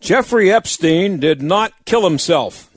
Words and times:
Jeffrey 0.00 0.52
Epstein 0.52 1.18
did 1.20 1.40
not 1.40 1.72
kill 1.86 2.04
himself. 2.04 2.68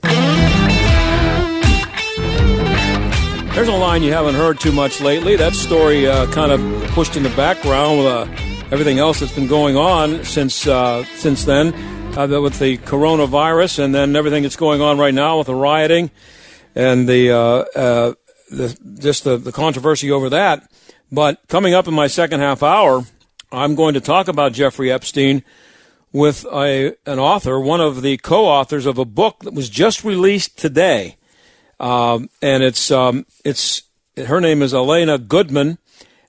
There's 3.52 3.68
a 3.68 3.76
line 3.76 4.02
you 4.02 4.12
haven't 4.12 4.36
heard 4.36 4.60
too 4.60 4.72
much 4.72 5.00
lately. 5.00 5.36
That 5.36 5.54
story 5.54 6.06
uh, 6.06 6.30
kind 6.32 6.52
of 6.52 6.60
pushed 6.92 7.16
in 7.16 7.22
the 7.22 7.30
background 7.30 7.98
with 7.98 8.06
uh, 8.06 8.26
everything 8.70 8.98
else 8.98 9.20
that's 9.20 9.34
been 9.34 9.48
going 9.48 9.76
on 9.76 10.24
since 10.24 10.66
uh, 10.66 11.04
since 11.16 11.44
then, 11.44 11.74
uh, 12.16 12.40
with 12.40 12.58
the 12.58 12.78
coronavirus, 12.78 13.80
and 13.80 13.94
then 13.94 14.16
everything 14.16 14.42
that's 14.42 14.56
going 14.56 14.80
on 14.80 14.96
right 14.98 15.14
now 15.14 15.36
with 15.38 15.48
the 15.48 15.54
rioting 15.54 16.10
and 16.74 17.08
the, 17.08 17.30
uh, 17.32 17.64
uh, 17.74 18.14
the 18.50 18.76
just 19.00 19.24
the, 19.24 19.36
the 19.36 19.52
controversy 19.52 20.10
over 20.10 20.30
that. 20.30 20.70
But 21.10 21.40
coming 21.48 21.74
up 21.74 21.86
in 21.86 21.94
my 21.94 22.06
second 22.06 22.40
half 22.40 22.62
hour, 22.62 23.04
I'm 23.52 23.74
going 23.74 23.94
to 23.94 24.00
talk 24.00 24.28
about 24.28 24.52
Jeffrey 24.52 24.90
Epstein 24.90 25.42
with 26.12 26.46
a, 26.52 26.94
an 27.04 27.18
author, 27.18 27.60
one 27.60 27.80
of 27.80 28.02
the 28.02 28.16
co-authors 28.16 28.86
of 28.86 28.98
a 28.98 29.04
book 29.04 29.40
that 29.40 29.52
was 29.52 29.68
just 29.68 30.02
released 30.02 30.58
today, 30.58 31.16
um, 31.78 32.30
and 32.40 32.62
it's 32.62 32.90
um, 32.90 33.26
it's 33.44 33.82
her 34.16 34.40
name 34.40 34.62
is 34.62 34.72
Elena 34.72 35.18
Goodman, 35.18 35.78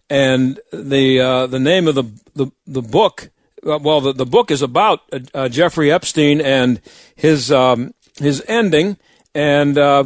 and 0.09 0.59
the 0.71 1.19
uh, 1.19 1.47
the 1.47 1.59
name 1.59 1.87
of 1.87 1.95
the 1.95 2.03
the, 2.35 2.51
the 2.65 2.81
book, 2.81 3.29
uh, 3.65 3.79
well, 3.81 4.01
the, 4.01 4.13
the 4.13 4.25
book 4.25 4.51
is 4.51 4.61
about 4.61 5.01
uh, 5.11 5.19
uh, 5.33 5.49
Jeffrey 5.49 5.91
Epstein 5.91 6.41
and 6.41 6.81
his 7.15 7.51
um, 7.51 7.93
his 8.17 8.43
ending, 8.47 8.97
and 9.33 9.77
uh, 9.77 10.05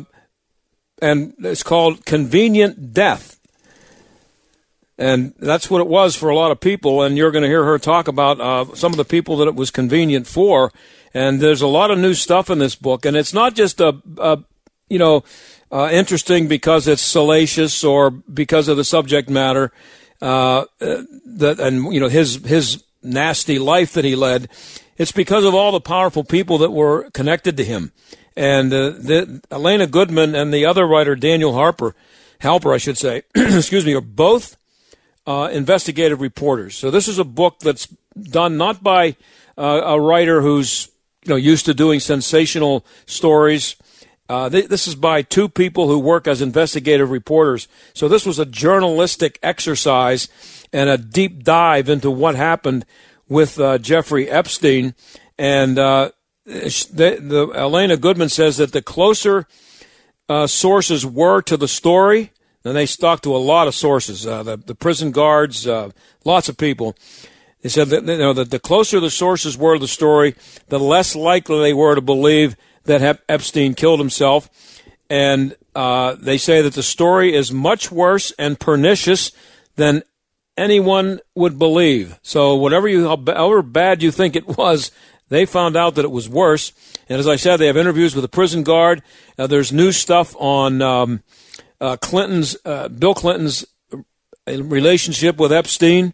and 1.02 1.34
it's 1.40 1.64
called 1.64 2.06
Convenient 2.06 2.94
Death. 2.94 3.40
And 4.98 5.34
that's 5.40 5.70
what 5.70 5.82
it 5.82 5.88
was 5.88 6.16
for 6.16 6.30
a 6.30 6.36
lot 6.36 6.52
of 6.52 6.60
people. 6.60 7.02
And 7.02 7.18
you're 7.18 7.32
going 7.32 7.42
to 7.42 7.48
hear 7.48 7.66
her 7.66 7.80
talk 7.80 8.08
about 8.08 8.40
uh, 8.40 8.76
some 8.76 8.94
of 8.94 8.98
the 8.98 9.06
people 9.06 9.38
that 9.38 9.48
it 9.48 9.56
was 9.56 9.72
convenient 9.72 10.28
for. 10.28 10.72
And 11.14 11.40
there's 11.40 11.64
a 11.64 11.68
lot 11.68 11.90
of 11.90 11.98
new 11.98 12.14
stuff 12.14 12.52
in 12.52 12.60
this 12.60 12.76
book. 12.76 13.06
And 13.06 13.18
it's 13.18 13.34
not 13.34 13.56
just 13.56 13.82
a, 13.82 14.00
a 14.20 14.44
you 14.90 15.00
know, 15.00 15.24
uh, 15.72 15.90
interesting 15.92 16.48
because 16.48 16.88
it's 16.88 17.02
salacious 17.02 17.84
or 17.84 18.12
because 18.12 18.68
of 18.68 18.78
the 18.78 18.84
subject 18.84 19.30
matter. 19.30 19.72
Uh, 20.22 20.66
that 20.80 21.60
and 21.60 21.92
you 21.92 22.00
know 22.00 22.08
his 22.08 22.36
his 22.46 22.84
nasty 23.02 23.58
life 23.58 23.94
that 23.94 24.06
he 24.06 24.16
led. 24.16 24.50
It's 24.98 25.12
because 25.12 25.46
of 25.46 25.56
all 25.56 25.72
the 25.72 25.82
powerful 25.82 26.24
people 26.24 26.60
that 26.60 26.72
were 26.72 27.10
connected 27.12 27.58
to 27.58 27.64
him. 27.64 27.92
And 28.36 28.72
uh, 28.74 28.92
the, 28.92 29.42
Elena 29.52 29.88
Goodman 29.88 30.36
and 30.36 30.54
the 30.54 30.66
other 30.66 30.88
writer 30.88 31.16
Daniel 31.16 31.54
Harper, 31.54 31.96
Halper, 32.42 32.74
I 32.74 32.78
should 32.78 32.98
say, 32.98 33.24
excuse 33.36 33.86
me, 33.86 33.94
are 33.94 34.02
both 34.02 34.58
uh, 35.28 35.50
investigative 35.52 36.22
reporters. 36.22 36.76
So 36.76 36.92
this 36.92 37.08
is 37.08 37.20
a 37.20 37.24
book 37.24 37.60
that's 37.60 37.88
done 38.20 38.58
not 38.58 38.84
by 38.84 39.16
uh, 39.58 39.82
a 39.86 40.00
writer 40.00 40.42
who's 40.42 40.90
you 41.24 41.30
know 41.30 41.36
used 41.36 41.66
to 41.66 41.74
doing 41.74 42.00
sensational 42.00 42.86
stories. 43.06 43.76
Uh, 44.28 44.50
th- 44.50 44.68
this 44.68 44.88
is 44.88 44.96
by 44.96 45.22
two 45.22 45.50
people 45.50 45.88
who 45.88 46.00
work 46.00 46.26
as 46.26 46.42
investigative 46.42 47.12
reporters. 47.12 47.68
So 47.94 48.08
this 48.08 48.26
was 48.26 48.40
a 48.40 48.46
journalistic 48.46 49.38
exercise 49.44 50.30
and 50.72 50.90
a 50.90 50.98
deep 50.98 51.44
dive 51.44 51.90
into 51.90 52.10
what 52.10 52.36
happened 52.36 52.86
with 53.28 53.60
uh, 53.60 53.78
Jeffrey 53.78 54.30
Epstein. 54.30 54.96
And 55.38 55.78
uh, 55.78 56.12
the, 56.52 57.18
the, 57.20 57.52
Elena 57.56 57.98
Goodman 57.98 58.30
says 58.30 58.58
that 58.58 58.72
the 58.72 58.82
closer 58.82 59.48
uh, 60.28 60.48
sources 60.48 61.06
were 61.06 61.42
to 61.44 61.58
the 61.58 61.68
story, 61.68 62.32
and 62.64 62.76
they 62.76 62.86
stuck 62.86 63.22
to 63.22 63.36
a 63.36 63.38
lot 63.38 63.68
of 63.68 63.76
sources, 63.76 64.28
uh, 64.28 64.44
the, 64.44 64.58
the 64.58 64.76
prison 64.76 65.12
guards, 65.12 65.66
uh, 65.66 65.92
lots 66.26 66.50
of 66.50 66.58
people. 66.58 66.96
They 67.62 67.70
said 67.70 67.90
that 67.90 68.06
you 68.06 68.18
know 68.18 68.34
that 68.34 68.50
the 68.52 68.60
closer 68.60 69.00
the 69.00 69.10
sources 69.10 69.58
were 69.58 69.76
to 69.76 69.80
the 69.80 69.88
story, 69.88 70.36
the 70.70 70.80
less 70.80 71.16
likely 71.16 71.60
they 71.60 71.74
were 71.74 71.96
to 71.96 72.02
believe 72.02 72.56
that 72.86 73.22
Epstein 73.30 73.76
killed 73.76 74.00
himself. 74.00 74.50
And 75.10 75.56
uh, 75.76 76.16
they 76.20 76.38
say 76.38 76.62
that 76.62 76.74
the 76.74 76.84
story 76.84 77.36
is 77.36 77.52
much 77.52 77.92
worse 77.92 78.32
and 78.40 78.60
pernicious 78.60 79.32
than 79.76 80.04
anyone 80.58 81.20
would 81.36 81.60
believe. 81.60 82.20
So 82.24 82.56
whatever 82.56 82.88
you, 82.88 83.08
however 83.08 83.62
bad 83.62 84.02
you 84.02 84.12
think 84.12 84.36
it 84.36 84.58
was, 84.58 84.92
they 85.32 85.46
found 85.46 85.78
out 85.78 85.96
that 85.96 86.04
it 86.04 86.12
was 86.12 86.28
worse. 86.28 86.74
And 87.08 87.18
as 87.18 87.28
I 87.28 87.38
said, 87.38 87.58
they 87.58 87.68
have 87.68 87.78
interviews 87.78 88.14
with 88.14 88.22
the 88.22 88.30
prison 88.30 88.64
guard. 88.64 89.02
Uh, 89.40 89.48
there's 89.48 89.72
new 89.72 89.94
stuff 89.94 90.36
on 90.38 90.82
um, 90.82 91.24
uh, 91.80 91.96
Clinton's, 91.96 92.58
uh, 92.66 92.90
Bill 92.90 93.14
Clinton's 93.14 93.66
relationship 94.46 95.38
with 95.38 95.54
Epstein. 95.54 96.14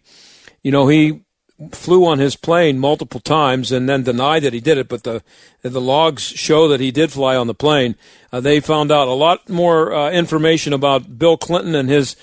You 0.62 0.70
know, 0.70 0.86
he 0.86 1.24
flew 1.72 2.06
on 2.06 2.20
his 2.20 2.36
plane 2.36 2.78
multiple 2.78 3.18
times 3.18 3.72
and 3.72 3.88
then 3.88 4.04
denied 4.04 4.44
that 4.44 4.52
he 4.52 4.60
did 4.60 4.78
it, 4.78 4.88
but 4.88 5.02
the 5.02 5.24
the 5.62 5.80
logs 5.80 6.22
show 6.22 6.68
that 6.68 6.78
he 6.78 6.92
did 6.92 7.10
fly 7.10 7.34
on 7.34 7.48
the 7.48 7.54
plane. 7.54 7.96
Uh, 8.32 8.38
they 8.40 8.60
found 8.60 8.92
out 8.92 9.08
a 9.08 9.12
lot 9.12 9.48
more 9.48 9.92
uh, 9.92 10.10
information 10.12 10.72
about 10.72 11.18
Bill 11.18 11.36
Clinton 11.36 11.74
and 11.74 11.90
his 11.90 12.14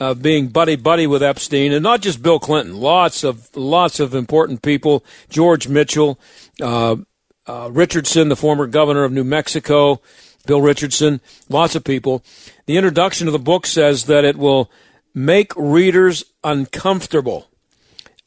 uh, 0.00 0.14
being 0.14 0.48
buddy 0.48 0.76
buddy 0.76 1.06
with 1.06 1.22
Epstein, 1.22 1.72
and 1.72 1.82
not 1.82 2.00
just 2.00 2.22
Bill 2.22 2.38
Clinton. 2.38 2.76
Lots 2.76 3.24
of 3.24 3.54
lots 3.56 4.00
of 4.00 4.14
important 4.14 4.62
people. 4.62 5.04
George 5.28 5.68
Mitchell, 5.68 6.18
uh, 6.60 6.96
uh, 7.46 7.68
Richardson, 7.72 8.28
the 8.28 8.36
former 8.36 8.66
governor 8.66 9.04
of 9.04 9.12
New 9.12 9.24
Mexico, 9.24 10.00
Bill 10.46 10.60
Richardson. 10.60 11.20
Lots 11.48 11.74
of 11.74 11.84
people. 11.84 12.24
The 12.66 12.76
introduction 12.76 13.28
of 13.28 13.32
the 13.32 13.38
book 13.38 13.66
says 13.66 14.04
that 14.04 14.24
it 14.24 14.36
will 14.36 14.70
make 15.14 15.52
readers 15.56 16.24
uncomfortable. 16.42 17.48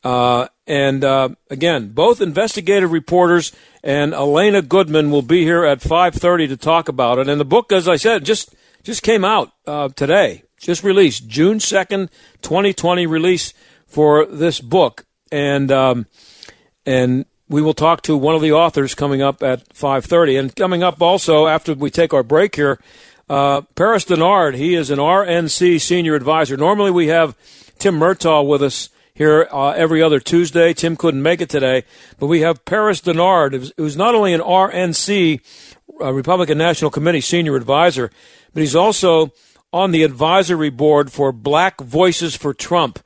Uh, 0.03 0.47
and 0.65 1.03
uh, 1.03 1.29
again, 1.49 1.89
both 1.89 2.21
investigative 2.21 2.91
reporters 2.91 3.51
and 3.83 4.13
Elena 4.13 4.61
Goodman 4.61 5.11
will 5.11 5.21
be 5.21 5.43
here 5.43 5.65
at 5.65 5.79
5:30 5.79 6.47
to 6.49 6.57
talk 6.57 6.87
about 6.87 7.19
it. 7.19 7.27
And 7.27 7.41
the 7.41 7.45
book, 7.45 7.71
as 7.71 7.89
I 7.89 7.97
said, 7.97 8.23
just 8.23 8.55
just 8.83 9.03
came 9.03 9.25
out 9.25 9.51
uh, 9.65 9.89
today 9.89 10.43
just 10.59 10.83
released 10.83 11.27
June 11.27 11.59
2nd, 11.59 12.09
2020 12.41 13.05
release 13.05 13.53
for 13.85 14.25
this 14.25 14.59
book. 14.59 15.05
And, 15.31 15.71
um, 15.71 16.07
and 16.85 17.25
we 17.49 17.61
will 17.61 17.73
talk 17.73 18.01
to 18.03 18.17
one 18.17 18.35
of 18.35 18.41
the 18.41 18.51
authors 18.51 18.95
coming 18.95 19.21
up 19.21 19.41
at 19.43 19.67
5.30. 19.69 20.39
And 20.39 20.55
coming 20.55 20.83
up 20.83 21.01
also 21.01 21.47
after 21.47 21.73
we 21.73 21.89
take 21.89 22.13
our 22.13 22.23
break 22.23 22.55
here, 22.55 22.79
uh, 23.29 23.61
Paris 23.75 24.05
Dennard, 24.05 24.55
he 24.55 24.73
is 24.73 24.89
an 24.89 24.99
RNC 24.99 25.81
senior 25.81 26.15
advisor. 26.15 26.55
Normally 26.57 26.91
we 26.91 27.07
have 27.07 27.35
Tim 27.77 27.99
Murtaugh 27.99 28.47
with 28.47 28.63
us 28.63 28.89
here 29.13 29.47
uh, 29.51 29.71
every 29.71 30.01
other 30.01 30.19
Tuesday. 30.19 30.73
Tim 30.73 30.95
couldn't 30.95 31.21
make 31.21 31.41
it 31.41 31.49
today, 31.49 31.83
but 32.19 32.27
we 32.27 32.41
have 32.41 32.63
Paris 32.65 33.01
Dennard, 33.01 33.73
who's 33.75 33.97
not 33.97 34.15
only 34.15 34.33
an 34.33 34.41
RNC, 34.41 35.41
uh, 35.99 36.13
Republican 36.13 36.57
National 36.57 36.91
Committee 36.91 37.21
senior 37.21 37.55
advisor, 37.55 38.11
but 38.53 38.61
he's 38.61 38.75
also 38.75 39.33
on 39.77 39.91
the 39.91 40.03
advisory 40.03 40.71
board 40.71 41.11
for 41.11 41.31
Black 41.31 41.79
Voices 41.79 42.35
for 42.35 42.53
Trump. 42.53 42.99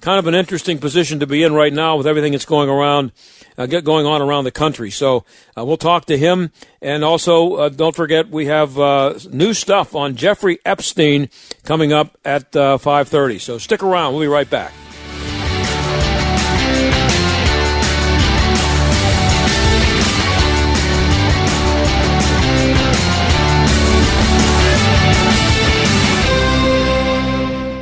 Kind 0.00 0.18
of 0.18 0.26
an 0.26 0.34
interesting 0.34 0.78
position 0.78 1.20
to 1.20 1.26
be 1.26 1.42
in 1.42 1.54
right 1.54 1.72
now 1.72 1.96
with 1.96 2.06
everything 2.06 2.32
that's 2.32 2.44
going 2.44 2.68
around, 2.68 3.12
uh, 3.56 3.66
going 3.66 4.04
on 4.04 4.20
around 4.20 4.44
the 4.44 4.50
country. 4.50 4.90
So 4.90 5.24
uh, 5.56 5.64
we'll 5.64 5.78
talk 5.78 6.04
to 6.06 6.18
him, 6.18 6.50
and 6.82 7.02
also 7.02 7.54
uh, 7.54 7.68
don't 7.70 7.96
forget 7.96 8.28
we 8.28 8.46
have 8.46 8.78
uh, 8.78 9.18
new 9.30 9.54
stuff 9.54 9.94
on 9.94 10.16
Jeffrey 10.16 10.58
Epstein 10.66 11.30
coming 11.64 11.92
up 11.92 12.18
at 12.24 12.52
5:30. 12.52 13.36
Uh, 13.36 13.38
so 13.38 13.58
stick 13.58 13.82
around. 13.82 14.12
We'll 14.12 14.22
be 14.22 14.28
right 14.28 14.50
back. 14.50 14.72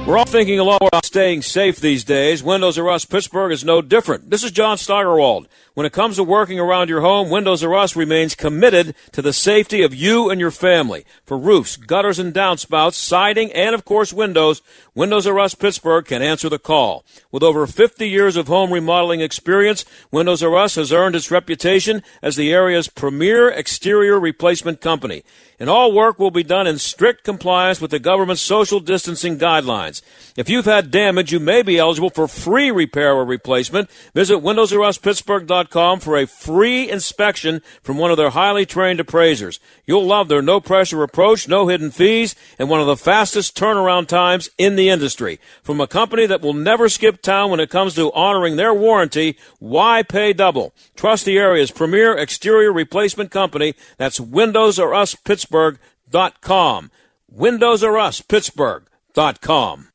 We're 0.07 0.19
all 0.19 0.27
thinking 0.27 0.59
a 0.59 0.65
lot 0.65 0.83
about 0.83 1.07
staying 1.07 1.41
safe 1.41 1.81
these 1.81 2.05
days. 2.05 2.43
Windows 2.43 2.77
R 2.77 2.91
Us 2.91 3.07
Pittsburgh 3.07 3.51
is 3.51 3.65
no 3.65 3.81
different. 3.81 4.29
This 4.29 4.45
is 4.45 4.51
John 4.51 4.77
Steigerwald. 4.77 5.49
When 5.73 5.87
it 5.87 5.95
comes 5.95 6.17
to 6.17 6.25
working 6.25 6.61
around 6.61 6.91
your 6.91 7.01
home, 7.01 7.31
Windows 7.31 7.65
R 7.65 7.75
Us 7.75 7.97
remains 7.97 8.35
committed 8.35 8.95
to 9.13 9.23
the 9.23 9.33
safety 9.33 9.83
of 9.83 9.95
you 9.95 10.29
and 10.29 10.39
your 10.39 10.51
family. 10.51 11.07
For 11.25 11.39
roofs, 11.39 11.79
gutters 11.79 12.19
and 12.19 12.35
downspouts, 12.35 12.93
siding, 12.93 13.51
and 13.53 13.75
of 13.75 13.87
course 13.87 14.13
windows, 14.13 14.61
Windows 14.95 15.27
R 15.27 15.41
Us 15.41 15.55
Pittsburgh 15.55 16.05
can 16.05 16.21
answer 16.21 16.51
the 16.51 16.59
call. 16.59 17.03
With 17.33 17.43
over 17.43 17.67
50 17.67 18.07
years 18.07 18.37
of 18.37 18.47
home 18.47 18.75
remodeling 18.75 19.23
experience, 19.23 19.87
Windows 20.11 20.43
R 20.43 20.55
Us 20.55 20.75
has 20.75 20.93
earned 20.93 21.17
its 21.17 21.31
reputation 21.31 22.03
as 22.21 22.37
the 22.37 22.53
area's 22.53 22.89
premier 22.89 23.49
exterior 23.49 24.21
replacement 24.21 24.83
company. 24.83 25.25
And 25.61 25.71
all 25.71 25.93
work 25.93 26.19
will 26.19 26.31
be 26.31 26.43
done 26.43 26.67
in 26.67 26.79
strict 26.79 27.25
compliance 27.25 27.81
with 27.81 27.91
the 27.91 27.99
government's 27.99 28.43
social 28.43 28.81
distancing 28.81 29.39
guidelines. 29.39 30.03
If 30.37 30.49
you've 30.49 30.65
had 30.65 30.91
damage, 30.91 31.33
you 31.33 31.39
may 31.39 31.63
be 31.63 31.79
eligible 31.79 32.11
for 32.11 32.27
free 32.27 32.71
repair 32.71 33.15
or 33.15 33.25
replacement. 33.25 33.89
Visit 34.15 34.39
WindowsRUsPittsburgh.com 34.39 36.01
for 36.01 36.17
a 36.17 36.27
free 36.27 36.91
inspection 36.91 37.63
from 37.83 37.99
one 37.99 38.11
of 38.11 38.17
their 38.17 38.31
highly 38.31 38.67
trained 38.67 38.99
appraisers. 38.99 39.61
You'll 39.87 40.07
love 40.07 40.29
their 40.29 40.43
no 40.43 40.61
pressure 40.61 41.03
approach, 41.03 41.47
no 41.49 41.69
hidden 41.69 41.91
fees, 41.91 42.35
and 42.59 42.69
one 42.69 42.81
of 42.81 42.87
the 42.87 42.97
fastest 42.97 43.57
turnaround 43.57 44.09
times 44.09 44.51
in 44.59 44.77
the 44.77 44.89
industry. 44.89 45.39
From 45.63 45.81
a 45.81 45.87
company 45.87 46.27
that 46.27 46.41
will 46.41 46.53
never 46.53 46.89
skip 46.89 47.23
town 47.23 47.51
when 47.51 47.61
it 47.61 47.71
comes 47.71 47.95
to 47.95 48.13
honoring 48.13 48.57
their 48.57 48.75
warranty, 48.75 49.37
why 49.61 50.03
pay 50.03 50.33
double? 50.33 50.75
Trust 50.97 51.25
the 51.25 51.39
area's 51.39 51.71
premier 51.71 52.17
exterior 52.17 52.73
replacement 52.73 53.31
company. 53.31 53.75
That's 53.99 54.19
Windows 54.19 54.79
R 54.79 54.95
Us 54.95 55.15
Pittsburgh.com. 55.45 56.91
Windows 57.31 57.85
R 57.85 57.99
Us 57.99 58.21
Pittsburgh.com. 58.23 59.89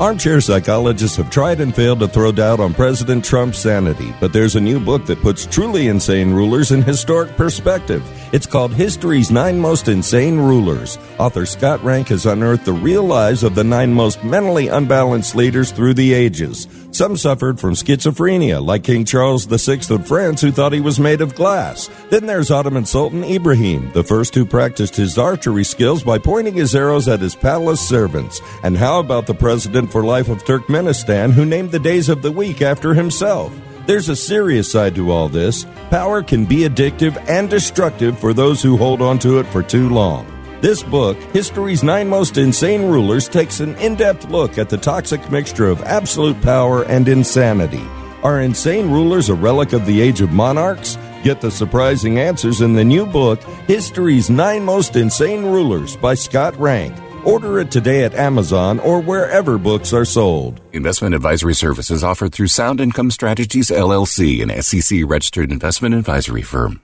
Armchair 0.00 0.40
psychologists 0.40 1.16
have 1.16 1.28
tried 1.28 1.60
and 1.60 1.74
failed 1.74 1.98
to 2.00 2.06
throw 2.06 2.30
doubt 2.30 2.60
on 2.60 2.72
President 2.72 3.24
Trump's 3.24 3.58
sanity, 3.58 4.14
but 4.20 4.32
there's 4.32 4.54
a 4.54 4.60
new 4.60 4.78
book 4.78 5.06
that 5.06 5.20
puts 5.22 5.44
truly 5.44 5.88
insane 5.88 6.32
rulers 6.32 6.70
in 6.70 6.82
historic 6.82 7.36
perspective. 7.36 8.04
It's 8.32 8.46
called 8.46 8.72
History's 8.72 9.32
Nine 9.32 9.58
Most 9.58 9.88
Insane 9.88 10.38
Rulers. 10.38 10.98
Author 11.18 11.46
Scott 11.46 11.82
Rank 11.82 12.08
has 12.08 12.26
unearthed 12.26 12.64
the 12.64 12.72
real 12.72 13.02
lives 13.02 13.42
of 13.42 13.56
the 13.56 13.64
nine 13.64 13.92
most 13.92 14.22
mentally 14.22 14.68
unbalanced 14.68 15.34
leaders 15.34 15.72
through 15.72 15.94
the 15.94 16.12
ages. 16.12 16.68
Some 16.90 17.16
suffered 17.16 17.60
from 17.60 17.74
schizophrenia, 17.74 18.64
like 18.64 18.82
King 18.82 19.04
Charles 19.04 19.44
VI 19.44 19.80
of 19.94 20.08
France, 20.08 20.40
who 20.40 20.50
thought 20.50 20.72
he 20.72 20.80
was 20.80 20.98
made 20.98 21.20
of 21.20 21.34
glass. 21.34 21.88
Then 22.10 22.26
there's 22.26 22.50
Ottoman 22.50 22.86
Sultan 22.86 23.22
Ibrahim, 23.22 23.92
the 23.92 24.02
first 24.02 24.34
who 24.34 24.46
practiced 24.46 24.96
his 24.96 25.18
archery 25.18 25.64
skills 25.64 26.02
by 26.02 26.18
pointing 26.18 26.54
his 26.54 26.74
arrows 26.74 27.06
at 27.06 27.20
his 27.20 27.36
palace 27.36 27.86
servants. 27.86 28.40
And 28.62 28.76
how 28.76 29.00
about 29.00 29.26
the 29.26 29.34
president 29.34 29.92
for 29.92 30.02
life 30.02 30.28
of 30.28 30.44
Turkmenistan, 30.44 31.32
who 31.32 31.44
named 31.44 31.72
the 31.72 31.78
days 31.78 32.08
of 32.08 32.22
the 32.22 32.32
week 32.32 32.62
after 32.62 32.94
himself? 32.94 33.54
There's 33.86 34.08
a 34.08 34.16
serious 34.16 34.70
side 34.70 34.94
to 34.96 35.10
all 35.10 35.28
this. 35.28 35.66
Power 35.90 36.22
can 36.22 36.46
be 36.46 36.68
addictive 36.68 37.16
and 37.28 37.48
destructive 37.48 38.18
for 38.18 38.32
those 38.32 38.62
who 38.62 38.76
hold 38.76 39.02
on 39.02 39.18
to 39.20 39.38
it 39.38 39.46
for 39.46 39.62
too 39.62 39.88
long. 39.88 40.37
This 40.60 40.82
book, 40.82 41.16
History's 41.32 41.84
Nine 41.84 42.08
Most 42.08 42.36
Insane 42.36 42.82
Rulers, 42.82 43.28
takes 43.28 43.60
an 43.60 43.76
in 43.76 43.94
depth 43.94 44.28
look 44.28 44.58
at 44.58 44.68
the 44.68 44.76
toxic 44.76 45.30
mixture 45.30 45.68
of 45.68 45.80
absolute 45.84 46.40
power 46.42 46.82
and 46.86 47.06
insanity. 47.06 47.86
Are 48.24 48.40
insane 48.40 48.90
rulers 48.90 49.28
a 49.28 49.34
relic 49.34 49.72
of 49.72 49.86
the 49.86 50.00
age 50.00 50.20
of 50.20 50.32
monarchs? 50.32 50.98
Get 51.22 51.40
the 51.40 51.52
surprising 51.52 52.18
answers 52.18 52.60
in 52.60 52.72
the 52.72 52.84
new 52.84 53.06
book, 53.06 53.40
History's 53.68 54.30
Nine 54.30 54.64
Most 54.64 54.96
Insane 54.96 55.44
Rulers 55.44 55.96
by 55.96 56.14
Scott 56.14 56.58
Rank. 56.58 56.92
Order 57.24 57.60
it 57.60 57.70
today 57.70 58.02
at 58.02 58.14
Amazon 58.14 58.80
or 58.80 59.00
wherever 59.00 59.58
books 59.58 59.92
are 59.92 60.04
sold. 60.04 60.60
Investment 60.72 61.14
advisory 61.14 61.54
services 61.54 62.02
offered 62.02 62.32
through 62.32 62.48
Sound 62.48 62.80
Income 62.80 63.12
Strategies 63.12 63.70
LLC, 63.70 64.42
an 64.42 64.60
SEC 64.60 65.02
registered 65.06 65.52
investment 65.52 65.94
advisory 65.94 66.42
firm. 66.42 66.80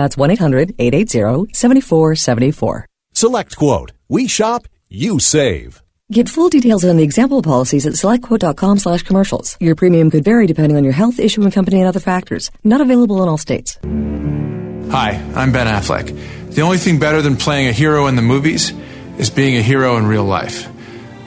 That's 0.00 0.16
1-800-880-7474. 0.16 2.84
Select 3.12 3.56
Quote. 3.56 3.92
We 4.08 4.28
shop, 4.28 4.66
you 4.88 5.18
save. 5.18 5.82
Get 6.10 6.30
full 6.30 6.48
details 6.48 6.86
on 6.86 6.96
the 6.96 7.02
example 7.02 7.42
policies 7.42 7.86
at 7.86 7.92
selectquote.com 7.92 8.78
slash 8.78 9.02
commercials. 9.02 9.58
Your 9.60 9.74
premium 9.74 10.10
could 10.10 10.24
vary 10.24 10.46
depending 10.46 10.78
on 10.78 10.84
your 10.84 10.94
health, 10.94 11.20
issue, 11.20 11.42
and 11.42 11.52
company 11.52 11.80
and 11.80 11.86
other 11.86 12.00
factors. 12.00 12.50
Not 12.64 12.80
available 12.80 13.22
in 13.22 13.28
all 13.28 13.36
states. 13.36 13.78
Hi, 14.90 15.22
I'm 15.36 15.52
Ben 15.52 15.66
Affleck. 15.66 16.18
The 16.54 16.62
only 16.62 16.78
thing 16.78 16.98
better 16.98 17.20
than 17.20 17.36
playing 17.36 17.68
a 17.68 17.72
hero 17.72 18.06
in 18.06 18.16
the 18.16 18.22
movies 18.22 18.72
is 19.18 19.28
being 19.28 19.58
a 19.58 19.62
hero 19.62 19.98
in 19.98 20.06
real 20.06 20.24
life. 20.24 20.66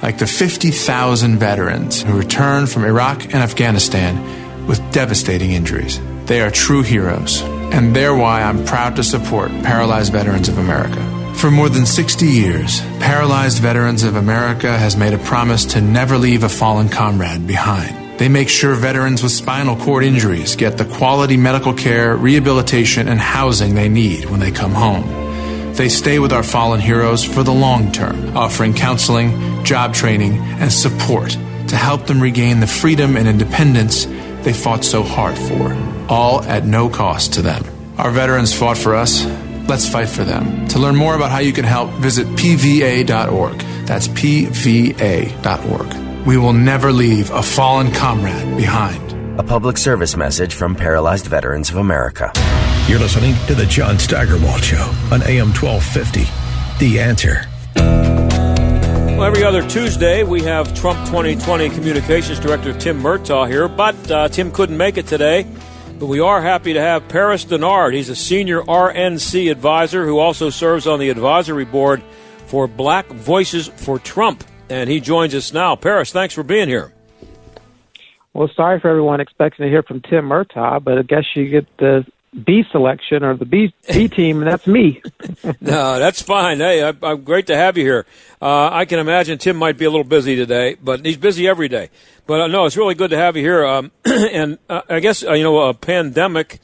Like 0.02 0.18
the 0.18 0.26
50,000 0.26 1.38
veterans 1.38 2.02
who 2.02 2.18
returned 2.18 2.72
from 2.72 2.86
Iraq 2.86 3.26
and 3.26 3.36
Afghanistan 3.36 4.18
with 4.68 4.80
devastating 4.92 5.52
injuries. 5.52 6.00
They 6.26 6.42
are 6.42 6.52
true 6.52 6.84
heroes, 6.84 7.42
and 7.74 7.96
they're 7.96 8.16
why 8.16 8.42
I'm 8.42 8.66
proud 8.66 8.96
to 8.96 9.04
support 9.04 9.52
Paralyzed 9.64 10.12
Veterans 10.14 10.48
of 10.50 10.58
America. 10.58 11.02
For 11.36 11.52
more 11.52 11.68
than 11.68 11.86
60 11.86 12.26
years, 12.26 12.80
Paralyzed 13.00 13.62
Veterans 13.62 14.04
of 14.04 14.16
America 14.16 14.78
has 14.78 14.96
made 14.96 15.14
a 15.14 15.18
promise 15.18 15.66
to 15.66 15.82
never 15.82 16.18
leave 16.18 16.44
a 16.44 16.50
fallen 16.50 16.88
comrade 16.88 17.46
behind. 17.46 18.20
They 18.20 18.30
make 18.30 18.48
sure 18.48 18.76
veterans 18.76 19.22
with 19.22 19.32
spinal 19.32 19.76
cord 19.76 20.04
injuries 20.04 20.56
get 20.56 20.78
the 20.78 20.86
quality 20.86 21.36
medical 21.36 21.74
care, 21.74 22.16
rehabilitation, 22.16 23.08
and 23.10 23.20
housing 23.20 23.76
they 23.76 23.90
need 23.90 24.26
when 24.26 24.40
they 24.40 24.52
come 24.52 24.72
home. 24.72 25.74
They 25.74 25.90
stay 25.90 26.20
with 26.20 26.32
our 26.32 26.44
fallen 26.44 26.80
heroes 26.80 27.24
for 27.24 27.42
the 27.44 27.52
long 27.52 27.92
term, 27.92 28.38
offering 28.38 28.76
counseling, 28.76 29.66
job 29.66 29.94
training, 29.94 30.38
and 30.38 30.72
support 30.72 31.32
to 31.68 31.76
help 31.76 32.06
them 32.06 32.22
regain 32.22 32.60
the 32.60 32.68
freedom 32.68 33.18
and 33.18 33.28
independence 33.28 34.06
they 34.44 34.54
fought 34.54 34.84
so 34.84 35.04
hard 35.04 35.38
for, 35.38 35.74
all 36.10 36.42
at 36.44 36.66
no 36.66 36.90
cost 36.90 37.34
to 37.34 37.42
them. 37.42 37.64
Our 37.98 38.12
veterans 38.12 38.54
fought 38.54 38.78
for 38.78 38.96
us. 38.96 39.26
Let's 39.68 39.88
fight 39.88 40.10
for 40.10 40.24
them. 40.24 40.68
To 40.70 40.80
learn 40.80 40.96
more 40.96 41.16
about 41.16 41.32
how 41.32 41.40
you 41.40 41.54
can 41.54 41.66
help, 41.66 41.90
visit 41.92 42.28
pva.org. 42.28 43.60
That's 43.86 44.08
pva.org. 44.10 46.26
We 46.28 46.38
will 46.38 46.54
never 46.54 46.92
leave 46.92 47.32
a 47.32 47.44
fallen 47.44 47.92
comrade 47.92 48.58
behind. 48.58 49.02
a 49.40 49.44
public 49.44 49.78
service 49.78 50.16
message 50.16 50.54
from 50.54 50.76
Paralyzed 50.76 51.26
Veterans 51.26 51.72
of 51.72 51.78
America. 51.78 52.32
You're 52.88 53.00
listening 53.00 53.34
to 53.48 53.56
The 53.56 53.66
John 53.66 53.98
Steigerwald 53.98 54.64
Show 54.64 54.84
on 55.12 55.24
AM 55.24 55.52
1250. 55.54 56.26
The 56.78 57.00
answer. 57.00 57.48
Well, 59.14 59.26
every 59.26 59.44
other 59.44 59.66
Tuesday, 59.70 60.24
we 60.24 60.42
have 60.42 60.74
Trump 60.74 60.98
2020 61.06 61.70
Communications 61.70 62.40
Director 62.40 62.74
Tim 62.74 63.00
Murtaugh 63.00 63.48
here, 63.48 63.68
but 63.68 64.12
uh, 64.12 64.28
Tim 64.28 64.52
couldn't 64.52 64.76
make 64.76 64.98
it 64.98 65.06
today. 65.06 65.46
But 66.00 66.08
we 66.08 66.20
are 66.20 66.42
happy 66.42 66.74
to 66.74 66.82
have 66.82 67.08
Paris 67.08 67.46
Dennard. 67.46 67.94
He's 67.94 68.10
a 68.10 68.16
senior 68.16 68.64
RNC 68.64 69.52
advisor 69.52 70.06
who 70.08 70.18
also 70.18 70.50
serves 70.50 70.88
on 70.88 71.00
the 71.00 71.10
advisory 71.10 71.64
board 71.64 72.02
for 72.48 72.68
Black 72.68 73.06
Voices 73.06 73.68
for 73.68 74.00
Trump. 74.00 74.44
And 74.68 74.90
he 74.90 75.00
joins 75.00 75.36
us 75.36 75.54
now. 75.54 75.76
Paris, 75.76 76.12
thanks 76.12 76.34
for 76.34 76.42
being 76.42 76.68
here. 76.68 76.92
Well, 78.34 78.50
sorry 78.56 78.80
for 78.80 78.90
everyone 78.90 79.22
expecting 79.22 79.66
to 79.66 79.70
hear 79.70 79.84
from 79.84 80.02
Tim 80.02 80.26
Murtaugh, 80.26 80.84
but 80.84 80.98
I 80.98 81.04
guess 81.04 81.26
you 81.36 81.50
get 81.50 81.68
the 81.78 82.04
B 82.34 82.64
selection 82.72 83.24
or 83.24 83.38
the 83.38 83.46
B, 83.46 83.74
B 83.88 84.08
team, 84.08 84.42
and 84.42 84.52
that's 84.52 84.66
me. 84.68 85.02
no, 85.62 86.00
that's 86.00 86.22
fine. 86.22 86.60
Hey, 86.60 86.84
I, 86.84 86.94
I'm 87.04 87.24
great 87.24 87.48
to 87.48 87.56
have 87.56 87.78
you 87.78 87.84
here. 87.84 88.06
Uh, 88.42 88.70
I 88.72 88.86
can 88.86 89.00
imagine 89.00 89.38
Tim 89.38 89.56
might 89.56 89.78
be 89.78 89.86
a 89.86 89.90
little 89.90 90.04
busy 90.04 90.36
today, 90.36 90.76
but 90.82 91.06
he's 91.06 91.18
busy 91.18 91.48
every 91.48 91.68
day. 91.68 91.90
But 92.26 92.42
uh, 92.42 92.48
no, 92.48 92.66
it's 92.66 92.78
really 92.78 92.96
good 92.96 93.12
to 93.12 93.18
have 93.18 93.36
you 93.36 93.44
here. 93.44 93.66
Um, 93.66 93.92
and 94.06 94.58
uh, 94.70 94.82
I 94.90 95.00
guess 95.00 95.24
uh, 95.24 95.34
you 95.34 95.44
know 95.44 95.60
a 95.60 95.74
pandemic 95.74 96.60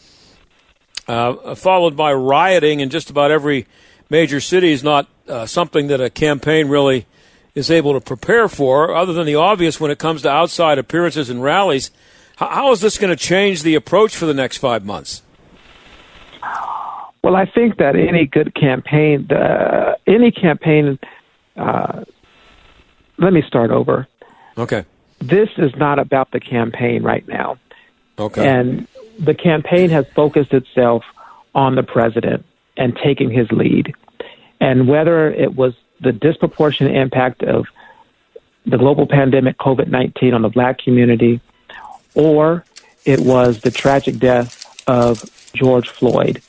uh, 1.08 1.56
followed 1.56 1.96
by 1.96 2.14
rioting 2.14 2.80
in 2.80 2.90
just 2.90 3.10
about 3.10 3.32
every 3.32 3.68
major 4.10 4.40
city 4.40 4.72
is 4.72 4.84
not 4.84 5.08
uh, 5.28 5.46
something 5.46 5.88
that 5.88 6.02
a 6.02 6.10
campaign 6.10 6.68
really 6.68 7.06
is 7.56 7.72
able 7.72 7.94
to 7.94 8.02
prepare 8.02 8.48
for, 8.48 8.96
other 8.96 9.14
than 9.14 9.26
the 9.26 9.36
obvious 9.36 9.80
when 9.80 9.92
it 9.92 10.00
comes 10.00 10.22
to 10.22 10.30
outside 10.30 10.78
appearances 10.78 11.30
and 11.30 11.44
rallies. 11.44 11.92
How, 12.38 12.48
how 12.48 12.72
is 12.72 12.82
this 12.82 12.98
going 12.98 13.10
to 13.10 13.22
change 13.22 13.64
the 13.64 13.76
approach 13.76 14.16
for 14.16 14.26
the 14.26 14.34
next 14.34 14.58
five 14.58 14.86
months? 14.86 15.22
Well, 17.24 17.36
I 17.36 17.46
think 17.46 17.78
that 17.78 17.96
any 17.96 18.26
good 18.26 18.56
campaign, 18.56 19.30
uh, 19.32 19.96
any 20.08 20.32
campaign, 20.32 20.98
uh, 21.58 22.04
let 23.18 23.34
me 23.34 23.42
start 23.42 23.72
over. 23.72 24.08
Okay. 24.58 24.86
This 25.20 25.50
is 25.58 25.76
not 25.76 26.00
about 26.00 26.32
the 26.32 26.40
campaign 26.40 27.04
right 27.04 27.28
now. 27.28 27.58
Okay. 28.18 28.48
And 28.48 28.88
the 29.18 29.34
campaign 29.34 29.90
has 29.90 30.08
focused 30.16 30.54
itself 30.54 31.04
on 31.54 31.76
the 31.76 31.84
president 31.84 32.46
and 32.78 32.98
taking 33.04 33.30
his 33.30 33.52
lead. 33.52 33.94
And 34.62 34.88
whether 34.88 35.30
it 35.30 35.56
was 35.56 35.74
the 36.00 36.14
disproportionate 36.14 36.96
impact 36.96 37.44
of 37.44 37.66
the 38.66 38.78
global 38.78 39.08
pandemic, 39.08 39.58
COVID 39.58 39.88
19, 39.90 40.34
on 40.34 40.42
the 40.42 40.50
black 40.50 40.80
community, 40.80 41.42
or 42.16 42.64
it 43.06 43.20
was 43.20 43.62
the 43.62 43.72
tragic 43.72 44.20
death 44.20 44.66
of 44.88 45.24
George 45.54 45.90
Floyd 45.90 46.42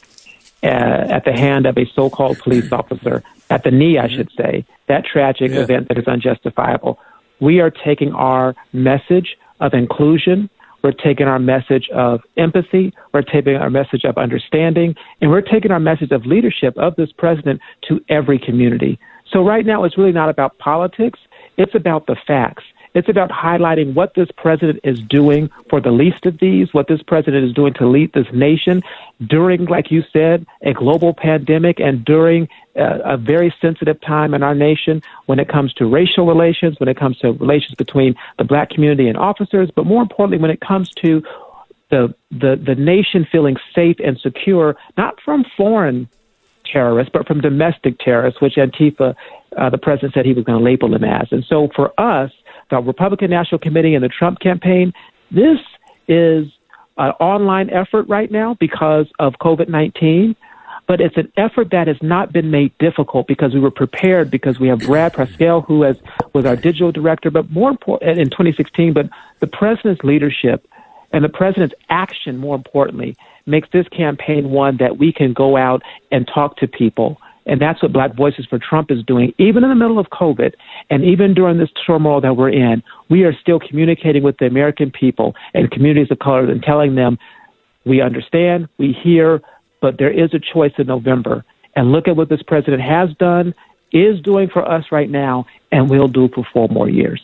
uh, 0.63 0.67
at 0.67 1.25
the 1.25 1.33
hand 1.33 1.67
of 1.67 1.77
a 1.79 1.87
so 1.95 2.11
called 2.11 2.39
police 2.39 2.71
officer, 2.73 3.23
at 3.49 3.65
the 3.65 3.71
knee, 3.71 3.99
I 3.99 4.09
should 4.09 4.31
say, 4.37 4.65
that 4.89 5.05
tragic 5.05 5.51
Yeah. 5.53 5.61
event 5.61 5.89
that 5.89 5.99
is 5.99 6.07
unjustifiable. 6.07 6.99
We 7.41 7.61
are 7.61 7.71
taking 7.71 8.13
our 8.13 8.55
message 8.73 9.37
of 9.61 9.73
inclusion, 9.75 10.51
we're 10.83 10.93
taking 10.93 11.27
our 11.27 11.39
message 11.39 11.89
of 11.91 12.23
empathy, 12.37 12.93
we're 13.13 13.23
taking 13.23 13.57
our 13.57 13.71
message 13.71 14.05
of 14.05 14.17
understanding, 14.19 14.95
and 15.21 15.31
we're 15.31 15.41
taking 15.43 15.71
our 15.71 15.81
message 15.81 16.11
of 16.11 16.25
leadership 16.27 16.77
of 16.79 16.97
this 16.97 17.11
president 17.13 17.61
to 17.89 18.01
every 18.09 18.39
community. 18.39 18.99
So 19.31 19.43
right 19.45 19.65
now, 19.65 19.85
it's 19.85 19.97
really 19.97 20.13
not 20.13 20.29
about 20.29 20.59
politics, 20.59 21.19
it's 21.57 21.75
about 21.75 22.07
the 22.07 22.17
facts. 22.27 22.65
It's 22.95 23.09
about 23.09 23.31
highlighting 23.31 23.95
what 23.95 24.15
this 24.15 24.29
president 24.37 24.81
is 24.83 25.01
doing 25.01 25.49
for 25.69 25.81
the 25.81 25.93
least 25.93 26.27
of 26.27 26.39
these, 26.39 26.75
what 26.75 26.89
this 26.89 27.03
president 27.03 27.45
is 27.45 27.53
doing 27.53 27.73
to 27.75 27.87
lead 27.87 28.13
this 28.13 28.27
nation 28.33 28.83
during, 29.25 29.67
like 29.67 29.91
you 29.91 30.03
said, 30.13 30.45
a 30.63 30.73
global 30.73 31.15
pandemic 31.15 31.79
and 31.79 32.05
during 32.05 32.49
uh, 32.77 32.99
a 33.05 33.17
very 33.17 33.55
sensitive 33.61 34.01
time 34.01 34.35
in 34.35 34.43
our 34.43 34.55
nation 34.55 35.03
when 35.27 35.39
it 35.39 35.49
comes 35.49 35.73
to 35.75 35.87
racial 35.87 36.27
relations, 36.27 36.81
when 36.81 36.89
it 36.89 36.97
comes 36.97 37.19
to 37.19 37.33
relations 37.33 37.75
between 37.77 38.17
the 38.39 38.45
black 38.45 38.71
community 38.71 39.09
and 39.09 39.17
officers, 39.17 39.71
but 39.75 39.87
more 39.87 40.03
importantly, 40.03 40.39
when 40.39 40.51
it 40.51 40.61
comes 40.61 40.91
to 40.91 41.23
the, 41.91 42.15
the, 42.31 42.57
the 42.57 42.75
nation 42.75 43.27
feeling 43.31 43.57
safe 43.75 43.97
and 44.03 44.19
secure, 44.19 44.77
not 44.97 45.21
from 45.21 45.45
foreign 45.57 46.09
terrorists, 46.65 47.11
but 47.13 47.27
from 47.27 47.41
domestic 47.41 47.99
terrorists, 47.99 48.41
which 48.41 48.55
Antifa, 48.55 49.15
uh, 49.57 49.71
the 49.71 49.79
president 49.79 50.15
said 50.15 50.25
he 50.25 50.33
was 50.33 50.45
going 50.45 50.59
to 50.59 50.65
label 50.65 50.89
them 50.89 51.05
as. 51.05 51.29
And 51.33 51.45
so 51.45 51.69
for 51.75 51.93
us, 51.99 52.31
the 52.71 52.79
Republican 52.79 53.31
National 53.31 53.59
Committee 53.59 53.95
and 53.95 54.05
the 54.05 54.09
Trump 54.09 54.41
campaign, 54.41 54.93
this 55.31 55.59
is 56.09 56.47
an 56.97 57.11
online 57.21 57.71
effort 57.71 58.09
right 58.09 58.31
now 58.31 58.57
because 58.59 59.07
of 59.19 59.35
COVID 59.35 59.69
19. 59.69 60.37
But 60.87 61.01
it's 61.01 61.17
an 61.17 61.33
effort 61.37 61.71
that 61.71 61.87
has 61.87 61.99
not 62.03 62.33
been 62.33 62.51
made 62.51 62.77
difficult 62.79 63.29
because 63.29 63.55
we 63.55 63.61
were 63.61 63.71
prepared 63.71 64.29
because 64.29 64.59
we 64.59 64.67
have 64.69 64.81
Brad 64.81 65.13
Parscale, 65.13 65.65
who 65.65 65.83
has, 65.83 65.97
was 66.33 66.45
our 66.45 66.57
digital 66.57 66.91
director, 66.91 67.31
but 67.31 67.49
more 67.49 67.71
important 67.71 68.19
in 68.19 68.29
2016. 68.29 68.93
But 68.93 69.09
the 69.39 69.47
president's 69.47 70.03
leadership 70.03 70.67
and 71.13 71.23
the 71.23 71.29
president's 71.29 71.77
action, 71.91 72.39
more 72.39 72.57
importantly, 72.57 73.17
makes 73.47 73.69
this 73.73 73.87
campaign 73.89 74.51
one 74.51 74.79
that 74.79 74.99
we 74.99 75.13
can 75.13 75.33
go 75.33 75.57
out 75.57 75.83
and 76.11 76.27
talk 76.27 76.57
to 76.57 76.67
people. 76.67 77.21
And 77.47 77.61
that's 77.61 77.83
what 77.83 77.93
Black 77.93 78.15
Voices 78.15 78.47
for 78.47 78.59
Trump 78.59 78.91
is 78.91 79.03
doing. 79.05 79.33
Even 79.39 79.65
in 79.65 79.71
the 79.71 79.77
middle 79.77 79.99
of 79.99 80.07
COVID 80.09 80.53
and 80.91 81.05
even 81.05 81.35
during 81.35 81.59
this 81.59 81.71
turmoil 81.87 82.21
that 82.21 82.37
we're 82.37 82.51
in, 82.51 82.83
we 83.09 83.25
are 83.25 83.33
still 83.41 83.59
communicating 83.59 84.23
with 84.23 84.37
the 84.39 84.47
American 84.47 84.91
people 84.91 85.35
and 85.55 85.71
communities 85.71 86.11
of 86.11 86.19
color 86.19 86.51
and 86.51 86.63
telling 86.63 86.95
them 86.95 87.19
we 87.85 88.01
understand, 88.03 88.69
we 88.79 88.93
hear, 89.03 89.41
but 89.81 89.99
there 89.99 90.13
is 90.13 90.35
a 90.35 90.39
choice 90.39 90.73
in 90.79 90.87
November. 90.87 91.45
And 91.75 91.93
look 91.93 92.09
at 92.09 92.17
what 92.17 92.29
this 92.29 92.43
president 92.43 92.83
has 92.83 93.11
done, 93.19 93.55
is 93.93 94.21
doing 94.21 94.49
for 94.49 94.69
us 94.69 94.85
right 94.93 95.09
now, 95.09 95.47
and 95.73 95.89
will 95.89 96.09
do 96.09 96.29
for 96.35 96.47
four 96.53 96.69
more 96.69 96.89
years. 96.89 97.21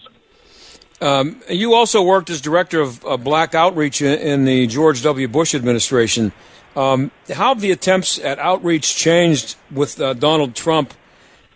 Um, 1.00 1.42
you 1.50 1.74
also 1.74 2.02
worked 2.02 2.30
as 2.30 2.40
director 2.40 2.80
of 2.80 3.02
black 3.22 3.54
outreach 3.54 4.00
in, 4.00 4.18
in 4.18 4.44
the 4.44 4.66
George 4.66 5.02
W. 5.02 5.28
Bush 5.28 5.54
administration. 5.54 6.32
Um, 6.76 7.10
how 7.28 7.54
have 7.54 7.60
the 7.60 7.72
attempts 7.72 8.18
at 8.18 8.38
outreach 8.38 8.96
changed 8.96 9.56
with 9.70 10.00
uh, 10.00 10.12
Donald 10.12 10.54
Trump, 10.54 10.92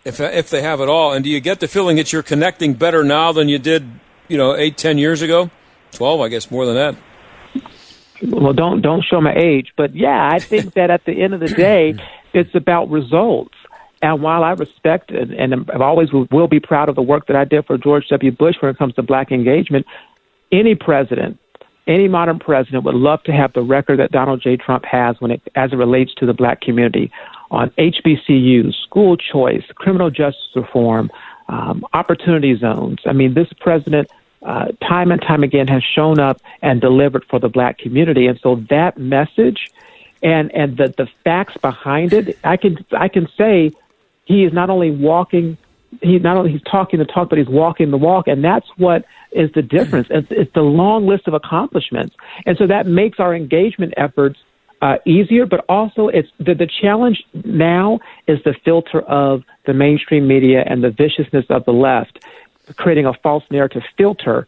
if 0.03 0.19
if 0.19 0.49
they 0.49 0.61
have 0.63 0.81
at 0.81 0.89
all? 0.89 1.13
And 1.13 1.23
do 1.23 1.29
you 1.29 1.39
get 1.39 1.59
the 1.59 1.67
feeling 1.67 1.97
that 1.97 2.11
you're 2.11 2.23
connecting 2.23 2.73
better 2.73 3.03
now 3.03 3.31
than 3.31 3.47
you 3.47 3.59
did, 3.59 3.87
you 4.27 4.37
know, 4.37 4.55
eight, 4.55 4.77
ten 4.77 4.97
years 4.97 5.21
ago, 5.21 5.51
twelve, 5.91 6.21
I 6.21 6.27
guess, 6.27 6.49
more 6.49 6.65
than 6.65 6.75
that? 6.75 6.95
well 8.23 8.53
don't 8.53 8.81
don't 8.81 9.03
show 9.03 9.19
my 9.19 9.33
age 9.33 9.73
but 9.75 9.95
yeah 9.95 10.29
i 10.31 10.39
think 10.39 10.73
that 10.73 10.89
at 10.89 11.03
the 11.05 11.21
end 11.21 11.33
of 11.33 11.39
the 11.39 11.47
day 11.47 11.95
it's 12.33 12.53
about 12.53 12.89
results 12.89 13.55
and 14.01 14.21
while 14.21 14.43
i 14.43 14.51
respect 14.51 15.11
and, 15.11 15.31
and 15.31 15.69
i've 15.71 15.81
always 15.81 16.11
will, 16.11 16.27
will 16.31 16.47
be 16.47 16.59
proud 16.59 16.89
of 16.89 16.95
the 16.95 17.01
work 17.01 17.27
that 17.27 17.35
i 17.35 17.43
did 17.43 17.65
for 17.65 17.77
george 17.77 18.07
w 18.09 18.31
bush 18.31 18.55
when 18.59 18.69
it 18.69 18.77
comes 18.77 18.93
to 18.93 19.01
black 19.01 19.31
engagement 19.31 19.85
any 20.51 20.75
president 20.75 21.39
any 21.87 22.07
modern 22.07 22.39
president 22.39 22.83
would 22.83 22.95
love 22.95 23.21
to 23.23 23.31
have 23.31 23.53
the 23.53 23.61
record 23.61 23.99
that 23.99 24.11
donald 24.11 24.41
j 24.41 24.57
trump 24.57 24.85
has 24.85 25.19
when 25.19 25.31
it 25.31 25.41
as 25.55 25.73
it 25.73 25.75
relates 25.75 26.13
to 26.13 26.25
the 26.25 26.33
black 26.33 26.61
community 26.61 27.11
on 27.49 27.69
hbcus 27.71 28.73
school 28.83 29.17
choice 29.17 29.63
criminal 29.75 30.09
justice 30.09 30.49
reform 30.55 31.11
um, 31.47 31.85
opportunity 31.93 32.55
zones 32.55 32.99
i 33.05 33.13
mean 33.13 33.33
this 33.33 33.51
president 33.59 34.09
uh, 34.43 34.71
time 34.81 35.11
and 35.11 35.21
time 35.21 35.43
again 35.43 35.67
has 35.67 35.83
shown 35.83 36.19
up 36.19 36.41
and 36.61 36.81
delivered 36.81 37.23
for 37.25 37.39
the 37.39 37.49
black 37.49 37.77
community. 37.77 38.27
And 38.27 38.39
so 38.39 38.55
that 38.69 38.97
message 38.97 39.69
and, 40.23 40.51
and 40.53 40.77
the, 40.77 40.93
the 40.97 41.07
facts 41.23 41.57
behind 41.57 42.13
it, 42.13 42.37
I 42.43 42.57
can, 42.57 42.83
I 42.91 43.07
can 43.07 43.27
say 43.37 43.71
he 44.25 44.43
is 44.43 44.53
not 44.53 44.69
only 44.69 44.91
walking, 44.91 45.57
he 46.01 46.19
not 46.19 46.37
only 46.37 46.51
he's 46.51 46.61
talking 46.63 46.99
the 46.99 47.05
talk, 47.05 47.29
but 47.29 47.37
he's 47.37 47.49
walking 47.49 47.91
the 47.91 47.97
walk. 47.97 48.27
And 48.27 48.43
that's 48.43 48.67
what 48.77 49.05
is 49.31 49.51
the 49.53 49.61
difference. 49.61 50.07
It's, 50.09 50.27
it's 50.31 50.53
the 50.53 50.61
long 50.61 51.07
list 51.07 51.27
of 51.27 51.33
accomplishments. 51.33 52.15
And 52.45 52.57
so 52.57 52.67
that 52.67 52.87
makes 52.87 53.19
our 53.19 53.35
engagement 53.35 53.93
efforts 53.97 54.39
uh, 54.81 54.97
easier, 55.05 55.45
but 55.45 55.63
also 55.69 56.07
it's 56.07 56.29
the, 56.39 56.55
the 56.55 56.67
challenge 56.81 57.23
now 57.43 57.99
is 58.27 58.39
the 58.43 58.55
filter 58.65 59.01
of 59.01 59.43
the 59.65 59.73
mainstream 59.73 60.27
media 60.27 60.63
and 60.65 60.83
the 60.83 60.89
viciousness 60.89 61.45
of 61.49 61.65
the 61.65 61.73
left 61.73 62.23
creating 62.77 63.05
a 63.05 63.13
false 63.21 63.43
narrative 63.51 63.83
filter 63.97 64.47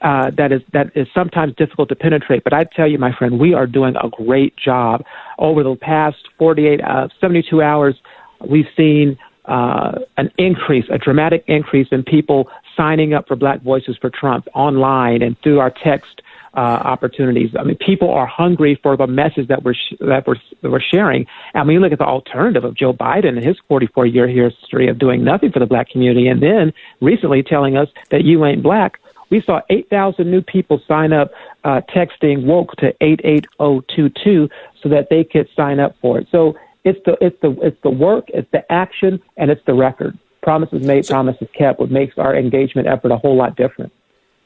uh, 0.00 0.30
that 0.30 0.52
is 0.52 0.62
that 0.72 0.90
is 0.96 1.06
sometimes 1.14 1.54
difficult 1.54 1.88
to 1.88 1.94
penetrate. 1.94 2.42
But 2.44 2.54
I 2.54 2.64
tell 2.64 2.88
you, 2.88 2.98
my 2.98 3.12
friend, 3.12 3.38
we 3.38 3.54
are 3.54 3.66
doing 3.66 3.94
a 3.96 4.08
great 4.08 4.56
job. 4.56 5.04
Over 5.38 5.62
the 5.62 5.76
past 5.76 6.16
48, 6.38 6.80
uh, 6.82 7.08
72 7.20 7.62
hours, 7.62 7.94
we've 8.40 8.66
seen 8.76 9.18
uh, 9.46 9.98
an 10.16 10.30
increase, 10.38 10.84
a 10.90 10.98
dramatic 10.98 11.44
increase 11.46 11.88
in 11.90 12.02
people 12.02 12.48
signing 12.76 13.12
up 13.12 13.26
for 13.26 13.36
Black 13.36 13.60
Voices 13.62 13.96
for 14.00 14.10
Trump 14.10 14.46
online 14.54 15.22
and 15.22 15.36
through 15.42 15.58
our 15.58 15.70
text 15.70 16.22
uh, 16.54 16.60
opportunities. 16.60 17.50
I 17.58 17.64
mean, 17.64 17.76
people 17.76 18.10
are 18.10 18.26
hungry 18.26 18.78
for 18.82 18.96
the 18.96 19.06
message 19.06 19.48
that 19.48 19.62
we're 19.62 19.74
sh- 19.74 19.94
that 20.00 20.26
we're 20.26 20.36
we're 20.62 20.80
sharing. 20.80 21.26
And 21.54 21.66
when 21.66 21.74
you 21.74 21.80
look 21.80 21.92
at 21.92 21.98
the 21.98 22.04
alternative 22.04 22.64
of 22.64 22.74
Joe 22.74 22.92
Biden 22.92 23.36
and 23.36 23.44
his 23.44 23.56
44 23.68 24.06
year 24.06 24.28
history 24.28 24.88
of 24.88 24.98
doing 24.98 25.24
nothing 25.24 25.50
for 25.50 25.60
the 25.60 25.66
black 25.66 25.88
community, 25.88 26.28
and 26.28 26.42
then 26.42 26.72
recently 27.00 27.42
telling 27.42 27.76
us 27.76 27.88
that 28.10 28.24
you 28.24 28.44
ain't 28.44 28.62
black. 28.62 28.98
We 29.30 29.40
saw 29.40 29.62
8,000 29.70 30.30
new 30.30 30.42
people 30.42 30.82
sign 30.86 31.14
up 31.14 31.32
uh, 31.64 31.80
texting 31.88 32.44
woke 32.44 32.76
to 32.76 32.94
88022 33.00 34.50
so 34.82 34.88
that 34.90 35.08
they 35.08 35.24
could 35.24 35.48
sign 35.56 35.80
up 35.80 35.96
for 36.02 36.18
it. 36.18 36.28
So 36.30 36.54
it's 36.84 36.98
the 37.04 37.16
it's 37.20 37.40
the 37.40 37.50
it's 37.62 37.80
the 37.82 37.90
work, 37.90 38.24
it's 38.28 38.50
the 38.52 38.70
action, 38.70 39.22
and 39.36 39.50
it's 39.50 39.64
the 39.66 39.74
record. 39.74 40.18
Promises 40.42 40.84
made, 40.84 41.06
promises 41.06 41.48
kept, 41.56 41.78
what 41.78 41.90
makes 41.90 42.18
our 42.18 42.34
engagement 42.34 42.88
effort 42.88 43.12
a 43.12 43.16
whole 43.16 43.36
lot 43.36 43.56
different. 43.56 43.92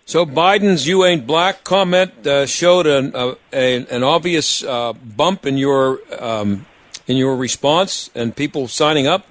So 0.05 0.27
Biden's 0.27 0.87
"You 0.87 1.05
Ain't 1.05 1.27
Black" 1.27 1.65
comment 1.65 2.27
uh, 2.27 2.47
showed 2.47 2.87
an 2.87 3.15
uh, 3.15 3.35
a, 3.53 3.87
an 3.87 4.03
obvious 4.03 4.63
uh, 4.63 4.93
bump 4.93 5.47
in 5.47 5.57
your 5.57 6.01
um, 6.21 6.67
in 7.07 7.17
your 7.17 7.37
response 7.37 8.11
and 8.15 8.37
people 8.37 8.69
signing 8.69 9.07
up. 9.07 9.27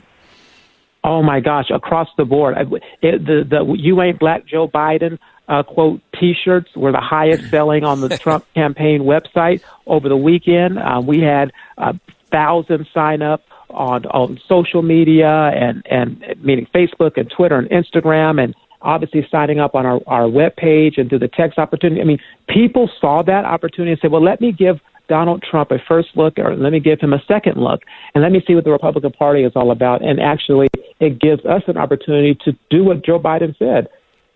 Oh 1.04 1.22
my 1.22 1.40
gosh, 1.40 1.70
across 1.70 2.08
the 2.18 2.26
board, 2.26 2.58
it, 2.58 3.26
the 3.26 3.46
the 3.48 3.76
"You 3.78 4.02
Ain't 4.02 4.20
Black" 4.20 4.48
Joe 4.48 4.68
Biden 4.68 5.20
uh, 5.48 5.64
quote 5.64 6.02
T-shirts 6.20 6.76
were 6.76 6.92
the 6.92 7.02
highest 7.02 7.50
selling 7.50 7.84
on 7.84 8.02
the 8.02 8.18
Trump 8.18 8.46
campaign 8.54 9.02
website 9.02 9.62
over 9.86 10.10
the 10.10 10.18
weekend. 10.18 10.80
Uh, 10.80 11.02
we 11.06 11.22
had 11.22 11.52
uh, 11.78 11.94
thousands 12.32 12.88
sign 12.94 13.22
up 13.22 13.42
on 13.70 14.06
on 14.08 14.40
social 14.48 14.82
media 14.82 15.52
and 15.56 15.86
and 15.90 16.24
meaning 16.44 16.68
Facebook 16.74 17.18
and 17.18 17.32
Twitter 17.36 17.58
and 17.58 17.70
Instagram 17.70 18.44
and 18.44 18.56
obviously 18.82 19.28
signing 19.30 19.60
up 19.60 19.76
on 19.76 19.86
our 19.86 20.00
our 20.08 20.28
web 20.28 20.56
page 20.56 20.98
and 20.98 21.10
through 21.10 21.20
the 21.20 21.28
text 21.28 21.58
opportunity. 21.58 22.02
I 22.02 22.06
mean, 22.06 22.20
people 22.48 22.90
saw 23.00 23.22
that 23.24 23.46
opportunity 23.46 23.92
and 23.92 24.00
said, 24.02 24.12
"Well, 24.12 24.24
let 24.24 24.42
me 24.42 24.52
give 24.52 24.80
Donald 25.08 25.44
Trump 25.44 25.72
a 25.72 25.80
first 25.88 26.10
look, 26.16 26.38
or 26.38 26.56
let 26.56 26.72
me 26.72 26.80
give 26.80 27.00
him 27.00 27.14
a 27.14 27.22
second 27.28 27.58
look, 27.58 27.82
and 28.14 28.24
let 28.24 28.32
me 28.32 28.44
see 28.48 28.56
what 28.56 28.64
the 28.64 28.72
Republican 28.72 29.12
Party 29.12 29.44
is 29.44 29.54
all 29.56 29.72
about." 29.72 30.04
And 30.04 30.20
actually, 30.20 30.68
it 31.00 31.20
gives 31.20 31.44
us 31.46 31.64
an 31.68 31.78
opportunity 31.78 32.36
to 32.46 32.56
do 32.70 32.84
what 32.84 33.04
Joe 33.04 33.20
Biden 33.20 33.58
said. 33.58 33.88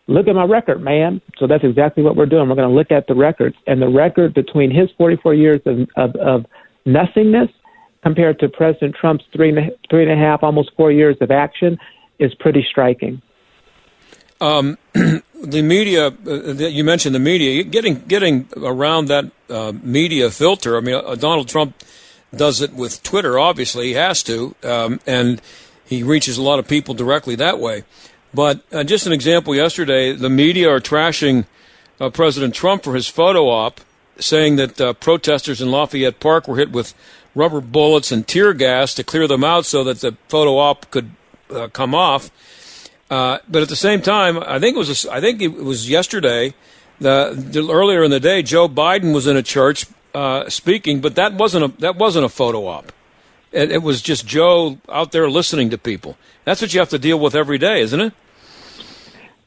Look 0.07 0.27
at 0.27 0.33
my 0.33 0.45
record, 0.45 0.81
man. 0.81 1.21
So 1.37 1.45
that's 1.45 1.63
exactly 1.63 2.01
what 2.01 2.15
we're 2.15 2.25
doing. 2.25 2.49
We're 2.49 2.55
going 2.55 2.67
to 2.67 2.73
look 2.73 2.91
at 2.91 3.05
the 3.05 3.13
records, 3.13 3.55
and 3.67 3.79
the 3.79 3.89
record 3.89 4.33
between 4.33 4.71
his 4.71 4.89
44 4.97 5.35
years 5.35 5.61
of, 5.67 5.87
of, 5.97 6.15
of 6.15 6.45
nothingness 6.85 7.51
compared 8.03 8.39
to 8.39 8.49
President 8.49 8.95
Trump's 8.95 9.25
three 9.33 9.49
and, 9.49 9.59
a, 9.59 9.69
three 9.89 10.03
and 10.03 10.11
a 10.11 10.15
half, 10.15 10.43
almost 10.43 10.71
four 10.75 10.91
years 10.91 11.17
of 11.21 11.31
action 11.31 11.77
is 12.17 12.33
pretty 12.35 12.65
striking. 12.69 13.21
Um, 14.41 14.77
the 14.93 15.61
media, 15.61 16.07
uh, 16.07 16.53
you 16.53 16.83
mentioned 16.83 17.13
the 17.13 17.19
media, 17.19 17.63
getting 17.63 17.99
getting 18.05 18.47
around 18.55 19.07
that 19.07 19.31
uh, 19.49 19.73
media 19.83 20.29
filter. 20.31 20.77
I 20.77 20.79
mean, 20.79 20.95
uh, 20.95 21.15
Donald 21.15 21.49
Trump 21.49 21.75
does 22.35 22.61
it 22.61 22.73
with 22.73 23.03
Twitter. 23.03 23.37
Obviously, 23.37 23.87
he 23.87 23.93
has 23.93 24.23
to, 24.23 24.55
um, 24.63 24.99
and 25.05 25.41
he 25.85 26.03
reaches 26.03 26.37
a 26.37 26.41
lot 26.41 26.59
of 26.59 26.67
people 26.67 26.93
directly 26.93 27.35
that 27.35 27.59
way. 27.59 27.83
But 28.33 28.61
uh, 28.71 28.83
just 28.83 29.05
an 29.07 29.11
example: 29.11 29.53
yesterday, 29.53 30.13
the 30.13 30.29
media 30.29 30.69
are 30.69 30.79
trashing 30.79 31.45
uh, 31.99 32.09
President 32.09 32.53
Trump 32.53 32.83
for 32.83 32.95
his 32.95 33.07
photo 33.07 33.49
op, 33.49 33.81
saying 34.19 34.55
that 34.55 34.79
uh, 34.79 34.93
protesters 34.93 35.61
in 35.61 35.69
Lafayette 35.69 36.19
Park 36.19 36.47
were 36.47 36.57
hit 36.57 36.71
with 36.71 36.93
rubber 37.35 37.61
bullets 37.61 38.11
and 38.11 38.27
tear 38.27 38.53
gas 38.53 38.93
to 38.95 39.03
clear 39.03 39.27
them 39.27 39.43
out 39.43 39.65
so 39.65 39.83
that 39.83 39.99
the 39.99 40.17
photo 40.27 40.57
op 40.57 40.89
could 40.91 41.11
uh, 41.49 41.67
come 41.69 41.95
off. 41.95 42.31
Uh, 43.09 43.39
but 43.47 43.61
at 43.61 43.69
the 43.69 43.75
same 43.75 44.01
time, 44.01 44.37
I 44.37 44.59
think 44.59 44.75
it 44.75 44.79
was 44.79 45.05
a, 45.05 45.13
I 45.13 45.19
think 45.19 45.41
it 45.41 45.55
was 45.55 45.89
yesterday, 45.89 46.53
the, 46.99 47.33
the, 47.35 47.67
earlier 47.67 48.03
in 48.03 48.11
the 48.11 48.19
day, 48.19 48.43
Joe 48.43 48.67
Biden 48.67 49.13
was 49.13 49.25
in 49.25 49.35
a 49.35 49.43
church 49.43 49.85
uh, 50.13 50.49
speaking, 50.49 51.01
but 51.01 51.15
that 51.15 51.33
wasn't 51.33 51.65
a 51.65 51.81
that 51.81 51.95
wasn't 51.95 52.25
a 52.25 52.29
photo 52.29 52.67
op. 52.67 52.91
It, 53.51 53.71
it 53.71 53.81
was 53.81 54.01
just 54.01 54.27
Joe 54.27 54.77
out 54.89 55.11
there 55.11 55.29
listening 55.29 55.69
to 55.71 55.77
people. 55.77 56.17
That's 56.45 56.61
what 56.61 56.73
you 56.73 56.79
have 56.79 56.89
to 56.89 56.99
deal 56.99 57.19
with 57.19 57.35
every 57.35 57.57
day, 57.57 57.81
isn't 57.81 57.99
it? 57.99 58.13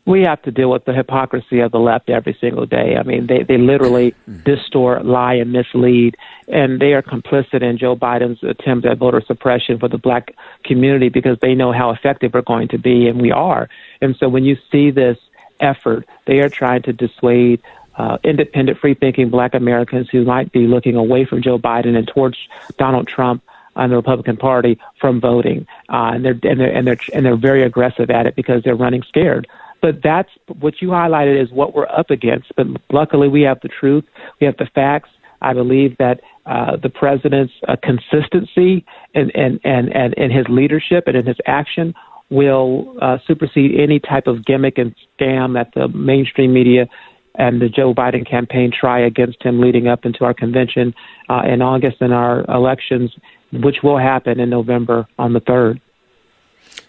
We 0.05 0.23
have 0.23 0.43
to 0.43 0.51
deal 0.51 0.71
with 0.71 0.85
the 0.85 0.93
hypocrisy 0.93 1.61
of 1.61 1.71
the 1.71 1.79
left 1.79 2.11
every 2.11 2.37
single 2.41 2.67
day. 2.67 2.97
I 2.99 3.05
mean, 3.05 3.29
they, 3.29 3.45
they 3.45 3.57
literally 3.57 4.15
distort, 4.45 5.05
lie, 5.05 5.35
and 5.35 5.53
mislead, 5.53 6.17
and 6.49 6.81
they 6.81 6.93
are 6.93 7.03
complicit 7.03 7.63
in 7.63 7.79
Joe 7.79 7.95
Biden's 7.95 8.43
attempt 8.43 8.85
at 8.85 8.99
voter 8.99 9.23
suppression 9.25 9.79
for 9.79 9.89
the 9.89 9.99
black 9.99 10.35
community 10.65 11.09
because 11.09 11.39
they 11.41 11.55
know 11.55 11.73
how 11.73 11.91
effective 11.91 12.35
we're 12.35 12.43
going 12.43 12.69
to 12.69 12.79
be, 12.79 13.07
and 13.07 13.23
we 13.23 13.31
are. 13.31 13.69
And 14.01 14.17
so 14.17 14.29
when 14.29 14.45
you 14.45 14.57
see 14.73 14.91
this 14.91 15.19
effort, 15.61 16.09
they 16.27 16.41
are 16.41 16.49
trying 16.49 16.83
to 16.83 16.93
dissuade 16.93 17.63
uh, 17.95 18.19
independent, 18.25 18.79
free 18.79 18.95
thinking 18.95 19.31
black 19.31 19.55
Americans 19.55 20.09
who 20.11 20.25
might 20.25 20.51
be 20.51 20.67
looking 20.67 20.97
away 20.97 21.25
from 21.25 21.43
Joe 21.43 21.59
Biden 21.59 21.97
and 21.97 22.09
towards 22.09 22.39
Donald 22.77 23.07
Trump 23.07 23.43
and 23.77 23.93
the 23.93 23.97
Republican 23.97 24.37
Party 24.37 24.79
from 25.01 25.21
voting, 25.21 25.67
uh, 25.89 26.13
and 26.15 26.25
they're 26.25 26.39
and 26.43 26.61
they're 26.61 26.75
and 26.75 26.87
they're 26.87 26.99
and 27.15 27.25
they're 27.25 27.37
very 27.37 27.63
aggressive 27.63 28.11
at 28.11 28.27
it 28.27 28.35
because 28.35 28.63
they're 28.65 28.75
running 28.75 29.03
scared. 29.05 29.47
But 29.83 30.01
that's 30.03 30.31
what 30.61 30.81
you 30.81 30.89
highlighted 30.89 31.43
is 31.43 31.51
what 31.51 31.75
we're 31.75 31.89
up 31.89 32.11
against. 32.11 32.55
But 32.57 32.67
luckily, 32.91 33.29
we 33.29 33.43
have 33.43 33.61
the 33.61 33.69
truth, 33.69 34.05
we 34.41 34.47
have 34.47 34.57
the 34.57 34.69
facts. 34.75 35.11
I 35.43 35.55
believe 35.55 35.99
that 35.99 36.21
uh, 36.47 36.77
the 36.77 36.89
president's 36.89 37.53
uh, 37.67 37.77
consistency 37.83 38.87
and, 39.13 39.33
and, 39.35 39.61
and, 39.65 39.95
and, 39.95 40.15
in 40.15 40.31
his 40.31 40.47
leadership 40.49 41.05
and 41.09 41.17
in 41.17 41.27
his 41.27 41.37
action 41.47 41.95
will 42.31 42.97
uh, 43.03 43.19
supersede 43.27 43.79
any 43.79 43.99
type 43.99 44.29
of 44.29 44.45
gimmick 44.45 44.79
and 44.79 44.95
scam 45.19 45.55
that 45.55 45.73
the 45.75 45.89
mainstream 45.89 46.53
media 46.53 46.89
and 47.35 47.61
the 47.61 47.69
Joe 47.69 47.93
Biden 47.93 48.29
campaign 48.29 48.71
try 48.79 49.01
against 49.01 49.43
him 49.43 49.61
leading 49.61 49.89
up 49.89 50.05
into 50.05 50.25
our 50.25 50.35
convention 50.35 50.95
uh, 51.29 51.43
in 51.47 51.61
August 51.61 51.97
and 52.01 52.13
our 52.13 52.45
elections, 52.45 53.15
which 53.53 53.77
will 53.83 53.99
happen 53.99 54.39
in 54.39 54.49
November 54.49 55.09
on 55.19 55.33
the 55.33 55.41
3rd. 55.41 55.81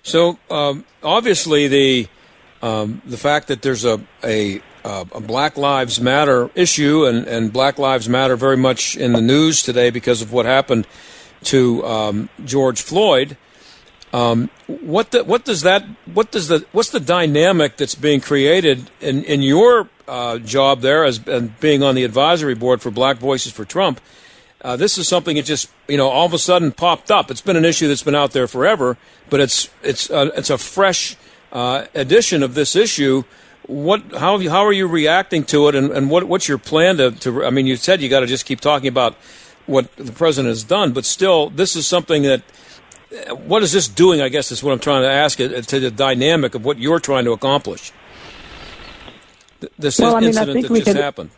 So 0.03 0.38
um, 0.49 0.86
obviously, 1.01 1.67
the 1.67 2.08
um, 2.63 3.02
the 3.06 3.17
fact 3.17 3.49
that 3.49 3.62
there's 3.62 3.84
a, 3.84 3.99
a, 4.23 4.62
a 4.86 5.19
Black 5.19 5.58
Lives 5.58 5.99
Matter 5.99 6.49
issue 6.56 7.06
and, 7.06 7.28
and 7.28 7.52
Black 7.52 7.78
Lives 7.78 8.08
Matter 8.08 8.38
very 8.38 8.56
much 8.56 8.95
in 8.95 9.12
the 9.12 9.21
news 9.21 9.62
today 9.62 9.89
because 9.89 10.21
of 10.21 10.32
what 10.32 10.45
happened 10.45 10.88
to 11.43 11.86
um, 11.86 12.30
George 12.45 12.82
Floyd. 12.82 13.36
Um, 14.13 14.49
what 14.67 15.12
the, 15.12 15.26
what 15.26 15.43
does 15.43 15.63
that 15.63 15.84
what 16.13 16.32
does 16.32 16.47
the 16.47 16.65
what's 16.71 16.91
the 16.91 16.99
dynamic 16.99 17.78
that's 17.78 17.95
being 17.95 18.21
created 18.21 18.89
in 19.02 19.23
in 19.23 19.41
your 19.41 19.89
uh, 20.08 20.38
job 20.38 20.82
there 20.82 21.04
as 21.04 21.19
being 21.19 21.84
on 21.84 21.95
the 21.95 22.04
advisory 22.04 22.54
board 22.56 22.82
for 22.82 22.91
Black 22.91 23.17
Voices 23.17 23.52
for 23.52 23.65
Trump? 23.65 23.99
Uh, 24.62 24.78
this 24.78 24.97
is 24.97 25.08
something 25.08 25.36
that 25.36 25.45
just 25.45 25.69
you 25.89 25.97
know 25.97 26.08
all 26.08 26.28
of 26.28 26.34
a 26.34 26.38
sudden 26.38 26.71
popped 26.71 27.12
up. 27.12 27.30
It's 27.30 27.41
been 27.41 27.58
an 27.58 27.65
issue 27.65 27.89
that's 27.89 28.04
been 28.04 28.15
out 28.15 28.32
there 28.32 28.47
forever, 28.47 28.97
but 29.30 29.41
it's 29.41 29.69
it's 29.82 30.10
it's 30.12 30.52
a 30.52 30.58
fresh 30.58 31.17
uh, 31.54 31.86
edition 31.96 32.44
of 32.44 32.54
this 32.54 32.76
issue. 32.76 33.24
What 33.68 34.02
how 34.18 34.38
how 34.50 34.66
are 34.66 34.74
you 34.74 34.88
reacting 34.88 35.46
to 35.46 35.70
it, 35.70 35.76
and, 35.76 35.92
and 35.92 36.10
what 36.10 36.26
what's 36.26 36.50
your 36.50 36.58
plan 36.58 36.98
to, 36.98 37.12
to? 37.12 37.46
I 37.46 37.50
mean, 37.50 37.66
you 37.66 37.78
said 37.78 38.02
you 38.02 38.10
got 38.10 38.20
to 38.20 38.28
just 38.28 38.46
keep 38.46 38.60
talking 38.60 38.89
about 38.89 39.16
what 39.66 39.96
the 39.96 40.12
president 40.12 40.50
has 40.50 40.66
done, 40.66 40.92
but 40.92 41.06
still, 41.06 41.50
this 41.50 41.76
is 41.76 41.88
something 41.88 42.24
that. 42.24 42.42
What 43.46 43.62
is 43.62 43.72
this 43.72 43.88
doing? 43.88 44.22
I 44.22 44.30
guess 44.30 44.52
is 44.52 44.63
what 44.63 44.74
I'm 44.74 44.80
trying 44.80 45.04
to 45.04 45.12
ask 45.12 45.39
uh, 45.39 45.62
to 45.62 45.80
the 45.80 45.92
dynamic 45.92 46.56
of 46.56 46.66
what 46.66 46.80
you're 46.80 47.00
trying 47.00 47.26
to 47.26 47.32
accomplish. 47.32 47.94
This 49.78 50.00
well, 50.00 50.16
I 50.16 50.20
mean, 50.20 50.30
incident 50.30 50.63
that 50.63 50.68
just 50.74 50.86
can, 50.86 50.96
happened. 50.96 51.30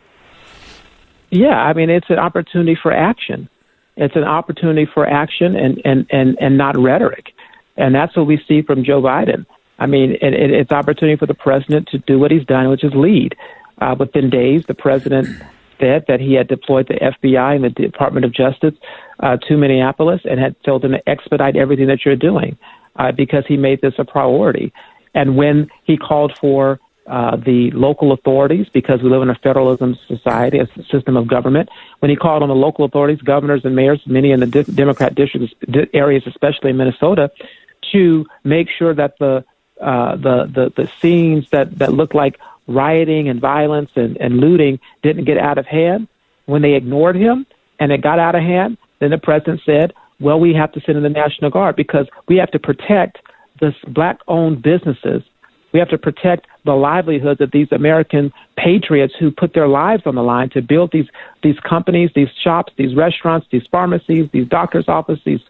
Yeah, 1.31 1.57
I 1.57 1.73
mean, 1.73 1.89
it's 1.89 2.09
an 2.09 2.17
opportunity 2.17 2.77
for 2.81 2.93
action. 2.93 3.49
It's 3.97 4.15
an 4.15 4.23
opportunity 4.23 4.85
for 4.85 5.05
action 5.05 5.55
and, 5.55 5.81
and, 5.83 6.05
and, 6.09 6.37
and 6.39 6.57
not 6.57 6.77
rhetoric. 6.77 7.33
And 7.77 7.93
that's 7.93 8.15
what 8.15 8.25
we 8.25 8.41
see 8.47 8.61
from 8.61 8.83
Joe 8.83 9.01
Biden. 9.01 9.45
I 9.79 9.85
mean, 9.87 10.11
it, 10.21 10.33
it, 10.33 10.51
it's 10.51 10.71
opportunity 10.71 11.17
for 11.17 11.25
the 11.25 11.33
president 11.33 11.87
to 11.89 11.97
do 11.99 12.17
what 12.19 12.31
he's 12.31 12.45
done, 12.45 12.69
which 12.69 12.83
is 12.83 12.93
lead. 12.93 13.35
Uh, 13.79 13.95
within 13.97 14.29
days, 14.29 14.65
the 14.65 14.73
president 14.73 15.27
said 15.79 16.05
that 16.07 16.19
he 16.19 16.33
had 16.33 16.47
deployed 16.47 16.87
the 16.87 16.95
FBI 16.95 17.55
and 17.55 17.63
the 17.65 17.69
Department 17.69 18.25
of 18.25 18.33
Justice 18.33 18.73
uh, 19.19 19.37
to 19.47 19.57
Minneapolis 19.57 20.21
and 20.23 20.39
had 20.39 20.55
told 20.63 20.81
them 20.81 20.91
to 20.91 21.09
expedite 21.09 21.55
everything 21.55 21.87
that 21.87 22.05
you're 22.05 22.15
doing 22.15 22.57
uh, 22.95 23.11
because 23.11 23.43
he 23.47 23.57
made 23.57 23.81
this 23.81 23.93
a 23.97 24.05
priority. 24.05 24.71
And 25.13 25.35
when 25.35 25.69
he 25.83 25.97
called 25.97 26.37
for 26.39 26.79
uh, 27.07 27.35
the 27.35 27.69
local 27.71 28.11
authorities, 28.11 28.67
because 28.73 29.01
we 29.03 29.09
live 29.09 29.21
in 29.21 29.29
a 29.29 29.35
federalism 29.35 29.97
society, 30.07 30.59
a 30.59 30.67
system 30.91 31.15
of 31.15 31.27
government, 31.27 31.69
when 31.99 32.09
he 32.09 32.15
called 32.15 32.41
on 32.41 32.49
the 32.49 32.55
local 32.55 32.83
authorities, 32.83 33.21
governors 33.21 33.61
and 33.63 33.75
mayors, 33.75 34.01
many 34.07 34.31
in 34.31 34.39
the 34.39 34.47
de- 34.47 34.63
Democrat 34.63 35.13
districts, 35.13 35.53
areas, 35.93 36.23
especially 36.25 36.71
in 36.71 36.77
Minnesota, 36.77 37.29
to 37.91 38.25
make 38.43 38.67
sure 38.69 38.93
that 38.93 39.17
the 39.19 39.45
uh, 39.81 40.15
the, 40.15 40.45
the 40.45 40.83
the 40.83 40.91
scenes 41.01 41.49
that 41.51 41.77
that 41.79 41.93
looked 41.93 42.15
like 42.15 42.39
rioting 42.67 43.29
and 43.29 43.39
violence 43.39 43.91
and, 43.95 44.17
and 44.17 44.37
looting 44.37 44.79
didn't 45.03 45.25
get 45.25 45.37
out 45.37 45.57
of 45.57 45.65
hand. 45.65 46.07
When 46.45 46.61
they 46.61 46.73
ignored 46.73 47.15
him 47.15 47.45
and 47.79 47.91
it 47.91 48.01
got 48.01 48.19
out 48.19 48.35
of 48.35 48.41
hand, 48.41 48.77
then 48.99 49.11
the 49.11 49.17
president 49.17 49.61
said, 49.65 49.93
"Well, 50.19 50.39
we 50.39 50.53
have 50.53 50.71
to 50.73 50.81
send 50.81 50.97
in 50.97 51.03
the 51.03 51.09
National 51.09 51.49
Guard 51.51 51.75
because 51.75 52.07
we 52.27 52.37
have 52.37 52.51
to 52.51 52.59
protect 52.59 53.19
the 53.59 53.73
black-owned 53.87 54.61
businesses 54.61 55.23
we 55.75 55.79
have 55.79 55.89
to 55.89 55.97
protect 55.97 56.47
the 56.63 56.71
livelihoods 56.71 57.41
of 57.41 57.51
these 57.51 57.67
American 57.73 58.31
patriots 58.55 59.13
who 59.19 59.29
put 59.29 59.53
their 59.53 59.67
lives 59.67 60.03
on 60.05 60.15
the 60.15 60.23
line 60.23 60.49
to 60.51 60.61
build 60.61 60.89
these 60.93 61.09
these 61.43 61.59
companies, 61.59 62.09
these 62.15 62.29
shops, 62.41 62.71
these 62.77 62.95
restaurants, 62.95 63.45
these 63.51 63.67
pharmacies, 63.75 64.29
these 64.31 64.47
doctors' 64.47 64.87
offices, 64.87 65.21
these 65.25 65.41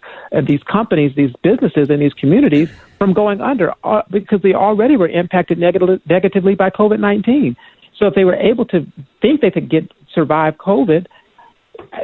these 0.52 0.64
companies, 0.64 1.12
these 1.16 1.32
businesses 1.44 1.92
in 1.92 2.00
these 2.00 2.16
communities 2.16 2.70
from 2.98 3.14
going 3.14 3.40
under 3.40 3.72
uh, 3.84 4.02
because 4.10 4.42
they 4.42 4.56
already 4.56 4.98
were 4.98 5.08
impacted 5.08 5.60
negatively 5.60 6.02
negatively 6.10 6.56
by 6.56 6.72
COVID 6.72 7.00
nineteen. 7.00 7.56
So 8.00 8.08
if 8.08 8.16
they 8.16 8.26
were 8.26 8.40
able 8.52 8.66
to 8.74 8.78
think 9.22 9.42
they 9.42 9.52
could 9.52 9.70
get 9.70 9.84
survive 10.12 10.56
COVID, 10.58 11.06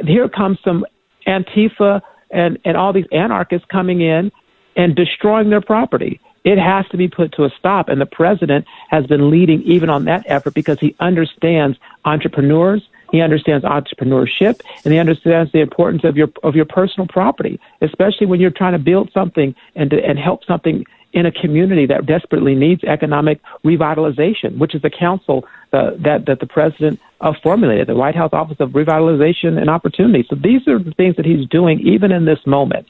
here 0.04 0.28
comes 0.28 0.58
some 0.62 0.86
Antifa 1.26 2.00
and, 2.30 2.56
and 2.64 2.76
all 2.76 2.92
these 2.92 3.10
anarchists 3.10 3.66
coming 3.68 4.00
in 4.00 4.30
and 4.76 4.94
destroying 4.94 5.50
their 5.50 5.60
property. 5.60 6.20
It 6.44 6.58
has 6.58 6.86
to 6.88 6.96
be 6.96 7.08
put 7.08 7.32
to 7.32 7.44
a 7.44 7.50
stop. 7.58 7.88
And 7.88 8.00
the 8.00 8.06
president 8.06 8.66
has 8.88 9.06
been 9.06 9.30
leading 9.30 9.62
even 9.62 9.90
on 9.90 10.04
that 10.06 10.24
effort 10.26 10.54
because 10.54 10.80
he 10.80 10.94
understands 10.98 11.78
entrepreneurs, 12.04 12.88
he 13.12 13.20
understands 13.20 13.64
entrepreneurship, 13.64 14.60
and 14.84 14.92
he 14.92 14.98
understands 14.98 15.52
the 15.52 15.60
importance 15.60 16.02
of 16.04 16.16
your 16.16 16.28
of 16.42 16.56
your 16.56 16.64
personal 16.64 17.06
property, 17.06 17.60
especially 17.80 18.26
when 18.26 18.40
you're 18.40 18.50
trying 18.50 18.72
to 18.72 18.78
build 18.78 19.10
something 19.12 19.54
and 19.76 19.90
to, 19.90 20.04
and 20.04 20.18
help 20.18 20.44
something 20.44 20.84
in 21.12 21.26
a 21.26 21.32
community 21.32 21.84
that 21.86 22.06
desperately 22.06 22.54
needs 22.54 22.82
economic 22.84 23.38
revitalization, 23.64 24.56
which 24.56 24.74
is 24.74 24.82
the 24.82 24.90
council 24.90 25.46
uh, 25.72 25.90
that 25.98 26.24
that 26.26 26.40
the 26.40 26.46
president 26.46 27.00
uh, 27.20 27.32
formulated, 27.42 27.86
the 27.86 27.94
White 27.94 28.16
House 28.16 28.32
Office 28.32 28.56
of 28.60 28.70
Revitalization 28.70 29.60
and 29.60 29.68
Opportunity. 29.70 30.26
So 30.28 30.36
these 30.36 30.66
are 30.66 30.78
the 30.78 30.92
things 30.92 31.16
that 31.16 31.26
he's 31.26 31.46
doing 31.48 31.80
even 31.80 32.10
in 32.10 32.24
this 32.24 32.44
moment 32.46 32.88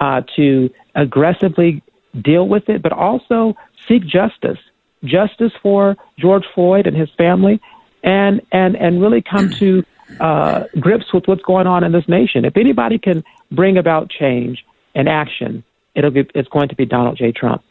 uh, 0.00 0.22
to 0.36 0.70
aggressively 0.94 1.82
deal 2.20 2.48
with 2.48 2.68
it, 2.68 2.82
but 2.82 2.92
also 2.92 3.56
seek 3.88 4.06
justice, 4.06 4.58
justice 5.04 5.52
for 5.62 5.96
George 6.18 6.44
Floyd 6.54 6.86
and 6.86 6.96
his 6.96 7.10
family, 7.16 7.60
and 8.02 8.40
and 8.52 8.76
and 8.76 9.00
really 9.00 9.22
come 9.22 9.50
to 9.50 9.84
uh, 10.18 10.64
grips 10.78 11.12
with 11.12 11.26
what's 11.28 11.42
going 11.42 11.66
on 11.66 11.84
in 11.84 11.92
this 11.92 12.08
nation. 12.08 12.44
If 12.44 12.56
anybody 12.56 12.98
can 12.98 13.24
bring 13.50 13.76
about 13.76 14.10
change 14.10 14.64
and 14.94 15.08
action, 15.08 15.64
it'll 15.94 16.10
be 16.10 16.28
it's 16.34 16.48
going 16.48 16.68
to 16.68 16.76
be 16.76 16.86
Donald 16.86 17.16
J. 17.16 17.32
Trump. 17.32 17.62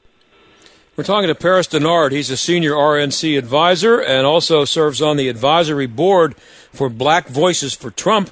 We're 0.96 1.04
talking 1.06 1.30
to 1.30 1.36
Paris 1.36 1.68
Dennard. 1.68 2.12
He's 2.12 2.30
a 2.30 2.36
senior 2.36 2.74
RNC 2.74 3.38
advisor 3.38 4.02
and 4.02 4.28
also 4.28 4.66
serves 4.66 5.02
on 5.02 5.16
the 5.16 5.30
advisory 5.30 5.88
board 5.88 6.36
for 6.74 6.90
Black 6.90 7.30
Voices 7.30 7.74
for 7.74 7.90
Trump. 7.90 8.32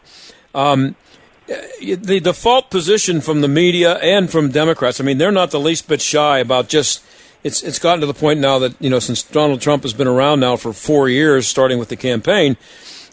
Um, 0.54 0.98
the 1.48 2.20
default 2.22 2.70
position 2.70 3.22
from 3.22 3.42
the 3.42 3.48
media 3.48 3.96
and 4.00 4.30
from 4.30 4.52
Democrats, 4.52 5.00
I 5.00 5.04
mean, 5.04 5.18
they're 5.18 5.32
not 5.32 5.52
the 5.52 5.60
least 5.60 5.88
bit 5.88 6.02
shy 6.02 6.40
about 6.40 6.68
just 6.68 7.04
it's 7.44 7.64
it's 7.64 7.80
gotten 7.80 8.02
to 8.02 8.06
the 8.06 8.14
point 8.14 8.40
now 8.40 8.60
that 8.60 8.76
you 8.82 8.90
know 8.90 9.00
since 9.00 9.24
Donald 9.24 9.62
Trump 9.62 9.84
has 9.84 9.94
been 9.94 10.08
around 10.08 10.40
now 10.40 10.56
for 10.58 10.74
four 10.74 11.08
years, 11.10 11.48
starting 11.48 11.80
with 11.80 11.90
the 11.90 11.96
campaign, 11.96 12.58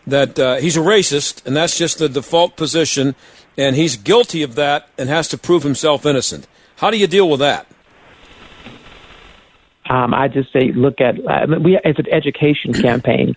that 0.07 0.39
uh, 0.39 0.57
he's 0.57 0.77
a 0.77 0.81
racist, 0.81 1.45
and 1.47 1.55
that's 1.55 1.79
just 1.79 1.99
the 1.99 2.09
default 2.09 2.57
position, 2.57 3.15
and 3.57 3.77
he's 3.77 3.97
guilty 3.97 4.43
of 4.43 4.55
that 4.57 4.89
and 4.99 5.09
has 5.09 5.29
to 5.29 5.39
prove 5.39 5.63
himself 5.63 6.05
innocent. 6.05 6.47
How 6.77 6.91
do 6.91 6.99
you 6.99 7.07
deal 7.07 7.31
with 7.31 7.41
that? 7.41 7.67
Um, 9.89 10.15
I 10.15 10.29
just 10.29 10.53
say, 10.53 10.73
look 10.73 11.01
at 11.01 11.17
mean, 11.47 11.63
we. 11.63 11.79
It's 11.85 11.99
an 11.99 12.09
education 12.11 12.73
campaign. 12.73 13.37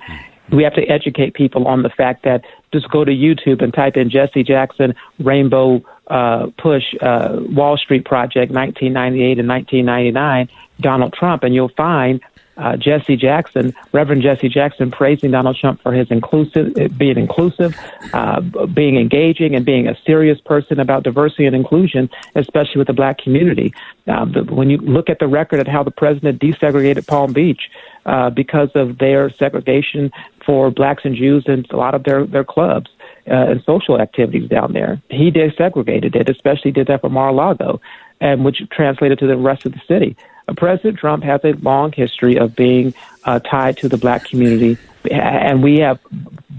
We 0.52 0.64
have 0.64 0.74
to 0.76 0.84
educate 0.84 1.34
people 1.34 1.68
on 1.68 1.84
the 1.84 1.90
fact 1.90 2.24
that 2.24 2.46
just 2.72 2.90
go 2.90 3.04
to 3.04 3.12
YouTube 3.12 3.62
and 3.62 3.74
type 3.74 3.98
in 3.98 4.10
Jesse 4.10 4.44
Jackson 4.44 4.96
Rainbow 5.20 5.82
uh, 6.08 6.48
Push 6.58 6.84
uh, 7.02 7.40
Wall 7.50 7.78
Street 7.78 8.06
Project 8.06 8.52
1998 8.52 9.40
and 9.40 9.48
1999 9.48 10.50
Donald 10.80 11.14
Trump, 11.14 11.44
and 11.44 11.54
you'll 11.54 11.70
find 11.70 12.22
uh, 12.58 12.76
Jesse 12.76 13.16
Jackson, 13.16 13.74
Reverend 13.92 14.24
Jesse 14.24 14.50
Jackson, 14.50 14.90
praising 14.90 15.32
Donald 15.32 15.58
Trump 15.58 15.82
for 15.82 15.94
his 15.94 16.10
inclusive, 16.10 16.98
being 16.98 17.18
inclusive, 17.18 17.78
uh, 18.14 18.42
being 18.42 18.98
engaging, 18.98 19.56
and 19.56 19.66
being 19.66 19.88
a 19.88 19.96
serious 20.06 20.40
person 20.42 20.80
about 20.80 21.04
diversity 21.04 21.46
and 21.46 21.56
inclusion, 21.56 22.10
especially 22.36 22.80
with 22.80 22.88
the 22.88 22.94
black 22.94 23.20
community. 23.20 23.74
Uh, 24.08 24.26
the, 24.26 24.44
when 24.44 24.70
you 24.70 24.78
look 24.78 25.10
at 25.10 25.20
the 25.20 25.28
record 25.28 25.60
of 25.60 25.68
how 25.68 25.84
the 25.84 25.92
president 25.92 26.42
desegregated 26.42 27.06
Palm 27.06 27.32
Beach 27.32 27.70
uh, 28.06 28.30
because 28.30 28.70
of 28.74 28.98
their 28.98 29.30
segregation 29.30 30.12
for 30.48 30.72
blacks 30.72 31.04
and 31.06 31.16
Jews 31.16 31.44
in 31.46 31.66
a 31.70 31.78
lot 31.78 31.94
of 31.94 32.04
their 32.04 32.26
their 32.26 32.44
clubs. 32.44 32.90
Uh, 33.30 33.52
and 33.52 33.62
social 33.66 34.00
activities 34.00 34.48
down 34.48 34.72
there. 34.72 35.02
He 35.10 35.32
desegregated 35.32 36.16
it, 36.16 36.30
especially 36.30 36.72
did 36.72 36.88
that 36.88 37.02
for 37.02 37.10
Mar-a-Lago, 37.10 37.82
and 38.22 38.46
which 38.46 38.62
translated 38.72 39.20
to 39.20 39.28
the 39.28 39.36
rest 39.36 39.66
of 39.66 39.74
the 39.74 39.82
city. 39.86 40.16
President 40.56 40.98
Trump 40.98 41.26
has 41.26 41.42
a 41.44 41.52
long 41.56 41.92
history 41.92 42.38
of 42.38 42.56
being 42.56 42.94
uh, 43.26 43.40
tied 43.40 43.76
to 43.80 43.90
the 43.90 43.98
black 43.98 44.24
community, 44.24 44.78
and 45.12 45.62
we 45.62 45.80
have 45.80 46.00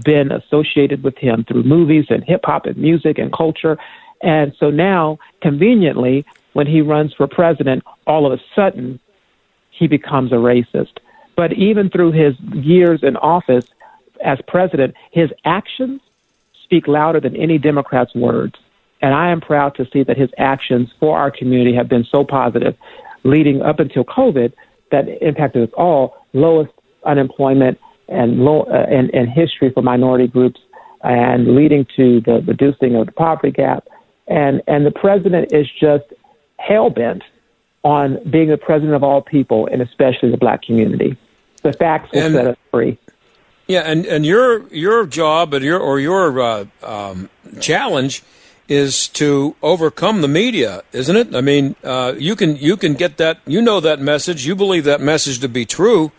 been 0.05 0.31
associated 0.31 1.01
with 1.01 1.17
him 1.17 1.43
through 1.43 1.63
movies 1.63 2.05
and 2.09 2.23
hip 2.23 2.41
hop 2.43 2.67
and 2.67 2.77
music 2.77 3.17
and 3.17 3.33
culture. 3.33 3.79
And 4.21 4.53
so 4.59 4.69
now, 4.69 5.17
conveniently, 5.41 6.23
when 6.53 6.67
he 6.67 6.81
runs 6.81 7.15
for 7.15 7.25
president, 7.25 7.83
all 8.05 8.31
of 8.31 8.39
a 8.39 8.43
sudden 8.55 8.99
he 9.71 9.87
becomes 9.87 10.31
a 10.31 10.35
racist. 10.35 10.99
But 11.35 11.53
even 11.53 11.89
through 11.89 12.11
his 12.11 12.39
years 12.53 13.01
in 13.01 13.17
office 13.17 13.65
as 14.23 14.39
president, 14.47 14.95
his 15.11 15.29
actions 15.45 16.01
speak 16.63 16.87
louder 16.87 17.19
than 17.19 17.35
any 17.35 17.57
Democrat's 17.57 18.13
words. 18.13 18.55
And 19.01 19.13
I 19.13 19.31
am 19.31 19.41
proud 19.41 19.75
to 19.75 19.87
see 19.91 20.03
that 20.03 20.17
his 20.17 20.29
actions 20.37 20.89
for 20.99 21.17
our 21.17 21.31
community 21.31 21.75
have 21.75 21.87
been 21.87 22.05
so 22.11 22.23
positive 22.23 22.75
leading 23.23 23.61
up 23.61 23.79
until 23.79 24.03
COVID 24.03 24.53
that 24.91 25.05
impacted 25.21 25.69
us 25.69 25.73
all, 25.77 26.15
lowest 26.33 26.71
unemployment 27.05 27.79
and 28.07 28.39
low 28.39 28.63
uh, 28.63 28.85
and, 28.89 29.13
and 29.13 29.29
history 29.29 29.71
for 29.71 29.81
minority 29.81 30.27
groups, 30.27 30.59
and 31.01 31.55
leading 31.55 31.85
to 31.95 32.21
the 32.21 32.41
reducing 32.45 32.95
of 32.95 33.05
the 33.05 33.11
poverty 33.11 33.51
gap. 33.51 33.87
And 34.27 34.61
and 34.67 34.85
the 34.85 34.91
president 34.91 35.53
is 35.53 35.67
just 35.79 36.05
hell 36.57 36.89
bent 36.89 37.23
on 37.83 38.19
being 38.29 38.49
the 38.49 38.57
president 38.57 38.95
of 38.95 39.03
all 39.03 39.21
people, 39.21 39.67
and 39.71 39.81
especially 39.81 40.31
the 40.31 40.37
black 40.37 40.63
community. 40.63 41.17
The 41.61 41.73
facts 41.73 42.11
will 42.11 42.23
and, 42.23 42.33
set 42.35 42.47
us 42.47 42.57
free. 42.71 42.97
Yeah, 43.69 43.81
and, 43.81 44.07
and 44.07 44.25
your 44.25 44.67
your 44.69 45.05
job 45.05 45.53
and 45.53 45.63
your 45.63 45.79
or 45.79 45.99
your 45.99 46.41
uh, 46.41 46.65
um, 46.81 47.29
challenge 47.61 48.23
is 48.67 49.07
to 49.09 49.55
overcome 49.61 50.21
the 50.21 50.27
media, 50.27 50.81
isn't 50.91 51.15
it? 51.15 51.35
I 51.35 51.41
mean, 51.41 51.75
uh, 51.83 52.15
you 52.17 52.35
can 52.35 52.55
you 52.55 52.75
can 52.75 52.95
get 52.95 53.17
that 53.17 53.37
you 53.45 53.61
know 53.61 53.79
that 53.79 53.99
message, 53.99 54.47
you 54.47 54.55
believe 54.55 54.85
that 54.85 55.01
message 55.01 55.37
to 55.41 55.47
be 55.47 55.67
true, 55.67 56.11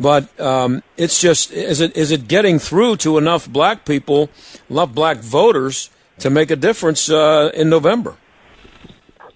but 0.00 0.40
um, 0.40 0.82
it's 0.96 1.20
just 1.20 1.52
is 1.52 1.82
it 1.82 1.94
is 1.94 2.12
it 2.12 2.28
getting 2.28 2.58
through 2.58 2.96
to 2.96 3.18
enough 3.18 3.46
black 3.46 3.84
people, 3.84 4.30
enough 4.70 4.94
black 4.94 5.18
voters 5.18 5.90
to 6.20 6.30
make 6.30 6.50
a 6.50 6.56
difference 6.56 7.10
uh, 7.10 7.50
in 7.52 7.68
November? 7.68 8.16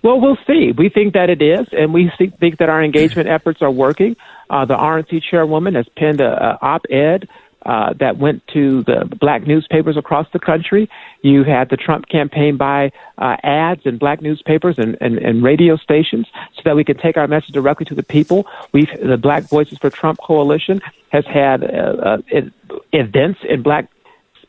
Well, 0.02 0.18
we'll 0.18 0.38
see. 0.46 0.72
We 0.72 0.88
think 0.88 1.12
that 1.12 1.28
it 1.28 1.42
is, 1.42 1.68
and 1.72 1.92
we 1.92 2.10
think 2.16 2.56
that 2.56 2.70
our 2.70 2.82
engagement 2.82 3.28
efforts 3.36 3.60
are 3.60 3.70
working. 3.70 4.16
Uh, 4.48 4.64
the 4.64 4.76
RNC 4.76 5.22
chairwoman 5.30 5.74
has 5.74 5.86
penned 5.94 6.22
a, 6.22 6.54
a 6.54 6.58
op-ed 6.62 7.28
uh, 7.66 7.92
that 7.94 8.18
went 8.18 8.46
to 8.48 8.82
the 8.84 9.04
black 9.20 9.46
newspapers 9.46 9.96
across 9.96 10.26
the 10.32 10.38
country. 10.38 10.88
You 11.22 11.44
had 11.44 11.68
the 11.68 11.76
Trump 11.76 12.08
campaign 12.08 12.56
buy 12.56 12.92
uh, 13.18 13.36
ads 13.42 13.82
in 13.84 13.98
black 13.98 14.22
newspapers 14.22 14.76
and, 14.78 14.96
and, 15.00 15.18
and 15.18 15.42
radio 15.42 15.76
stations 15.76 16.26
so 16.54 16.62
that 16.64 16.76
we 16.76 16.84
can 16.84 16.96
take 16.96 17.16
our 17.16 17.26
message 17.26 17.52
directly 17.52 17.86
to 17.86 17.94
the 17.94 18.02
people. 18.02 18.46
We've 18.72 18.90
the 19.02 19.18
Black 19.18 19.44
Voices 19.44 19.78
for 19.78 19.90
Trump 19.90 20.20
Coalition 20.20 20.80
has 21.10 21.26
had 21.26 21.62
uh, 21.64 22.20
uh, 22.32 22.42
events 22.92 23.40
in 23.48 23.62
black 23.62 23.88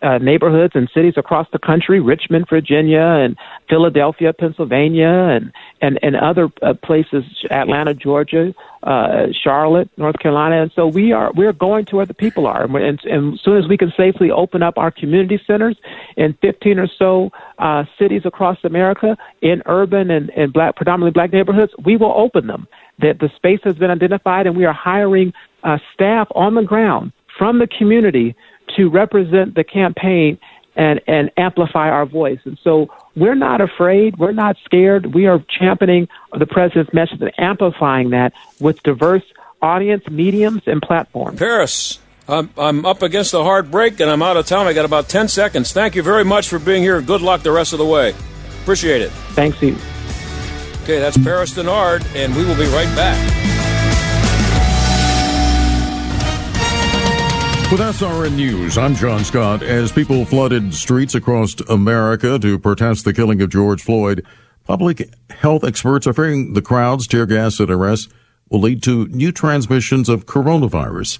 uh, 0.02 0.18
neighborhoods 0.18 0.74
and 0.76 0.90
cities 0.94 1.14
across 1.18 1.48
the 1.52 1.60
country, 1.60 2.00
Richmond, 2.00 2.48
Virginia, 2.50 3.02
and 3.02 3.38
Philadelphia, 3.70 4.34
Pennsylvania, 4.34 5.08
and 5.08 5.52
and 5.82 6.00
and 6.02 6.16
other 6.16 6.50
uh, 6.62 6.74
places, 6.74 7.24
Atlanta, 7.50 7.94
Georgia, 7.94 8.54
uh, 8.84 9.28
Charlotte, 9.32 9.90
North 9.98 10.18
Carolina, 10.20 10.62
and 10.62 10.72
so 10.76 10.88
we 10.88 11.12
are 11.12 11.32
we're 11.34 11.54
going 11.54 11.86
to 11.86 11.96
where 11.98 12.06
the 12.06 12.14
people 12.14 12.48
are, 12.48 12.64
and, 12.64 12.76
and, 12.76 13.00
and 13.06 13.34
as 13.36 13.42
soon 13.42 13.58
as 13.58 13.68
we 13.68 13.78
can 13.78 13.94
safely 13.96 14.32
open 14.32 14.64
up 14.64 14.78
our 14.78 14.92
community 14.92 15.40
centers 15.46 15.78
in 16.18 16.34
15 16.42 16.80
or 16.80 16.88
so 16.88 17.30
uh, 17.60 17.84
cities 18.00 18.24
across 18.26 18.58
America 18.64 19.18
in 19.42 19.62
urban 19.66 20.10
and, 20.10 20.30
and 20.32 20.52
black, 20.52 20.76
predominantly 20.76 21.12
black 21.12 21.32
neighborhoods, 21.32 21.72
we 21.84 21.96
will 21.96 22.14
open 22.16 22.48
them. 22.48 22.68
That 23.00 23.20
the 23.20 23.30
space 23.36 23.60
has 23.64 23.76
been 23.76 23.90
identified, 23.90 24.46
and 24.46 24.56
we 24.56 24.66
are 24.66 24.74
hiring 24.74 25.34
uh, 25.64 25.78
staff 25.94 26.28
on 26.36 26.56
the 26.56 26.64
ground 26.64 27.14
from 27.38 27.60
the 27.60 27.68
community 27.68 28.36
to 28.78 28.90
represent 28.90 29.56
the 29.56 29.64
campaign 29.64 30.40
and, 30.76 31.02
and 31.08 31.32
amplify 31.38 31.90
our 31.90 32.06
voice. 32.06 32.40
And 32.46 32.58
so 32.64 32.90
we're 33.16 33.36
not 33.36 33.62
afraid. 33.62 34.18
We're 34.18 34.32
not 34.32 34.58
scared. 34.64 35.14
We 35.14 35.28
are 35.28 35.44
championing 35.50 36.08
the 36.38 36.46
president's 36.46 36.94
message 36.94 37.22
and 37.22 37.32
amplifying 37.38 38.12
that 38.12 38.34
with 38.60 38.82
diverse 38.84 39.24
audience, 39.62 40.04
mediums, 40.10 40.64
and 40.66 40.82
platforms. 40.82 41.38
Paris, 41.38 42.00
I'm, 42.28 42.50
I'm 42.58 42.86
up 42.86 43.02
against 43.02 43.34
a 43.34 43.44
hard 43.44 43.70
break 43.70 44.00
and 44.00 44.10
I'm 44.10 44.22
out 44.22 44.38
of 44.38 44.46
time. 44.46 44.68
I 44.68 44.74
got 44.74 44.86
about 44.86 45.10
10 45.10 45.28
seconds. 45.28 45.72
Thank 45.72 45.96
you 45.96 46.04
very 46.04 46.24
much 46.24 46.48
for 46.48 46.60
being 46.60 46.84
here. 46.84 47.02
Good 47.02 47.22
luck 47.22 47.42
the 47.42 47.52
rest 47.52 47.74
of 47.74 47.80
the 47.80 47.86
way. 47.86 48.16
Appreciate 48.62 49.02
it. 49.02 49.12
Thanks, 49.34 49.62
you. 49.62 49.76
Okay, 50.84 51.00
that's 51.00 51.18
Paris 51.18 51.54
Dennard, 51.54 52.04
and 52.16 52.36
we 52.36 52.44
will 52.44 52.58
be 52.58 52.66
right 52.66 52.94
back. 52.96 53.51
With 57.72 57.80
SRN 57.80 58.36
News, 58.36 58.78
I'm 58.78 58.94
John 58.96 59.24
Scott. 59.24 59.64
As 59.64 59.94
people 59.94 60.26
flooded 60.26 60.74
streets 60.74 61.16
across 61.16 61.58
America 61.70 62.38
to 62.38 62.60
protest 62.60 63.06
the 63.06 63.14
killing 63.14 63.42
of 63.42 63.50
George 63.50 63.82
Floyd, 63.82 64.26
public 64.66 65.10
health 65.30 65.64
experts 65.64 66.06
are 66.06 66.12
fearing 66.12 66.52
the 66.52 66.62
crowds, 66.62 67.08
tear 67.08 67.26
gas, 67.26 67.62
and 67.62 67.72
arrests 67.72 68.10
will 68.50 68.60
lead 68.60 68.84
to 68.84 69.08
new 69.08 69.32
transmissions 69.32 70.10
of 70.10 70.26
coronavirus. 70.26 71.20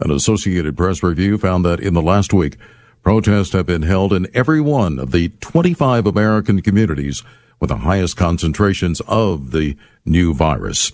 An 0.00 0.10
Associated 0.10 0.76
Press 0.76 1.04
review 1.04 1.38
found 1.38 1.64
that 1.64 1.78
in 1.78 1.94
the 1.94 2.02
last 2.02 2.32
week, 2.32 2.56
protests 3.04 3.52
have 3.52 3.66
been 3.66 3.82
held 3.82 4.12
in 4.12 4.26
every 4.34 4.60
one 4.60 4.98
of 4.98 5.12
the 5.12 5.28
25 5.40 6.04
American 6.04 6.62
communities 6.62 7.22
with 7.60 7.68
the 7.68 7.76
highest 7.76 8.16
concentrations 8.16 9.00
of 9.06 9.52
the 9.52 9.76
new 10.04 10.34
virus. 10.34 10.90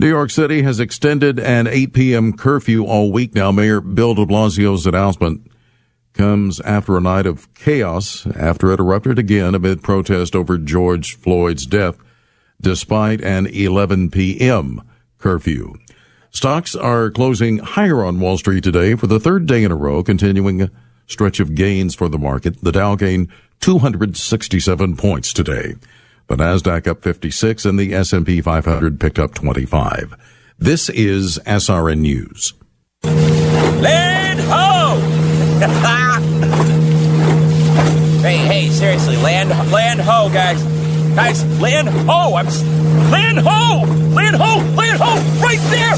New 0.00 0.08
York 0.08 0.30
City 0.30 0.62
has 0.62 0.78
extended 0.78 1.40
an 1.40 1.66
8 1.66 1.92
p.m. 1.92 2.32
curfew 2.32 2.84
all 2.84 3.10
week 3.10 3.34
now. 3.34 3.50
Mayor 3.50 3.80
Bill 3.80 4.14
de 4.14 4.24
Blasio's 4.24 4.86
announcement 4.86 5.50
comes 6.12 6.60
after 6.60 6.96
a 6.96 7.00
night 7.00 7.26
of 7.26 7.52
chaos 7.54 8.24
after 8.36 8.70
it 8.70 8.78
erupted 8.78 9.18
again 9.18 9.56
amid 9.56 9.82
protest 9.82 10.36
over 10.36 10.56
George 10.56 11.16
Floyd's 11.16 11.66
death, 11.66 11.98
despite 12.60 13.20
an 13.22 13.48
11 13.48 14.10
p.m. 14.10 14.82
curfew. 15.18 15.74
Stocks 16.30 16.76
are 16.76 17.10
closing 17.10 17.58
higher 17.58 18.04
on 18.04 18.20
Wall 18.20 18.38
Street 18.38 18.62
today 18.62 18.94
for 18.94 19.08
the 19.08 19.18
third 19.18 19.46
day 19.46 19.64
in 19.64 19.72
a 19.72 19.76
row, 19.76 20.04
continuing 20.04 20.62
a 20.62 20.70
stretch 21.08 21.40
of 21.40 21.56
gains 21.56 21.96
for 21.96 22.08
the 22.08 22.18
market. 22.18 22.62
The 22.62 22.70
Dow 22.70 22.94
gained 22.94 23.32
267 23.62 24.96
points 24.96 25.32
today. 25.32 25.74
The 26.28 26.36
Nasdaq 26.36 26.86
up 26.86 27.02
56 27.02 27.64
and 27.64 27.78
the 27.78 27.94
S&P 27.94 28.42
500 28.42 29.00
picked 29.00 29.18
up 29.18 29.32
25. 29.32 30.14
This 30.58 30.90
is 30.90 31.38
SRN 31.46 32.00
News. 32.00 32.52
Land 33.02 34.40
ho! 34.40 35.00
hey, 38.20 38.36
hey, 38.36 38.68
seriously, 38.68 39.16
land 39.16 39.48
land 39.72 40.00
ho, 40.00 40.28
guys. 40.28 40.62
Guys, 41.14 41.60
land 41.60 41.88
ho. 41.88 42.34
I'm 42.34 42.46
land 43.10 43.38
ho. 43.38 43.86
Land 44.14 44.36
ho. 44.36 44.58
Land 44.74 45.00
ho 45.00 45.14
right 45.40 45.60
there. 45.70 45.96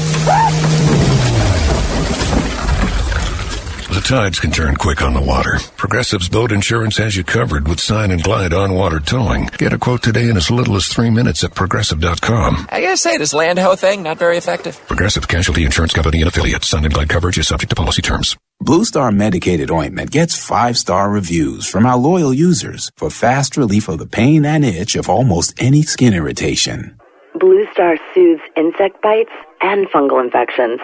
The 3.91 3.99
tides 3.99 4.39
can 4.39 4.51
turn 4.51 4.77
quick 4.77 5.01
on 5.01 5.13
the 5.13 5.21
water. 5.21 5.59
Progressive's 5.75 6.29
boat 6.29 6.53
insurance 6.53 6.95
has 6.95 7.17
you 7.17 7.25
covered 7.25 7.67
with 7.67 7.81
sign 7.81 8.11
and 8.11 8.23
glide 8.23 8.53
on 8.53 8.73
water 8.73 9.01
towing. 9.01 9.47
Get 9.57 9.73
a 9.73 9.77
quote 9.77 10.01
today 10.01 10.29
in 10.29 10.37
as 10.37 10.49
little 10.49 10.77
as 10.77 10.87
three 10.87 11.09
minutes 11.09 11.43
at 11.43 11.53
progressive.com. 11.55 12.67
I 12.69 12.79
gotta 12.79 12.95
say, 12.95 13.17
this 13.17 13.33
land 13.33 13.59
ho 13.59 13.75
thing, 13.75 14.01
not 14.01 14.17
very 14.17 14.37
effective. 14.37 14.79
Progressive 14.87 15.27
Casualty 15.27 15.65
Insurance 15.65 15.91
Company 15.91 16.21
and 16.21 16.29
affiliates. 16.29 16.69
Sign 16.69 16.85
and 16.85 16.93
glide 16.93 17.09
coverage 17.09 17.37
is 17.37 17.49
subject 17.49 17.69
to 17.71 17.75
policy 17.75 18.01
terms. 18.01 18.37
Blue 18.61 18.85
Star 18.85 19.11
medicated 19.11 19.69
ointment 19.69 20.09
gets 20.09 20.41
five 20.41 20.77
star 20.77 21.11
reviews 21.11 21.67
from 21.67 21.85
our 21.85 21.97
loyal 21.97 22.33
users 22.33 22.91
for 22.95 23.09
fast 23.09 23.57
relief 23.57 23.89
of 23.89 23.97
the 23.97 24.07
pain 24.07 24.45
and 24.45 24.63
itch 24.63 24.95
of 24.95 25.09
almost 25.09 25.61
any 25.61 25.81
skin 25.81 26.13
irritation. 26.13 26.97
Blue 27.37 27.67
Star 27.73 27.97
soothes 28.13 28.41
insect 28.55 29.01
bites 29.01 29.31
and 29.61 29.85
fungal 29.89 30.23
infections. 30.23 30.79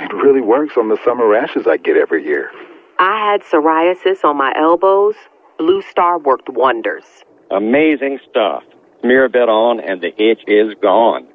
It 0.00 0.12
really 0.14 0.40
works 0.40 0.74
on 0.76 0.88
the 0.88 0.98
summer 1.04 1.26
rashes 1.26 1.66
I 1.66 1.76
get 1.76 1.96
every 1.96 2.24
year. 2.24 2.50
I 2.98 3.30
had 3.30 3.42
psoriasis 3.42 4.24
on 4.24 4.36
my 4.36 4.52
elbows. 4.56 5.14
Blue 5.58 5.82
Star 5.82 6.18
worked 6.18 6.48
wonders. 6.48 7.04
Amazing 7.50 8.20
stuff. 8.30 8.62
Smear 9.00 9.24
a 9.24 9.28
bit 9.28 9.48
on 9.48 9.80
and 9.80 10.00
the 10.00 10.12
itch 10.20 10.42
is 10.46 10.74
gone. 10.82 11.28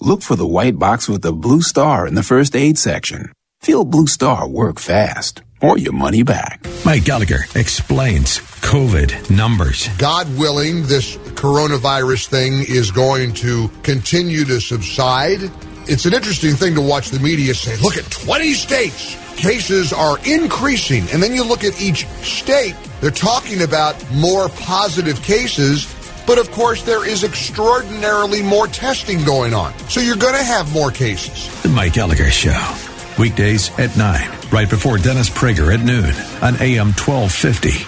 Look 0.00 0.22
for 0.22 0.34
the 0.34 0.46
white 0.46 0.78
box 0.78 1.08
with 1.08 1.20
the 1.20 1.32
blue 1.32 1.60
star 1.60 2.06
in 2.06 2.14
the 2.14 2.22
first 2.22 2.56
aid 2.56 2.78
section. 2.78 3.32
Feel 3.60 3.84
Blue 3.84 4.06
Star 4.06 4.48
work 4.48 4.80
fast 4.80 5.42
or 5.60 5.76
your 5.76 5.92
money 5.92 6.22
back. 6.22 6.66
Mike 6.86 7.04
Gallagher 7.04 7.44
explains 7.54 8.38
COVID 8.62 9.30
numbers. 9.30 9.88
God 9.98 10.26
willing, 10.38 10.84
this 10.86 11.16
coronavirus 11.36 12.28
thing 12.28 12.64
is 12.66 12.90
going 12.90 13.34
to 13.34 13.68
continue 13.82 14.46
to 14.46 14.60
subside. 14.60 15.50
It's 15.90 16.06
an 16.06 16.14
interesting 16.14 16.54
thing 16.54 16.76
to 16.76 16.80
watch 16.80 17.10
the 17.10 17.18
media 17.18 17.52
say, 17.52 17.76
look 17.78 17.96
at 17.96 18.08
20 18.12 18.52
states. 18.52 19.16
Cases 19.34 19.92
are 19.92 20.18
increasing. 20.24 21.02
And 21.10 21.20
then 21.20 21.34
you 21.34 21.42
look 21.42 21.64
at 21.64 21.82
each 21.82 22.06
state, 22.22 22.76
they're 23.00 23.10
talking 23.10 23.62
about 23.62 23.96
more 24.12 24.48
positive 24.50 25.20
cases. 25.20 25.92
But 26.28 26.38
of 26.38 26.48
course, 26.52 26.84
there 26.84 27.04
is 27.04 27.24
extraordinarily 27.24 28.40
more 28.40 28.68
testing 28.68 29.24
going 29.24 29.52
on. 29.52 29.76
So 29.88 30.00
you're 30.00 30.14
going 30.14 30.36
to 30.36 30.44
have 30.44 30.72
more 30.72 30.92
cases. 30.92 31.50
The 31.64 31.70
Mike 31.70 31.94
Gallagher 31.94 32.30
Show. 32.30 32.76
Weekdays 33.18 33.76
at 33.76 33.96
9, 33.96 34.30
right 34.52 34.70
before 34.70 34.96
Dennis 34.96 35.28
Prager 35.28 35.74
at 35.74 35.84
noon 35.84 36.14
on 36.40 36.54
AM 36.62 36.92
1250. 36.92 37.84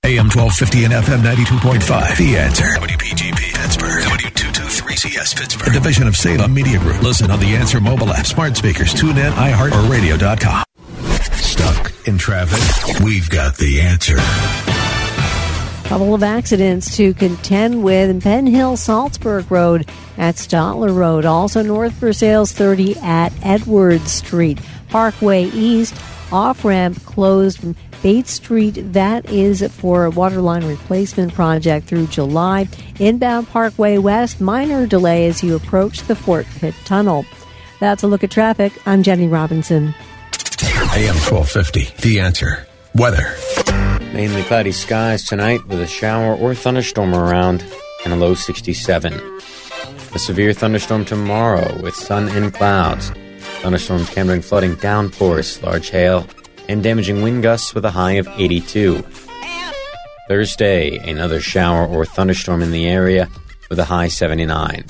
AM 0.04 0.28
1250 0.28 0.84
and 0.84 0.92
FM 0.92 1.22
92.5. 1.22 2.18
The 2.18 2.36
answer. 2.36 2.64
WPGP 2.64 3.54
Pittsburgh. 3.54 4.02
W223CS 4.02 5.36
Pittsburgh. 5.38 5.68
A 5.68 5.72
division 5.72 6.06
of 6.08 6.16
Salem 6.16 6.52
Media 6.52 6.78
Group. 6.78 7.00
Listen 7.02 7.30
on 7.30 7.38
the 7.38 7.54
Answer 7.54 7.80
mobile 7.80 8.12
app, 8.12 8.26
smart 8.26 8.56
speakers, 8.56 8.92
tune 8.92 9.16
in, 9.16 9.32
iHeart, 9.32 9.72
or 9.72 9.90
radio.com. 9.90 10.64
Stuck 11.32 11.92
in 12.06 12.18
traffic? 12.18 13.00
We've 13.02 13.30
got 13.30 13.56
the 13.56 13.80
answer. 13.80 14.16
Couple 15.88 16.14
of 16.14 16.22
accidents 16.22 16.96
to 16.96 17.14
contend 17.14 17.84
with 17.84 18.10
in 18.10 18.20
Penn 18.20 18.46
Hill, 18.46 18.76
Saltsburg 18.76 19.50
Road 19.50 19.88
at 20.18 20.34
Stotler 20.34 20.94
Road. 20.94 21.24
Also 21.24 21.62
north 21.62 21.94
for 21.94 22.12
sales 22.12 22.52
30 22.52 22.96
at 22.96 23.32
Edwards 23.42 24.10
Street. 24.10 24.58
Parkway 24.94 25.46
East 25.46 26.00
off 26.30 26.64
ramp 26.64 27.04
closed 27.04 27.58
from 27.58 27.74
Bates 28.00 28.30
Street. 28.30 28.74
That 28.92 29.28
is 29.28 29.60
for 29.72 30.04
a 30.04 30.10
waterline 30.10 30.64
replacement 30.64 31.34
project 31.34 31.88
through 31.88 32.06
July. 32.06 32.68
Inbound 33.00 33.48
Parkway 33.48 33.98
West, 33.98 34.40
minor 34.40 34.86
delay 34.86 35.26
as 35.26 35.42
you 35.42 35.56
approach 35.56 36.02
the 36.02 36.14
Fort 36.14 36.46
Pitt 36.60 36.76
Tunnel. 36.84 37.26
That's 37.80 38.04
a 38.04 38.06
look 38.06 38.22
at 38.22 38.30
traffic. 38.30 38.72
I'm 38.86 39.02
Jenny 39.02 39.26
Robinson. 39.26 39.96
AM 40.94 41.18
1250. 41.26 42.00
The 42.00 42.20
answer. 42.20 42.64
Weather. 42.94 43.34
Mainly 44.12 44.44
cloudy 44.44 44.70
skies 44.70 45.24
tonight 45.24 45.66
with 45.66 45.80
a 45.80 45.88
shower 45.88 46.36
or 46.36 46.54
thunderstorm 46.54 47.16
around 47.16 47.64
and 48.04 48.12
a 48.12 48.16
low 48.16 48.34
67. 48.34 49.12
A 50.14 50.18
severe 50.20 50.52
thunderstorm 50.52 51.04
tomorrow 51.04 51.82
with 51.82 51.96
sun 51.96 52.28
and 52.28 52.54
clouds. 52.54 53.10
Thunderstorms 53.64 54.10
can 54.10 54.42
flooding 54.42 54.74
downpours, 54.74 55.62
large 55.62 55.88
hail, 55.88 56.26
and 56.68 56.82
damaging 56.82 57.22
wind 57.22 57.42
gusts 57.42 57.74
with 57.74 57.86
a 57.86 57.90
high 57.90 58.12
of 58.12 58.28
82. 58.28 59.02
Thursday, 60.28 60.98
another 60.98 61.40
shower 61.40 61.86
or 61.86 62.04
thunderstorm 62.04 62.60
in 62.60 62.72
the 62.72 62.86
area 62.86 63.26
with 63.70 63.78
a 63.78 63.84
high 63.86 64.08
79. 64.08 64.84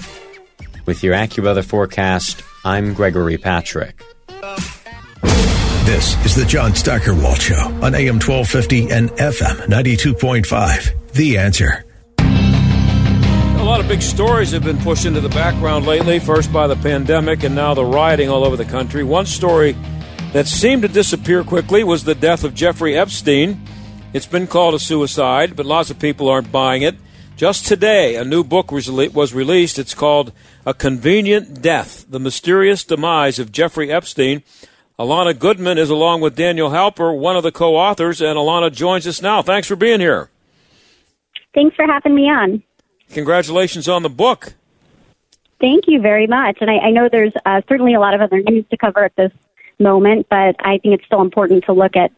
With 0.86 1.04
your 1.04 1.14
AccuWeather 1.14 1.64
forecast, 1.64 2.42
I'm 2.64 2.94
Gregory 2.94 3.38
Patrick. 3.38 4.02
This 5.84 6.26
is 6.26 6.34
the 6.34 6.44
John 6.44 6.74
Steigerwald 6.74 7.40
Show 7.40 7.54
on 7.80 7.94
AM 7.94 8.18
1250 8.18 8.90
and 8.90 9.08
FM 9.10 9.68
92.5. 9.68 11.12
The 11.12 11.38
answer. 11.38 11.84
A 13.64 13.72
lot 13.74 13.80
of 13.80 13.88
big 13.88 14.02
stories 14.02 14.50
have 14.50 14.62
been 14.62 14.76
pushed 14.76 15.06
into 15.06 15.22
the 15.22 15.30
background 15.30 15.86
lately, 15.86 16.18
first 16.18 16.52
by 16.52 16.66
the 16.66 16.76
pandemic 16.76 17.44
and 17.44 17.54
now 17.54 17.72
the 17.72 17.82
rioting 17.82 18.28
all 18.28 18.44
over 18.44 18.58
the 18.58 18.64
country. 18.66 19.02
One 19.02 19.24
story 19.24 19.74
that 20.34 20.46
seemed 20.46 20.82
to 20.82 20.88
disappear 20.88 21.42
quickly 21.42 21.82
was 21.82 22.04
the 22.04 22.14
death 22.14 22.44
of 22.44 22.52
Jeffrey 22.52 22.94
Epstein. 22.94 23.58
It's 24.12 24.26
been 24.26 24.46
called 24.46 24.74
a 24.74 24.78
suicide, 24.78 25.56
but 25.56 25.64
lots 25.64 25.88
of 25.88 25.98
people 25.98 26.28
aren't 26.28 26.52
buying 26.52 26.82
it. 26.82 26.96
Just 27.36 27.66
today, 27.66 28.16
a 28.16 28.24
new 28.24 28.44
book 28.44 28.70
was, 28.70 28.86
released. 29.34 29.78
It's 29.78 29.94
called 29.94 30.32
A 30.66 30.74
Convenient 30.74 31.62
Death 31.62 32.04
The 32.06 32.20
Mysterious 32.20 32.84
Demise 32.84 33.38
of 33.38 33.50
Jeffrey 33.50 33.90
Epstein. 33.90 34.42
Alana 34.98 35.36
Goodman 35.36 35.78
is 35.78 35.88
along 35.88 36.20
with 36.20 36.36
Daniel 36.36 36.68
Halper, 36.68 37.18
one 37.18 37.34
of 37.34 37.42
the 37.42 37.50
co 37.50 37.76
authors, 37.76 38.20
and 38.20 38.36
Alana 38.36 38.70
joins 38.70 39.06
us 39.06 39.22
now. 39.22 39.40
Thanks 39.40 39.66
for 39.66 39.74
being 39.74 40.00
here. 40.00 40.28
Thanks 41.54 41.74
for 41.74 41.86
having 41.86 42.14
me 42.14 42.24
on. 42.28 42.62
Congratulations 43.10 43.88
on 43.88 44.02
the 44.02 44.10
book. 44.10 44.54
Thank 45.60 45.84
you 45.86 46.00
very 46.00 46.26
much. 46.26 46.58
And 46.60 46.70
I, 46.70 46.78
I 46.78 46.90
know 46.90 47.08
there's 47.10 47.32
uh, 47.46 47.62
certainly 47.68 47.94
a 47.94 48.00
lot 48.00 48.14
of 48.14 48.20
other 48.20 48.40
news 48.42 48.64
to 48.70 48.76
cover 48.76 49.04
at 49.04 49.14
this 49.16 49.32
moment, 49.78 50.26
but 50.28 50.56
I 50.60 50.78
think 50.78 50.94
it's 50.94 51.04
still 51.06 51.22
important 51.22 51.64
to 51.64 51.72
look 51.72 51.96
at 51.96 52.12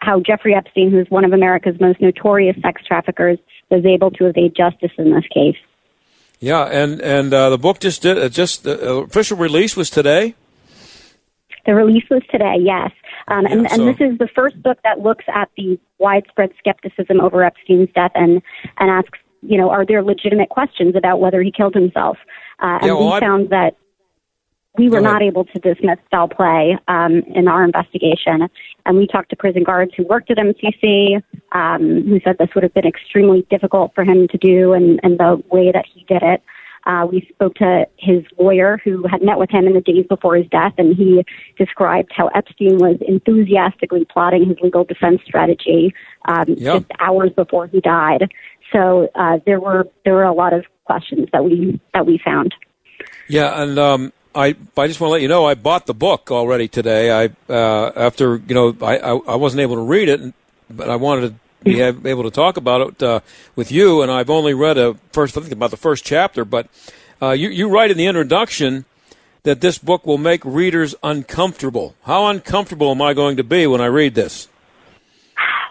how 0.00 0.20
Jeffrey 0.20 0.54
Epstein, 0.54 0.90
who's 0.90 1.08
one 1.10 1.24
of 1.24 1.32
America's 1.32 1.78
most 1.78 2.00
notorious 2.00 2.56
sex 2.62 2.82
traffickers, 2.84 3.38
was 3.70 3.84
able 3.84 4.10
to 4.12 4.26
evade 4.26 4.54
justice 4.56 4.92
in 4.98 5.12
this 5.12 5.26
case. 5.32 5.56
Yeah, 6.40 6.64
and 6.64 7.02
and 7.02 7.32
uh, 7.34 7.50
the 7.50 7.58
book 7.58 7.80
just 7.80 8.00
did 8.00 8.16
uh, 8.16 8.30
just 8.30 8.64
the 8.64 8.80
uh, 8.80 8.94
official 9.02 9.36
release 9.36 9.76
was 9.76 9.90
today. 9.90 10.34
The 11.66 11.74
release 11.74 12.04
was 12.10 12.22
today, 12.30 12.56
yes, 12.58 12.90
um, 13.28 13.44
and, 13.44 13.62
yeah, 13.62 13.68
so. 13.68 13.74
and 13.74 13.88
this 13.94 14.00
is 14.00 14.18
the 14.18 14.28
first 14.34 14.60
book 14.62 14.78
that 14.82 15.00
looks 15.00 15.26
at 15.28 15.50
the 15.58 15.78
widespread 15.98 16.50
skepticism 16.58 17.20
over 17.20 17.44
Epstein's 17.44 17.90
death 17.94 18.12
and 18.14 18.40
and 18.78 18.90
asks, 18.90 19.18
you 19.42 19.56
know, 19.56 19.70
are 19.70 19.86
there 19.86 20.02
legitimate 20.02 20.48
questions 20.48 20.94
about 20.96 21.20
whether 21.20 21.42
he 21.42 21.50
killed 21.50 21.74
himself? 21.74 22.18
Uh, 22.62 22.78
and 22.80 22.86
yeah, 22.86 22.92
well, 22.92 23.06
we 23.08 23.12
I... 23.14 23.20
found 23.20 23.50
that 23.50 23.76
we 24.78 24.88
were 24.88 25.00
not 25.00 25.20
able 25.20 25.44
to 25.44 25.58
dismiss 25.58 25.98
foul 26.10 26.28
play 26.28 26.78
um, 26.86 27.18
in 27.34 27.48
our 27.48 27.64
investigation. 27.64 28.48
And 28.86 28.96
we 28.96 29.06
talked 29.06 29.30
to 29.30 29.36
prison 29.36 29.64
guards 29.64 29.92
who 29.96 30.04
worked 30.04 30.30
at 30.30 30.36
MCC, 30.36 31.22
um, 31.52 32.06
who 32.06 32.20
said 32.20 32.38
this 32.38 32.50
would 32.54 32.62
have 32.62 32.74
been 32.74 32.86
extremely 32.86 33.46
difficult 33.50 33.92
for 33.94 34.04
him 34.04 34.28
to 34.28 34.38
do 34.38 34.72
and, 34.72 35.00
and 35.02 35.18
the 35.18 35.42
way 35.50 35.72
that 35.72 35.86
he 35.92 36.04
did 36.04 36.22
it. 36.22 36.42
Uh, 36.86 37.06
we 37.10 37.28
spoke 37.32 37.54
to 37.54 37.86
his 37.98 38.24
lawyer 38.38 38.80
who 38.84 39.06
had 39.06 39.22
met 39.22 39.38
with 39.38 39.50
him 39.50 39.66
in 39.66 39.74
the 39.74 39.80
days 39.80 40.06
before 40.08 40.36
his 40.36 40.46
death, 40.48 40.72
and 40.78 40.96
he 40.96 41.24
described 41.58 42.10
how 42.16 42.28
Epstein 42.28 42.78
was 42.78 42.96
enthusiastically 43.06 44.06
plotting 44.06 44.48
his 44.48 44.56
legal 44.62 44.84
defense 44.84 45.20
strategy 45.24 45.94
um, 46.26 46.56
just 46.56 46.86
hours 46.98 47.30
before 47.36 47.66
he 47.66 47.80
died. 47.80 48.30
So 48.72 49.08
uh, 49.14 49.38
there 49.44 49.60
were 49.60 49.88
there 50.04 50.14
were 50.14 50.24
a 50.24 50.32
lot 50.32 50.52
of 50.52 50.64
questions 50.84 51.28
that 51.32 51.44
we 51.44 51.80
that 51.92 52.06
we 52.06 52.18
found. 52.24 52.54
Yeah, 53.28 53.62
and 53.62 53.78
um, 53.78 54.12
I 54.34 54.56
I 54.76 54.86
just 54.86 55.00
want 55.00 55.10
to 55.10 55.12
let 55.12 55.22
you 55.22 55.28
know 55.28 55.46
I 55.46 55.54
bought 55.54 55.86
the 55.86 55.94
book 55.94 56.30
already 56.30 56.68
today. 56.68 57.10
I 57.10 57.52
uh, 57.52 57.92
after 57.96 58.36
you 58.36 58.54
know 58.54 58.76
I, 58.80 58.98
I, 58.98 59.16
I 59.16 59.36
wasn't 59.36 59.60
able 59.60 59.76
to 59.76 59.82
read 59.82 60.08
it, 60.08 60.34
but 60.70 60.88
I 60.88 60.96
wanted 60.96 61.28
to 61.28 61.34
be 61.64 61.80
able 61.80 62.22
to 62.24 62.30
talk 62.30 62.56
about 62.56 62.80
it 62.80 63.02
uh, 63.02 63.20
with 63.56 63.70
you. 63.70 64.02
And 64.02 64.10
I've 64.10 64.30
only 64.30 64.54
read 64.54 64.78
a 64.78 64.94
first 65.12 65.36
I 65.36 65.40
think 65.40 65.52
about 65.52 65.70
the 65.70 65.76
first 65.76 66.04
chapter, 66.04 66.44
but 66.44 66.68
uh, 67.20 67.30
you 67.30 67.48
you 67.48 67.68
write 67.68 67.90
in 67.90 67.96
the 67.96 68.06
introduction 68.06 68.84
that 69.42 69.60
this 69.60 69.78
book 69.78 70.06
will 70.06 70.18
make 70.18 70.44
readers 70.44 70.94
uncomfortable. 71.02 71.94
How 72.04 72.26
uncomfortable 72.26 72.90
am 72.90 73.00
I 73.00 73.14
going 73.14 73.36
to 73.38 73.44
be 73.44 73.66
when 73.66 73.80
I 73.80 73.86
read 73.86 74.14
this? 74.14 74.48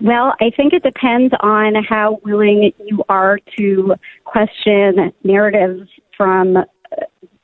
Well, 0.01 0.33
I 0.39 0.49
think 0.55 0.73
it 0.73 0.81
depends 0.81 1.33
on 1.41 1.75
how 1.83 2.19
willing 2.23 2.71
you 2.79 3.03
are 3.09 3.37
to 3.57 3.95
question 4.23 5.13
narratives 5.23 5.89
from 6.15 6.57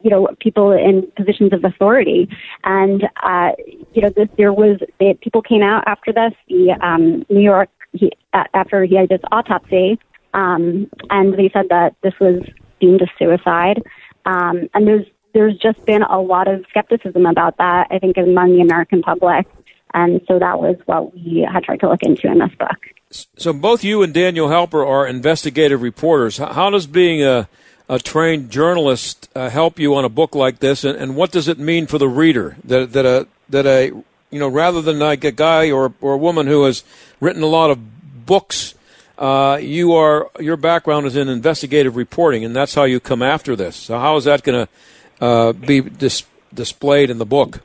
you 0.02 0.12
know 0.12 0.28
people 0.40 0.72
in 0.72 1.12
positions 1.18 1.52
of 1.52 1.64
authority 1.64 2.30
and 2.64 3.04
uh 3.24 3.52
you 3.94 4.04
know 4.04 4.10
this 4.10 4.30
there 4.38 4.54
was 4.54 4.78
it, 5.00 5.20
people 5.20 5.42
came 5.42 5.64
out 5.64 5.84
after 5.88 6.14
this 6.14 6.32
the 6.48 6.72
um 6.82 7.26
new 7.30 7.42
york 7.42 7.70
he, 7.96 8.12
after 8.54 8.84
he 8.84 8.96
had 8.96 9.10
his 9.10 9.22
autopsy 9.32 10.00
um 10.34 10.90
and 11.10 11.34
they 11.34 11.50
said 11.54 11.68
that 11.70 11.96
this 12.02 12.14
was 12.20 12.44
deemed 12.80 13.02
a 13.02 13.08
suicide. 13.18 13.82
Um 14.26 14.70
and 14.74 14.88
there's 14.88 15.06
there's 15.34 15.58
just 15.58 15.84
been 15.86 16.04
a 16.04 16.22
lot 16.22 16.48
of 16.48 16.66
skepticism 16.70 17.26
about 17.26 17.58
that 17.58 17.88
i 17.92 18.00
think 18.00 18.18
among 18.18 18.56
the 18.56 18.62
american 18.62 19.02
public. 19.02 19.48
And 19.94 20.20
so 20.28 20.40
that 20.40 20.60
was 20.60 20.76
what 20.88 21.14
we 21.14 21.48
had 21.50 21.64
tried 21.64 21.80
to 21.80 21.90
look 21.90 22.04
into 22.04 22.28
in 22.28 22.40
this 22.40 22.54
book. 22.60 22.78
So 23.38 23.54
both 23.54 23.84
you 23.84 24.04
and 24.04 24.14
daniel 24.14 24.50
halper 24.50 24.86
are 24.86 25.08
investigative 25.08 25.82
reporters. 25.82 26.38
How 26.38 26.70
does 26.70 26.86
being 26.86 27.24
a 27.24 27.48
a 27.88 28.00
trained 28.00 28.50
journalist 28.50 29.30
uh, 29.36 29.50
help 29.50 29.80
you 29.80 29.96
on 29.96 30.06
a 30.06 30.10
book 30.10 30.34
like 30.34 30.60
this, 30.60 30.84
and, 30.84 30.98
and 30.98 31.16
what 31.16 31.32
does 31.32 31.48
it 31.48 31.60
mean 31.60 31.88
for 31.88 31.98
the 31.98 32.08
reader 32.08 32.58
that 32.64 32.94
that 32.94 33.06
a 33.06 33.28
that 33.50 33.66
a 33.66 33.92
you 34.32 34.40
know 34.40 34.48
rather 34.48 34.82
than 34.82 35.00
like 35.00 35.24
a 35.24 35.32
guy 35.32 35.72
or 35.72 35.94
or 36.02 36.14
a 36.14 36.18
woman 36.18 36.48
who 36.48 36.64
has 36.64 36.84
written 37.20 37.44
a 37.44 37.48
lot 37.48 37.72
of 37.72 38.26
books, 38.26 38.76
uh, 39.18 39.58
you 39.62 39.94
are 39.94 40.30
your 40.40 40.58
background 40.58 41.06
is 41.06 41.16
in 41.16 41.30
investigative 41.30 41.96
reporting, 41.96 42.44
and 42.44 42.56
that's 42.56 42.76
how 42.76 42.84
you 42.84 43.00
come 43.00 43.22
after 43.22 43.56
this. 43.56 43.76
So 43.76 43.98
how 44.00 44.18
is 44.18 44.26
that 44.26 44.44
going 44.44 44.68
to 44.68 45.26
uh, 45.26 45.54
be 45.54 45.82
dis- 45.82 46.26
displayed 46.54 47.10
in 47.10 47.18
the 47.18 47.26
book? 47.26 47.62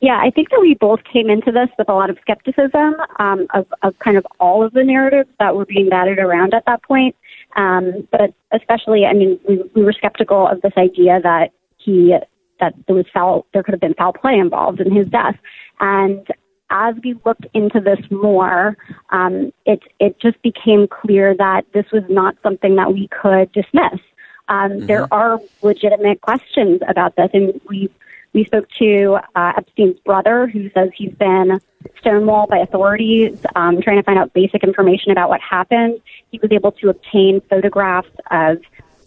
Yeah, 0.00 0.18
I 0.18 0.30
think 0.30 0.50
that 0.50 0.60
we 0.60 0.74
both 0.74 1.00
came 1.04 1.30
into 1.30 1.50
this 1.52 1.68
with 1.78 1.88
a 1.88 1.94
lot 1.94 2.10
of 2.10 2.18
skepticism 2.20 2.96
um, 3.18 3.46
of, 3.54 3.66
of 3.82 3.98
kind 3.98 4.16
of 4.16 4.26
all 4.38 4.62
of 4.62 4.72
the 4.72 4.84
narratives 4.84 5.30
that 5.38 5.56
were 5.56 5.64
being 5.64 5.88
batted 5.88 6.18
around 6.18 6.52
at 6.52 6.64
that 6.66 6.82
point. 6.82 7.16
Um, 7.54 8.06
but 8.10 8.34
especially, 8.52 9.06
I 9.06 9.14
mean, 9.14 9.40
we, 9.48 9.62
we 9.74 9.82
were 9.82 9.92
skeptical 9.92 10.46
of 10.46 10.60
this 10.60 10.74
idea 10.76 11.20
that 11.22 11.52
he 11.78 12.14
that 12.60 12.74
there 12.86 12.96
was 12.96 13.06
foul, 13.12 13.46
there 13.52 13.62
could 13.62 13.72
have 13.72 13.80
been 13.80 13.94
foul 13.94 14.12
play 14.12 14.38
involved 14.38 14.80
in 14.80 14.94
his 14.94 15.08
death, 15.08 15.36
and 15.80 16.26
as 16.70 16.96
we 17.04 17.14
looked 17.24 17.46
into 17.54 17.80
this 17.80 18.00
more, 18.10 18.76
um, 19.10 19.52
it 19.64 19.80
it 20.00 20.18
just 20.20 20.40
became 20.42 20.88
clear 20.88 21.34
that 21.36 21.64
this 21.72 21.86
was 21.92 22.02
not 22.08 22.36
something 22.42 22.76
that 22.76 22.92
we 22.92 23.08
could 23.08 23.52
dismiss. 23.52 24.00
Um, 24.48 24.72
mm-hmm. 24.72 24.86
There 24.86 25.12
are 25.12 25.40
legitimate 25.62 26.20
questions 26.20 26.80
about 26.88 27.16
this, 27.16 27.30
and 27.32 27.60
we 27.68 27.90
we 28.32 28.44
spoke 28.44 28.68
to 28.78 29.18
uh, 29.34 29.52
Epstein's 29.56 29.98
brother, 30.00 30.46
who 30.46 30.70
says 30.70 30.90
he's 30.94 31.14
been 31.14 31.60
stonewalled 32.02 32.48
by 32.48 32.58
authorities, 32.58 33.38
um, 33.54 33.80
trying 33.80 33.96
to 33.96 34.02
find 34.02 34.18
out 34.18 34.32
basic 34.34 34.62
information 34.62 35.10
about 35.10 35.28
what 35.28 35.40
happened. 35.40 36.00
He 36.30 36.38
was 36.38 36.52
able 36.52 36.72
to 36.72 36.90
obtain 36.90 37.40
photographs 37.48 38.10
of 38.30 38.58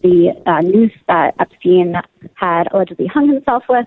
the 0.02 0.30
uh, 0.46 0.60
noose 0.60 0.92
that 1.08 1.34
Epstein 1.38 1.94
had 2.34 2.68
allegedly 2.72 3.06
hung 3.06 3.28
himself 3.28 3.64
with, 3.68 3.86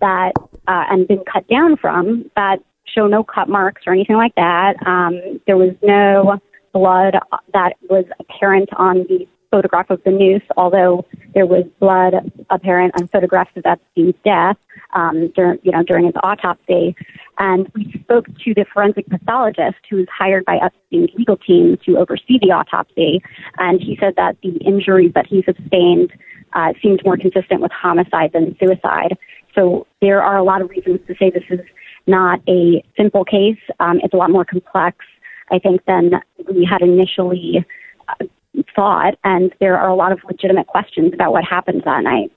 that 0.00 0.32
uh, 0.66 0.84
and 0.90 1.08
been 1.08 1.24
cut 1.24 1.46
down 1.48 1.76
from, 1.76 2.30
that 2.36 2.58
show 2.84 3.06
no 3.06 3.24
cut 3.24 3.48
marks 3.48 3.82
or 3.86 3.92
anything 3.92 4.16
like 4.16 4.34
that. 4.36 4.74
Um, 4.86 5.40
there 5.46 5.56
was 5.56 5.74
no 5.82 6.38
blood 6.72 7.14
that 7.52 7.74
was 7.88 8.04
apparent 8.18 8.68
on 8.76 9.06
the 9.08 9.26
photograph 9.54 9.88
of 9.88 10.02
the 10.04 10.10
noose, 10.10 10.42
although 10.56 11.06
there 11.32 11.46
was 11.46 11.64
blood 11.78 12.14
apparent 12.50 12.92
on 12.98 13.06
photographs 13.06 13.52
of 13.54 13.64
Epstein's 13.64 14.16
death 14.24 14.56
um, 14.94 15.28
during, 15.36 15.58
you 15.62 15.70
know, 15.70 15.84
during 15.84 16.06
his 16.06 16.14
autopsy. 16.24 16.96
And 17.38 17.70
we 17.74 17.84
spoke 18.02 18.26
to 18.26 18.54
the 18.54 18.64
forensic 18.72 19.06
pathologist 19.08 19.78
who 19.88 19.96
was 19.98 20.06
hired 20.10 20.44
by 20.44 20.56
Epstein's 20.56 21.10
legal 21.16 21.36
team 21.36 21.78
to 21.86 21.98
oversee 21.98 22.38
the 22.42 22.50
autopsy. 22.50 23.22
And 23.58 23.80
he 23.80 23.96
said 24.00 24.14
that 24.16 24.36
the 24.42 24.56
injuries 24.56 25.12
that 25.14 25.26
he 25.28 25.44
sustained 25.44 26.12
uh, 26.54 26.72
seemed 26.82 27.00
more 27.04 27.16
consistent 27.16 27.60
with 27.60 27.70
homicide 27.70 28.32
than 28.32 28.56
suicide. 28.58 29.16
So 29.54 29.86
there 30.00 30.20
are 30.20 30.36
a 30.36 30.42
lot 30.42 30.62
of 30.62 30.70
reasons 30.70 30.98
to 31.06 31.14
say 31.16 31.30
this 31.30 31.44
is 31.48 31.60
not 32.08 32.40
a 32.48 32.82
simple 32.96 33.24
case. 33.24 33.62
Um, 33.78 34.00
it's 34.02 34.14
a 34.14 34.16
lot 34.16 34.30
more 34.30 34.44
complex, 34.44 34.96
I 35.52 35.60
think, 35.60 35.84
than 35.86 36.20
we 36.52 36.64
had 36.64 36.82
initially 36.82 37.64
uh, 38.08 38.24
thought, 38.74 39.14
and 39.24 39.52
there 39.60 39.78
are 39.78 39.88
a 39.88 39.94
lot 39.94 40.12
of 40.12 40.20
legitimate 40.24 40.66
questions 40.66 41.12
about 41.14 41.32
what 41.32 41.44
happened 41.44 41.82
that 41.84 42.02
night. 42.02 42.32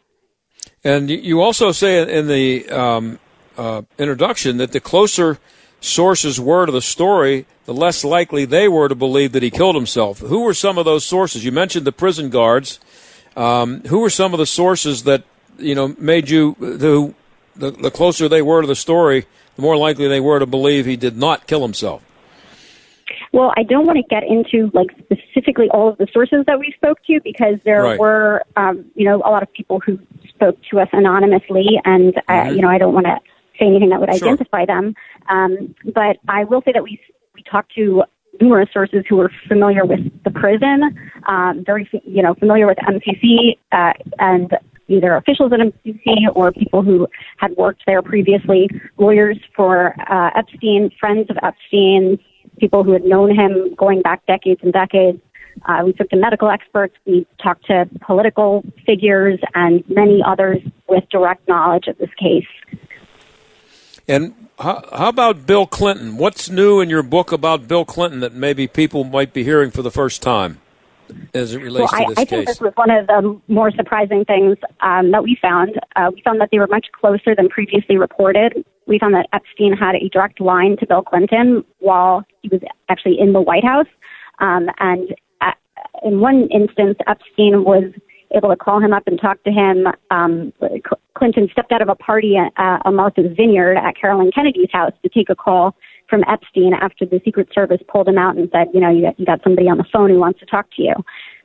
And 0.84 1.10
you 1.10 1.42
also 1.42 1.72
say 1.72 2.18
in 2.18 2.28
the 2.28 2.70
um, 2.70 3.20
uh, 3.58 3.82
introduction 3.98 4.58
that 4.58 4.72
the 4.72 4.80
closer 4.80 5.40
sources 5.80 6.40
were 6.40 6.66
to 6.66 6.72
the 6.72 6.82
story, 6.82 7.46
the 7.66 7.74
less 7.74 8.04
likely 8.04 8.46
they 8.46 8.68
were 8.68 8.90
to 8.90 8.96
believe 8.96 9.32
that 9.34 9.44
he 9.44 9.52
killed 9.52 9.76
himself. 9.76 10.20
Who 10.20 10.42
were 10.44 10.54
some 10.54 10.78
of 10.78 10.86
those 10.86 11.06
sources? 11.06 11.44
You 11.46 11.52
mentioned 11.52 11.86
the 11.86 11.92
prison 11.92 12.30
guards. 12.30 12.80
Um, 13.36 13.82
who 13.82 14.00
were 14.00 14.10
some 14.10 14.34
of 14.34 14.40
the 14.40 14.48
sources 14.48 15.04
that 15.04 15.24
you 15.60 15.76
know 15.76 15.96
made 16.00 16.30
you 16.30 16.56
the, 16.60 17.14
the 17.56 17.72
the 17.72 17.92
closer 17.92 18.28
they 18.28 18.42
were 18.42 18.62
to 18.62 18.68
the 18.68 18.76
story, 18.76 19.28
the 19.56 19.62
more 19.62 19.78
likely 19.78 20.08
they 20.08 20.20
were 20.20 20.40
to 20.40 20.48
believe 20.48 20.86
he 20.86 20.98
did 20.98 21.18
not 21.18 21.46
kill 21.46 21.62
himself? 21.62 22.04
Well, 23.38 23.54
I 23.56 23.62
don't 23.62 23.86
want 23.86 23.98
to 23.98 24.04
get 24.10 24.24
into 24.24 24.72
like 24.74 24.88
specifically 24.98 25.70
all 25.70 25.90
of 25.90 26.00
the 26.00 26.08
sources 26.12 26.44
that 26.48 26.58
we 26.58 26.74
spoke 26.76 26.98
to 27.06 27.20
because 27.24 27.58
there 27.66 27.84
Right. 27.84 28.00
were, 28.00 28.42
um, 28.56 28.86
you 28.96 29.06
know, 29.06 29.18
a 29.18 29.30
lot 29.30 29.44
of 29.44 29.54
people 29.54 29.80
who 29.80 30.00
spoke 30.28 30.58
to 30.72 30.80
us 30.80 30.90
anonymously, 30.92 31.80
and 31.86 32.18
uh, 32.30 32.46
Mhm. 32.46 32.56
you 32.56 32.62
know, 32.64 32.68
I 32.68 32.80
don't 32.80 32.96
want 32.96 33.06
to 33.06 33.20
say 33.60 33.68
anything 33.68 33.90
that 33.90 34.00
would 34.00 34.10
Sure. 34.10 34.30
identify 34.30 34.66
them. 34.66 34.96
Um, 35.30 35.76
but 35.94 36.18
I 36.28 36.46
will 36.46 36.64
say 36.64 36.72
that 36.72 36.84
we 36.84 37.00
we 37.36 37.44
talked 37.44 37.76
to 37.76 38.06
numerous 38.42 38.72
sources 38.74 39.06
who 39.08 39.18
were 39.18 39.32
familiar 39.48 39.86
with 39.86 40.02
the 40.24 40.32
prison, 40.32 40.98
um, 41.28 41.64
very 41.64 41.88
you 42.06 42.24
know 42.24 42.34
familiar 42.34 42.66
with 42.66 42.80
MCC, 42.88 43.60
uh, 43.72 43.94
and 44.18 44.58
either 44.88 45.16
officials 45.16 45.52
at 45.54 45.60
MCC 45.60 46.28
or 46.34 46.52
people 46.52 46.82
who 46.82 47.08
had 47.38 47.56
worked 47.56 47.84
there 47.86 48.02
previously, 48.02 48.68
lawyers 48.98 49.38
for 49.56 49.96
uh, 50.10 50.32
Epstein, 50.36 50.90
friends 51.00 51.30
of 51.30 51.38
Epstein, 51.44 52.18
people 52.58 52.84
who 52.84 52.94
had 52.94 53.04
known 53.04 53.36
him 53.36 53.74
going 53.76 54.02
back 54.02 54.26
decades 54.26 54.62
and 54.64 54.74
decades. 54.74 55.20
Uh, 55.66 55.82
we 55.86 55.94
took 55.94 56.10
to 56.10 56.16
medical 56.16 56.50
experts. 56.50 56.96
We 57.06 57.26
talked 57.42 57.66
to 57.68 57.90
political 58.06 58.64
figures 58.86 59.40
and 59.56 59.84
many 59.90 60.22
others 60.26 60.60
with 60.88 61.04
direct 61.10 61.48
knowledge 61.48 61.88
of 61.88 61.98
this 61.98 62.10
case. 62.20 62.46
And 64.08 64.48
how, 64.60 64.84
how 64.92 65.10
about 65.10 65.46
Bill 65.46 65.66
Clinton? 65.68 66.18
What's 66.18 66.50
new 66.50 66.80
in 66.80 66.90
your 66.90 67.04
book 67.04 67.32
about 67.32 67.68
Bill 67.68 67.86
Clinton 67.86 68.22
that 68.22 68.34
maybe 68.34 68.68
people 68.68 69.04
might 69.04 69.34
be 69.34 69.44
hearing 69.44 69.72
for 69.72 69.82
the 69.82 69.92
first 69.92 70.22
time 70.22 70.60
as 71.34 71.54
it 71.54 71.62
relates 71.62 71.92
well, 71.92 72.06
to 72.06 72.10
this 72.10 72.18
I, 72.18 72.22
I 72.22 72.26
case? 72.26 72.30
think 72.30 72.48
this 72.48 72.62
was 72.62 72.74
one 72.76 72.90
of 72.90 73.08
the 73.08 73.40
more 73.48 73.72
surprising 73.72 74.26
things 74.26 74.58
um, 74.82 75.12
that 75.12 75.24
we 75.24 75.38
found. 75.42 75.80
Uh, 75.96 76.12
we 76.14 76.22
found 76.22 76.40
that 76.42 76.50
they 76.52 76.60
were 76.60 76.68
much 76.68 76.88
closer 77.00 77.36
than 77.36 77.50
previously 77.50 77.98
reported. 77.98 78.66
We 78.88 79.00
found 79.00 79.14
that 79.16 79.28
Epstein 79.34 79.74
had 79.74 79.96
a 79.96 80.10
direct 80.10 80.40
line 80.40 80.78
to 80.78 80.88
Bill 80.88 81.02
Clinton 81.02 81.66
while 81.80 82.26
he 82.50 82.56
was 82.56 82.62
actually 82.90 83.20
in 83.20 83.34
the 83.34 83.42
White 83.42 83.64
House. 83.64 83.88
Um, 84.40 84.70
and 84.80 85.16
uh 85.42 85.52
in 86.04 86.20
one 86.20 86.48
instance, 86.50 86.98
Epstein 87.08 87.64
was 87.64 87.92
able 88.36 88.50
to 88.50 88.56
call 88.56 88.80
him 88.80 88.94
up 88.94 89.04
and 89.08 89.20
talk 89.20 89.42
to 89.44 89.52
him. 89.52 89.88
Um, 90.12 90.54
Clinton 91.16 91.48
stepped 91.52 91.72
out 91.72 91.82
of 91.82 91.90
a 91.90 91.96
party 91.96 92.36
at 92.36 92.52
uh, 92.58 92.80
a 92.86 92.92
Martha's 92.92 93.36
Vineyard 93.36 93.78
at 93.78 93.96
Carolyn 93.96 94.32
Kennedy's 94.32 94.70
house 94.72 94.92
to 95.04 95.10
take 95.10 95.30
a 95.30 95.36
call 95.36 95.76
from 96.10 96.24
Epstein 96.28 96.74
after 96.74 97.06
the 97.06 97.22
Secret 97.24 97.50
Service 97.54 97.82
pulled 97.88 98.08
him 98.08 98.18
out 98.18 98.36
and 98.36 98.50
said, 98.52 98.68
you 98.74 98.80
know, 98.80 98.90
you 98.90 99.02
got, 99.02 99.20
you 99.20 99.26
got 99.26 99.42
somebody 99.44 99.68
on 99.70 99.78
the 99.78 99.86
phone 99.92 100.10
who 100.10 100.20
wants 100.20 100.40
to 100.40 100.46
talk 100.46 100.68
to 100.76 100.84
you. 100.84 100.94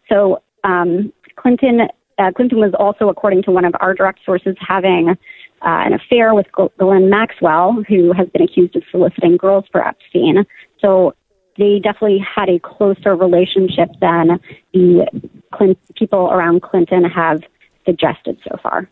So 0.08 0.42
um, 0.64 1.12
Clinton 1.36 1.88
uh, 2.18 2.30
Clinton 2.32 2.58
was 2.58 2.72
also, 2.78 3.08
according 3.08 3.42
to 3.44 3.50
one 3.50 3.64
of 3.64 3.74
our 3.80 3.94
direct 3.94 4.20
sources, 4.24 4.54
having 4.60 5.08
uh, 5.10 5.14
an 5.62 5.92
affair 5.92 6.34
with 6.34 6.46
Gl- 6.56 6.70
Ghislaine 6.78 7.10
Maxwell, 7.10 7.82
who 7.88 8.12
has 8.12 8.28
been 8.28 8.42
accused 8.42 8.76
of 8.76 8.82
soliciting 8.90 9.36
girls 9.36 9.64
for 9.72 9.86
Epstein. 9.86 10.44
So 10.82 11.14
they 11.56 11.78
definitely 11.78 12.18
had 12.18 12.48
a 12.48 12.58
closer 12.58 13.14
relationship 13.14 13.88
than 14.00 14.40
the 14.72 15.06
Clin- 15.52 15.76
people 15.96 16.30
around 16.30 16.62
Clinton 16.62 17.04
have 17.04 17.42
suggested 17.84 18.38
so 18.48 18.56
far. 18.62 18.88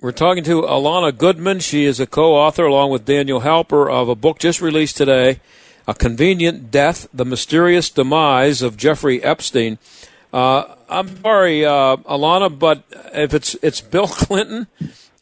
We're 0.00 0.12
talking 0.12 0.44
to 0.44 0.62
Alana 0.62 1.16
Goodman. 1.16 1.60
She 1.60 1.86
is 1.86 1.98
a 1.98 2.06
co-author, 2.06 2.66
along 2.66 2.90
with 2.90 3.04
Daniel 3.04 3.40
Halper, 3.40 3.90
of 3.90 4.08
a 4.08 4.14
book 4.14 4.38
just 4.38 4.60
released 4.60 4.96
today, 4.98 5.40
"A 5.88 5.94
Convenient 5.94 6.70
Death: 6.70 7.08
The 7.14 7.24
Mysterious 7.24 7.88
Demise 7.90 8.60
of 8.60 8.76
Jeffrey 8.76 9.22
Epstein." 9.22 9.78
Uh, 10.32 10.64
I'm 10.90 11.22
sorry, 11.22 11.64
uh, 11.64 11.96
Alana, 11.96 12.58
but 12.58 12.82
if 13.14 13.32
it's 13.32 13.56
it's 13.62 13.80
Bill 13.80 14.06
Clinton, 14.08 14.66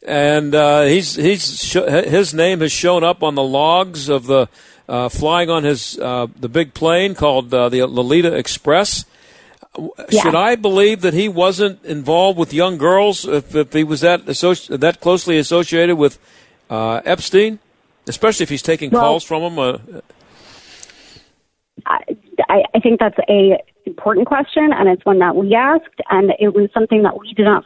and 0.05 0.53
uh, 0.53 0.81
he's 0.83 1.15
he's 1.15 1.63
sh- 1.63 1.75
his 1.75 2.33
name 2.33 2.59
has 2.61 2.71
shown 2.71 3.03
up 3.03 3.23
on 3.23 3.35
the 3.35 3.43
logs 3.43 4.09
of 4.09 4.25
the 4.25 4.49
uh, 4.87 5.09
flying 5.09 5.49
on 5.49 5.63
his 5.63 5.97
uh, 5.99 6.27
the 6.39 6.49
big 6.49 6.73
plane 6.73 7.15
called 7.15 7.53
uh, 7.53 7.69
the 7.69 7.83
Lolita 7.85 8.33
Express. 8.33 9.05
Should 10.11 10.35
I 10.35 10.55
believe 10.55 11.01
that 11.01 11.15
he 11.15 11.27
wasn't 11.27 11.83
involved 11.83 12.37
with 12.37 12.53
young 12.53 12.77
girls 12.77 13.25
if, 13.25 13.55
if 13.55 13.73
he 13.73 13.83
was 13.83 14.01
that 14.01 14.25
associ- 14.25 14.79
that 14.79 14.99
closely 14.99 15.39
associated 15.39 15.95
with 15.95 16.19
uh, 16.69 17.01
Epstein, 17.05 17.57
especially 18.07 18.43
if 18.43 18.49
he's 18.49 18.61
taking 18.61 18.91
Well- 18.91 19.01
calls 19.01 19.23
from 19.23 19.41
him? 19.41 19.57
Uh, 19.59 19.77
I, 21.87 21.99
I 22.49 22.63
I 22.75 22.79
think 22.79 22.99
that's 22.99 23.17
a 23.27 23.57
important 23.85 24.27
question, 24.27 24.71
and 24.71 24.87
it's 24.87 25.03
one 25.05 25.19
that 25.19 25.35
we 25.35 25.55
asked, 25.55 25.99
and 26.09 26.31
it 26.39 26.53
was 26.53 26.69
something 26.73 27.03
that 27.03 27.19
we 27.19 27.33
did 27.33 27.45
not 27.45 27.65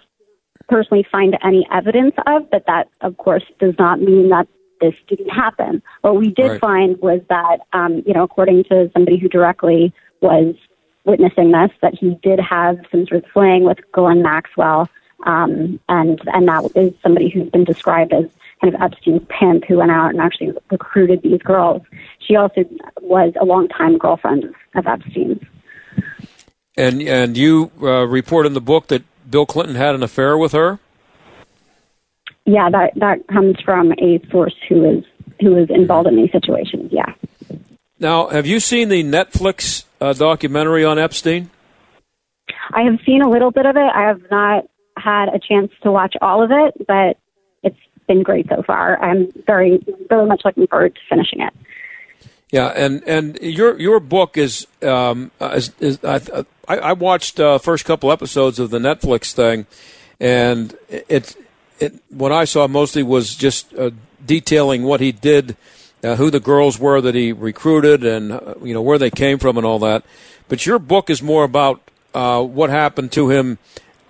personally 0.70 1.06
find 1.12 1.38
any 1.44 1.68
evidence 1.74 2.16
of. 2.26 2.50
But 2.50 2.66
that, 2.68 2.90
of 3.02 3.18
course, 3.18 3.44
does 3.60 3.76
not 3.78 4.00
mean 4.00 4.30
that 4.30 4.48
this 4.82 4.96
didn't 5.08 5.30
happen. 5.30 5.82
What 6.02 6.16
we 6.16 6.30
did 6.30 6.50
Right. 6.52 6.60
find 6.62 6.98
was 7.02 7.22
that, 7.30 7.62
um, 7.74 8.04
you 8.06 8.14
know, 8.14 8.24
according 8.24 8.64
to 8.66 8.90
somebody 8.94 9.18
who 9.18 9.28
directly 9.28 9.94
was 10.22 10.56
witnessing 11.06 11.52
this, 11.52 11.72
that 11.82 11.96
he 11.96 12.16
did 12.22 12.40
have 12.40 12.78
some 12.92 13.06
sort 13.08 13.24
of 13.24 13.32
fling 13.32 13.64
with 13.64 13.80
Ghislaine 13.94 14.22
Maxwell, 14.22 14.90
um, 15.26 15.80
and 15.90 16.20
and 16.34 16.48
that 16.48 16.70
is 16.76 16.94
somebody 17.02 17.30
who's 17.30 17.50
been 17.50 17.64
described 17.64 18.14
as 18.14 18.26
kind 18.62 18.74
of 18.74 18.82
Epstein's 18.82 19.22
pimp 19.30 19.66
who 19.66 19.78
went 19.78 19.92
out 19.92 20.10
and 20.10 20.20
actually 20.20 20.52
recruited 20.72 21.22
these 21.22 21.42
girls. 21.42 21.82
She 22.20 22.36
also 22.36 22.66
was 23.02 23.34
a 23.40 23.46
longtime 23.46 23.98
girlfriend 23.98 24.54
of 24.76 24.88
Epstein's. 24.88 25.42
and 26.76 27.02
and 27.02 27.38
you 27.38 27.72
uh, 27.82 28.06
report 28.08 28.46
in 28.46 28.54
the 28.54 28.62
book 28.62 28.88
that 28.88 29.04
Bill 29.30 29.46
Clinton 29.46 29.76
had 29.76 29.96
an 29.96 30.04
affair 30.04 30.38
with 30.38 30.52
her. 30.54 30.80
Yeah, 32.48 32.70
that 32.70 32.94
that 32.96 33.28
comes 33.28 33.58
from 33.60 33.92
a 33.92 34.22
source 34.32 34.56
who 34.70 34.90
is 34.90 35.04
who 35.42 35.58
is 35.58 35.70
involved 35.70 36.08
in 36.08 36.16
these 36.16 36.32
situations. 36.32 36.92
Yeah. 36.94 37.14
Now, 38.00 38.28
have 38.28 38.48
you 38.48 38.62
seen 38.62 38.88
the 38.88 39.04
Netflix 39.04 39.84
uh, 40.00 40.14
documentary 40.14 40.86
on 40.86 40.98
Epstein? 40.98 41.50
I 42.72 42.84
have 42.84 43.00
seen 43.06 43.22
a 43.22 43.30
little 43.30 43.52
bit 43.52 43.66
of 43.66 43.76
it. 43.76 43.92
I 43.94 44.04
have 44.04 44.22
not 44.32 44.66
had 44.98 45.28
a 45.28 45.40
chance 45.40 45.72
to 45.84 45.92
watch 45.92 46.16
all 46.22 46.42
of 46.42 46.52
it, 46.52 46.88
but 46.88 47.18
it's 47.64 47.78
been 48.08 48.24
great 48.24 48.48
so 48.48 48.64
far. 48.64 48.98
I'm 49.04 49.30
very, 49.46 49.80
very 50.08 50.26
much 50.26 50.42
looking 50.46 50.68
forward 50.68 50.96
to 50.96 51.02
finishing 51.10 51.42
it. 51.42 51.54
Yeah, 52.50 52.68
and 52.68 53.04
and 53.06 53.38
your 53.42 53.78
your 53.78 54.00
book 54.00 54.38
is 54.38 54.68
um 54.82 55.32
is, 55.42 55.74
is 55.82 56.00
I, 56.02 56.22
I 56.70 56.78
I 56.78 56.94
watched 56.94 57.42
uh, 57.42 57.58
first 57.58 57.84
couple 57.84 58.10
episodes 58.10 58.58
of 58.58 58.70
the 58.70 58.80
Netflix 58.80 59.34
thing, 59.34 59.66
and 60.18 60.74
it 60.88 61.36
it 61.80 61.94
what 62.10 62.32
I 62.32 62.46
saw 62.46 62.68
mostly 62.68 63.04
was 63.04 63.36
just 63.36 63.74
uh, 63.76 63.92
detailing 64.26 64.84
what 64.84 65.00
he 65.00 65.12
did, 65.12 65.56
uh, 66.04 66.16
who 66.16 66.30
the 66.30 66.40
girls 66.40 66.80
were 66.80 67.02
that 67.02 67.16
he 67.16 67.32
recruited, 67.32 68.06
and 68.06 68.32
uh, 68.32 68.56
you 68.64 68.74
know 68.74 68.82
where 68.82 68.98
they 68.98 69.10
came 69.10 69.40
from 69.40 69.58
and 69.58 69.66
all 69.66 69.80
that. 69.80 70.04
But 70.48 70.66
your 70.66 70.80
book 70.80 71.10
is 71.10 71.22
more 71.22 71.44
about 71.44 71.82
uh, 72.14 72.44
what 72.44 72.70
happened 72.70 73.12
to 73.14 73.30
him 73.30 73.58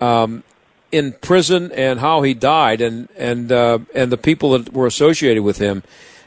um, 0.00 0.44
in 0.92 1.12
prison 1.12 1.72
and 1.72 2.00
how 2.00 2.22
he 2.22 2.34
died, 2.34 2.80
and 2.80 3.08
and 3.16 3.52
uh, 3.52 3.78
and 3.94 4.12
the 4.12 4.18
people 4.18 4.50
that 4.58 4.72
were 4.72 4.86
associated 4.86 5.42
with 5.42 5.58
him. 5.58 5.82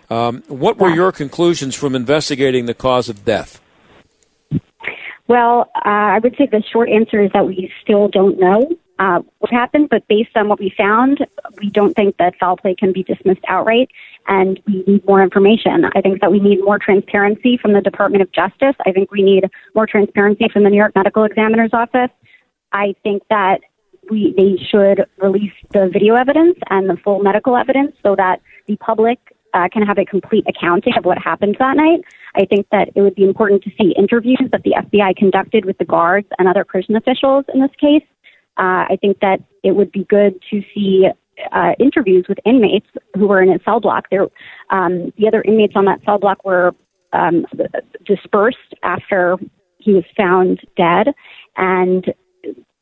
Um, 0.09 0.43
what 0.49 0.77
were 0.77 0.89
your 0.89 1.13
conclusions 1.13 1.73
from 1.73 1.95
investigating 1.95 2.65
the 2.65 2.73
cause 2.73 3.07
of 3.07 3.23
death? 3.23 3.61
Well, 5.29 5.71
uh, 5.73 5.79
I 5.85 6.19
would 6.19 6.35
say 6.37 6.47
the 6.51 6.61
short 6.73 6.89
answer 6.89 7.21
is 7.21 7.31
that 7.33 7.47
we 7.47 7.71
still 7.81 8.09
don't 8.09 8.37
know 8.37 8.69
uh, 9.02 9.20
what 9.39 9.52
happened, 9.52 9.89
but 9.89 10.08
based 10.08 10.30
on 10.36 10.47
what 10.47 10.60
we 10.60 10.72
found, 10.78 11.26
we 11.60 11.72
don't 11.72 11.95
think 11.95 12.18
that 12.18 12.36
foul 12.39 12.56
play 12.56 12.76
can 12.76 12.93
be 12.93 13.02
dismissed 13.02 13.41
outright, 13.47 13.89
and 14.28 14.60
we 14.68 14.84
need 14.86 15.04
more 15.08 15.24
information. 15.24 15.86
I 15.95 16.02
think 16.02 16.22
that 16.22 16.32
we 16.32 16.39
need 16.39 16.64
more 16.64 16.78
transparency 16.78 17.58
from 17.58 17.74
the 17.74 17.82
Department 17.82 18.22
of 18.22 18.32
Justice. 18.32 18.76
I 18.86 18.91
think 18.91 19.12
we 19.12 19.24
need 19.24 19.49
more 19.74 19.88
transparency 19.88 20.47
from 20.54 20.64
the 20.64 20.70
New 20.70 20.78
York 20.78 20.93
Medical 20.95 21.24
Examiner's 21.24 21.72
Office. 21.74 22.12
I 22.74 22.93
think 23.02 23.24
that 23.32 23.62
we 24.12 24.36
they 24.38 24.64
should 24.70 25.08
release 25.18 25.54
the 25.72 25.89
video 25.91 26.14
evidence 26.14 26.58
and 26.70 26.88
the 26.88 26.97
full 27.04 27.24
medical 27.24 27.58
evidence 27.58 27.95
so 28.04 28.16
that 28.18 28.39
the 28.68 28.76
public 28.76 29.18
uh, 29.56 29.68
can 29.74 29.82
have 29.82 29.97
a 29.97 30.06
complete 30.06 30.45
accounting 30.47 30.93
of 30.95 31.06
what 31.06 31.18
happened 31.18 31.58
that 31.58 31.76
night. 31.76 32.02
I 32.36 32.45
think 32.45 32.68
that 32.72 32.89
it 32.95 33.02
would 33.02 33.16
be 33.16 33.24
important 33.24 33.64
to 33.64 33.72
see 33.80 33.95
interviews 33.97 34.47
that 34.52 34.62
the 34.62 34.76
FBI 34.78 35.16
conducted 35.16 35.66
with 35.66 35.80
the 35.80 35.86
guards 35.86 36.28
and 36.38 36.47
other 36.47 36.64
prison 36.64 36.95
officials 36.95 37.45
in 37.52 37.62
this 37.62 37.72
case. 37.80 38.04
Uh, 38.58 38.86
I 38.89 38.97
think 38.99 39.20
that 39.22 39.39
it 39.64 39.76
would 39.76 39.91
be 39.91 40.04
good 40.04 40.41
to 40.52 40.62
see 40.74 41.08
uh, 41.52 41.72
interviews 41.80 42.26
with 42.28 42.38
inmates 42.45 42.88
who 43.16 43.28
were 43.28 43.41
in 43.41 43.49
a 43.49 43.60
cell 43.64 43.80
block. 43.80 44.08
There, 44.12 44.28
um, 44.70 45.12
the 45.18 45.28
other 45.28 45.41
inmates 45.41 45.74
on 45.76 45.86
that 45.86 46.04
cell 46.06 46.20
block 46.20 46.43
were 46.43 46.74
um, 47.14 47.45
dispersed 48.06 48.58
after 48.84 49.38
he 49.78 49.93
was 49.93 50.04
found 50.16 50.62
dead, 50.78 51.08
and 51.58 52.06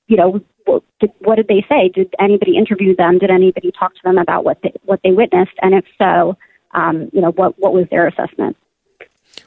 you 0.07 0.17
know 0.17 0.41
what 0.65 1.35
did, 1.35 1.47
they 1.47 1.65
say? 1.67 1.89
Did 1.89 2.13
anybody 2.19 2.55
interview 2.57 2.95
them? 2.95 3.17
Did 3.17 3.31
anybody 3.31 3.71
talk 3.71 3.93
to 3.95 4.01
them 4.03 4.17
about 4.17 4.43
what 4.43 4.59
they, 4.61 4.73
what 4.83 4.99
they 5.03 5.11
witnessed? 5.11 5.53
And 5.61 5.73
if 5.73 5.85
so, 5.97 6.37
um, 6.75 7.09
you 7.13 7.21
know 7.21 7.31
what 7.31 7.57
what 7.57 7.73
was 7.73 7.87
their 7.89 8.07
assessment? 8.07 8.57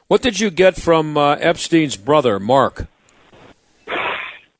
What 0.07 0.21
did 0.21 0.39
you 0.39 0.49
get 0.49 0.75
from 0.75 1.17
uh, 1.17 1.35
Epstein's 1.35 1.97
brother, 1.97 2.39
Mark? 2.39 2.87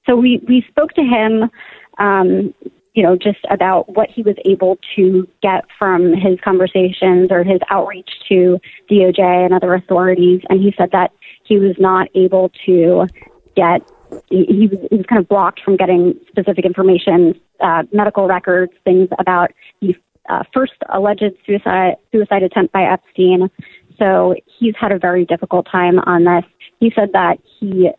So 0.05 0.15
we 0.15 0.41
we 0.47 0.65
spoke 0.69 0.93
to 0.93 1.01
him, 1.01 1.49
um, 1.97 2.53
you 2.93 3.03
know, 3.03 3.15
just 3.15 3.39
about 3.49 3.89
what 3.95 4.09
he 4.09 4.21
was 4.21 4.35
able 4.45 4.77
to 4.95 5.27
get 5.41 5.65
from 5.79 6.13
his 6.13 6.39
conversations 6.43 7.31
or 7.31 7.43
his 7.43 7.59
outreach 7.69 8.09
to 8.29 8.59
DOJ 8.89 9.45
and 9.45 9.53
other 9.53 9.73
authorities, 9.73 10.41
and 10.49 10.61
he 10.61 10.73
said 10.77 10.91
that 10.91 11.11
he 11.43 11.57
was 11.57 11.75
not 11.79 12.07
able 12.15 12.51
to 12.65 13.07
get. 13.55 13.81
He, 14.29 14.45
he, 14.45 14.67
was, 14.67 14.79
he 14.91 14.97
was 14.97 15.05
kind 15.07 15.19
of 15.19 15.27
blocked 15.27 15.61
from 15.65 15.75
getting 15.75 16.13
specific 16.27 16.65
information, 16.65 17.33
uh, 17.61 17.81
medical 17.91 18.27
records, 18.27 18.71
things 18.83 19.09
about 19.17 19.51
the 19.81 19.95
uh, 20.29 20.43
first 20.53 20.73
alleged 20.89 21.33
suicide 21.45 21.95
suicide 22.11 22.43
attempt 22.43 22.73
by 22.73 22.83
Epstein. 22.83 23.49
So 23.97 24.35
he's 24.59 24.75
had 24.79 24.91
a 24.91 24.99
very 24.99 25.25
difficult 25.25 25.67
time 25.71 25.99
on 25.99 26.25
this. 26.25 26.43
He 26.79 26.91
said 26.95 27.11
that 27.13 27.39
he 27.59 27.89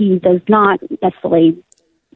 he 0.00 0.18
does 0.18 0.40
not 0.48 0.80
necessarily 1.02 1.62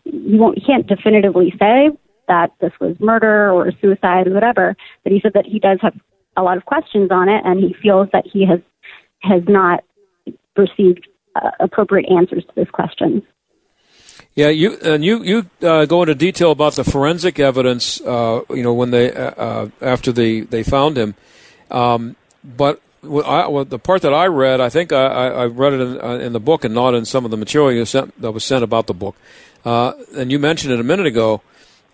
he 0.05 0.39
won't 0.39 0.59
he 0.59 0.65
can't 0.65 0.87
definitively 0.87 1.53
say 1.59 1.91
that 2.29 2.53
this 2.61 2.73
was 2.81 2.97
murder 2.99 3.53
or 3.53 3.71
suicide 3.83 4.27
or 4.27 4.33
whatever, 4.33 4.75
but 5.03 5.13
he 5.13 5.21
said 5.21 5.35
that 5.35 5.45
he 5.45 5.59
does 5.59 5.79
have 5.83 5.95
a 6.37 6.43
lot 6.43 6.57
of 6.57 6.65
questions 6.65 7.11
on 7.11 7.29
it, 7.29 7.43
and 7.45 7.61
he 7.61 7.75
feels 7.83 8.09
that 8.13 8.25
he 8.27 8.47
has 8.47 8.61
has 9.21 9.43
not 9.47 9.85
received 10.57 11.07
uh, 11.37 11.51
appropriate 11.61 12.11
answers 12.11 12.45
to 12.45 12.53
those 12.57 12.71
questions. 12.71 13.23
Yeah, 14.35 14.49
you 14.49 14.79
and 14.83 15.05
you 15.05 15.23
you 15.23 15.51
uh, 15.63 15.85
go 15.85 16.03
into 16.03 16.15
detail 16.15 16.51
about 16.51 16.75
the 16.75 16.85
forensic 16.85 17.39
evidence. 17.39 18.01
Uh, 18.01 18.41
you 18.51 18.63
know 18.63 18.73
when 18.73 18.91
they 18.91 19.13
uh, 19.13 19.31
uh 19.31 19.69
after 19.83 20.11
they 20.11 20.41
they 20.41 20.63
found 20.63 20.97
him, 20.97 21.15
um, 21.71 22.17
but 22.43 22.81
I, 23.05 23.47
well, 23.49 23.65
the 23.65 23.79
part 23.79 24.03
that 24.03 24.13
I 24.13 24.27
read, 24.27 24.61
I 24.61 24.69
think 24.69 24.93
I, 24.93 25.07
I 25.07 25.47
read 25.47 25.73
it 25.75 25.81
in, 25.81 26.01
uh, 26.01 26.11
in, 26.15 26.33
the 26.33 26.41
book 26.41 26.65
and 26.65 26.75
not 26.75 26.95
in 26.95 27.05
some 27.05 27.25
of 27.25 27.31
the 27.31 27.37
material 27.37 27.85
sent, 27.87 28.21
that 28.21 28.33
was 28.33 28.45
sent 28.45 28.65
about 28.65 28.87
the 28.87 28.95
book. 28.95 29.17
Uh, 29.65 29.93
and 30.17 30.31
you 30.31 30.39
mentioned 30.39 30.73
it 30.73 30.81
a 30.81 30.85
minute 30.85 31.07
ago. 31.07 31.41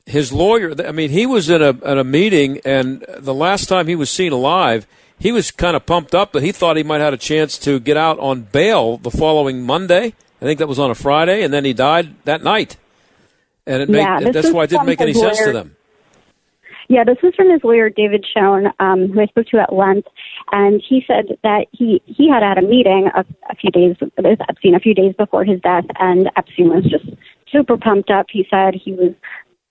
His 0.07 0.33
lawyer, 0.33 0.75
I 0.87 0.93
mean, 0.93 1.11
he 1.11 1.27
was 1.27 1.51
in 1.51 1.63
a 1.63 1.69
at 1.85 1.99
a 1.99 2.05
meeting, 2.05 2.61
and 2.65 3.05
the 3.19 3.35
last 3.35 3.69
time 3.69 3.87
he 3.87 3.95
was 3.95 4.11
seen 4.11 4.33
alive, 4.33 4.87
he 5.19 5.31
was 5.31 5.51
kind 5.51 5.77
of 5.77 5.87
pumped 5.87 6.15
up 6.15 6.33
that 6.33 6.43
he 6.43 6.51
thought 6.51 6.77
he 6.77 6.83
might 6.83 7.01
have 7.01 7.13
a 7.13 7.19
chance 7.19 7.59
to 7.59 7.79
get 7.79 7.97
out 7.97 8.19
on 8.19 8.43
bail 8.43 8.97
the 8.97 9.11
following 9.11 9.63
Monday. 9.63 10.15
I 10.41 10.45
think 10.45 10.59
that 10.59 10.67
was 10.67 10.79
on 10.79 10.91
a 10.91 10.95
Friday, 10.95 11.43
and 11.43 11.53
then 11.53 11.65
he 11.65 11.75
died 11.75 12.15
that 12.25 12.43
night. 12.43 12.77
And 13.67 13.83
it 13.83 13.91
yeah, 13.91 14.19
made, 14.19 14.33
that's 14.33 14.51
why 14.51 14.65
it 14.65 14.71
didn't 14.71 14.87
make 14.87 15.01
any 15.01 15.13
lawyer. 15.13 15.35
sense 15.35 15.47
to 15.47 15.53
them. 15.53 15.77
Yeah, 16.91 17.05
this 17.05 17.19
was 17.23 17.33
from 17.37 17.49
his 17.49 17.63
lawyer 17.63 17.89
David 17.89 18.27
Schoen, 18.27 18.67
um, 18.81 19.13
who 19.13 19.21
I 19.21 19.27
spoke 19.27 19.47
to 19.47 19.61
at 19.61 19.73
length, 19.73 20.09
and 20.51 20.83
he 20.87 21.05
said 21.07 21.39
that 21.45 21.67
he 21.71 22.03
he 22.05 22.29
had 22.29 22.43
had 22.43 22.59
a 22.59 22.63
meeting 22.63 23.09
a, 23.15 23.25
a 23.49 23.55
few 23.55 23.71
days 23.71 23.95
with 24.01 24.41
Epstein 24.49 24.75
a 24.75 24.81
few 24.81 24.93
days 24.93 25.15
before 25.17 25.45
his 25.45 25.61
death, 25.61 25.85
and 26.01 26.29
Epstein 26.37 26.69
was 26.69 26.83
just 26.83 27.05
super 27.49 27.77
pumped 27.77 28.11
up. 28.11 28.27
He 28.29 28.45
said 28.51 28.75
he 28.75 28.93
was 28.93 29.15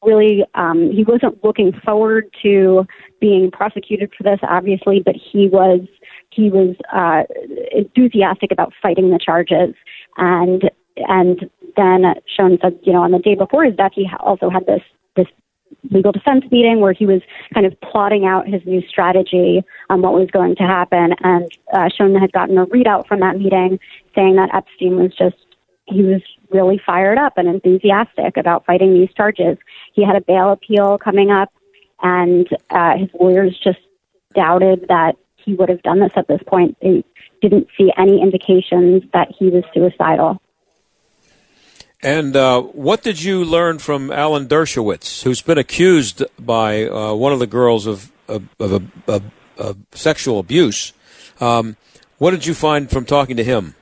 really 0.01 0.45
um, 0.55 0.91
he 0.93 1.03
wasn't 1.03 1.43
looking 1.43 1.73
forward 1.83 2.33
to 2.41 2.87
being 3.19 3.51
prosecuted 3.51 4.13
for 4.17 4.23
this, 4.23 4.39
obviously, 4.43 5.01
but 5.03 5.15
he 5.15 5.49
was 5.49 5.81
he 6.29 6.49
was 6.49 6.73
uh, 6.93 7.23
enthusiastic 7.73 8.49
about 8.53 8.71
fighting 8.81 9.09
the 9.09 9.19
charges. 9.19 9.75
And 10.15 10.71
and 10.95 11.49
then 11.75 12.15
Schoen 12.33 12.59
said, 12.61 12.79
you 12.83 12.93
know, 12.93 13.01
on 13.01 13.11
the 13.11 13.19
day 13.19 13.35
before 13.35 13.65
his 13.65 13.75
death, 13.75 13.91
he 13.93 14.09
also 14.21 14.49
had 14.49 14.65
this 14.65 14.83
legal 15.91 16.11
defense 16.11 16.43
meeting 16.51 16.79
where 16.79 16.93
he 16.93 17.05
was 17.05 17.21
kind 17.53 17.65
of 17.65 17.79
plotting 17.81 18.25
out 18.25 18.47
his 18.47 18.61
new 18.65 18.81
strategy 18.87 19.63
on 19.89 20.01
what 20.01 20.13
was 20.13 20.29
going 20.31 20.55
to 20.55 20.63
happen. 20.63 21.13
And 21.23 21.51
uh, 21.73 21.89
Schoen 21.95 22.15
had 22.15 22.31
gotten 22.31 22.57
a 22.57 22.65
readout 22.65 23.07
from 23.07 23.21
that 23.21 23.37
meeting 23.37 23.79
saying 24.15 24.35
that 24.35 24.53
Epstein 24.53 24.95
was 24.95 25.15
just 25.15 25.35
he 25.85 26.03
was 26.03 26.21
really 26.51 26.79
fired 26.85 27.17
up 27.17 27.33
and 27.37 27.47
enthusiastic 27.47 28.37
about 28.37 28.65
fighting 28.65 28.93
these 28.93 29.13
charges. 29.15 29.57
He 29.93 30.05
had 30.05 30.15
a 30.15 30.21
bail 30.21 30.51
appeal 30.51 30.97
coming 30.97 31.31
up, 31.31 31.51
and 32.01 32.47
uh, 32.69 32.97
his 32.97 33.09
lawyers 33.19 33.59
just 33.63 33.79
doubted 34.35 34.85
that 34.89 35.15
he 35.37 35.53
would 35.55 35.69
have 35.69 35.81
done 35.81 35.99
this 35.99 36.11
at 36.15 36.27
this 36.27 36.41
point. 36.45 36.77
They 36.81 37.03
didn't 37.41 37.67
see 37.77 37.91
any 37.97 38.21
indications 38.21 39.03
that 39.13 39.29
he 39.37 39.49
was 39.49 39.63
suicidal. 39.73 40.41
And 42.01 42.35
uh, 42.35 42.61
what 42.61 43.03
did 43.03 43.21
you 43.21 43.43
learn 43.43 43.79
from 43.79 44.09
Alan 44.11 44.47
Dershowitz, 44.47 45.23
who's 45.23 45.41
been 45.41 45.57
accused 45.57 46.23
by 46.39 46.85
uh, 46.85 47.13
one 47.13 47.33
of 47.33 47.39
the 47.39 47.47
girls 47.47 47.85
of, 47.85 48.11
of, 48.27 48.47
of, 48.59 48.89
of, 49.07 49.23
of 49.57 49.77
sexual 49.91 50.39
abuse? 50.39 50.93
Um, 51.41 51.75
what 52.17 52.31
did 52.31 52.45
you 52.45 52.53
find 52.53 52.89
from 52.89 53.05
talking 53.05 53.35
to 53.35 53.43
him? 53.43 53.75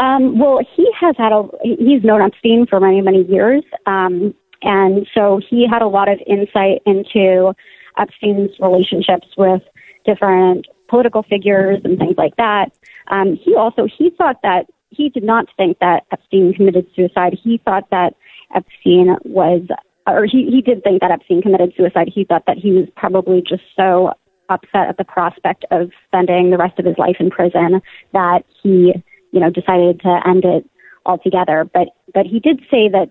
Um, 0.00 0.36
well, 0.36 0.60
he 0.74 0.90
has 1.00 1.14
had 1.16 1.30
a 1.30 1.48
he's 1.62 2.02
known 2.02 2.22
Epstein 2.22 2.66
for 2.66 2.80
many 2.80 3.00
many 3.00 3.22
years, 3.22 3.62
um, 3.86 4.34
and 4.62 5.06
so 5.14 5.40
he 5.48 5.68
had 5.68 5.80
a 5.80 5.86
lot 5.86 6.08
of 6.08 6.20
insight 6.26 6.82
into 6.86 7.54
Epstein's 7.96 8.50
relationships 8.58 9.28
with 9.36 9.62
different 10.04 10.66
political 10.88 11.22
figures 11.22 11.80
and 11.84 11.98
things 11.98 12.16
like 12.16 12.34
that. 12.36 12.72
Um, 13.08 13.36
he 13.36 13.54
also 13.54 13.86
he 13.86 14.10
thought 14.10 14.42
that 14.42 14.66
he 14.92 15.08
did 15.08 15.24
not 15.24 15.46
think 15.56 15.78
that 15.80 16.04
Epstein 16.12 16.54
committed 16.54 16.86
suicide. 16.94 17.38
He 17.42 17.58
thought 17.64 17.88
that 17.90 18.14
Epstein 18.54 19.16
was, 19.24 19.62
or 20.06 20.26
he 20.26 20.50
he 20.50 20.62
did 20.62 20.82
think 20.82 21.00
that 21.00 21.10
Epstein 21.10 21.42
committed 21.42 21.72
suicide. 21.76 22.10
He 22.14 22.24
thought 22.24 22.44
that 22.46 22.58
he 22.58 22.72
was 22.72 22.88
probably 22.96 23.42
just 23.42 23.62
so 23.76 24.12
upset 24.48 24.88
at 24.88 24.98
the 24.98 25.04
prospect 25.04 25.64
of 25.70 25.90
spending 26.06 26.50
the 26.50 26.58
rest 26.58 26.78
of 26.78 26.84
his 26.84 26.98
life 26.98 27.16
in 27.20 27.30
prison 27.30 27.80
that 28.12 28.44
he 28.62 28.92
you 29.32 29.40
know, 29.40 29.50
decided 29.50 30.00
to 30.00 30.20
end 30.26 30.44
it 30.44 30.68
altogether. 31.04 31.64
But 31.64 31.88
but 32.14 32.26
he 32.26 32.38
did 32.38 32.60
say 32.70 32.88
that, 32.88 33.10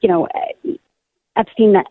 you 0.00 0.08
know, 0.08 0.28
Epstein's 1.36 1.84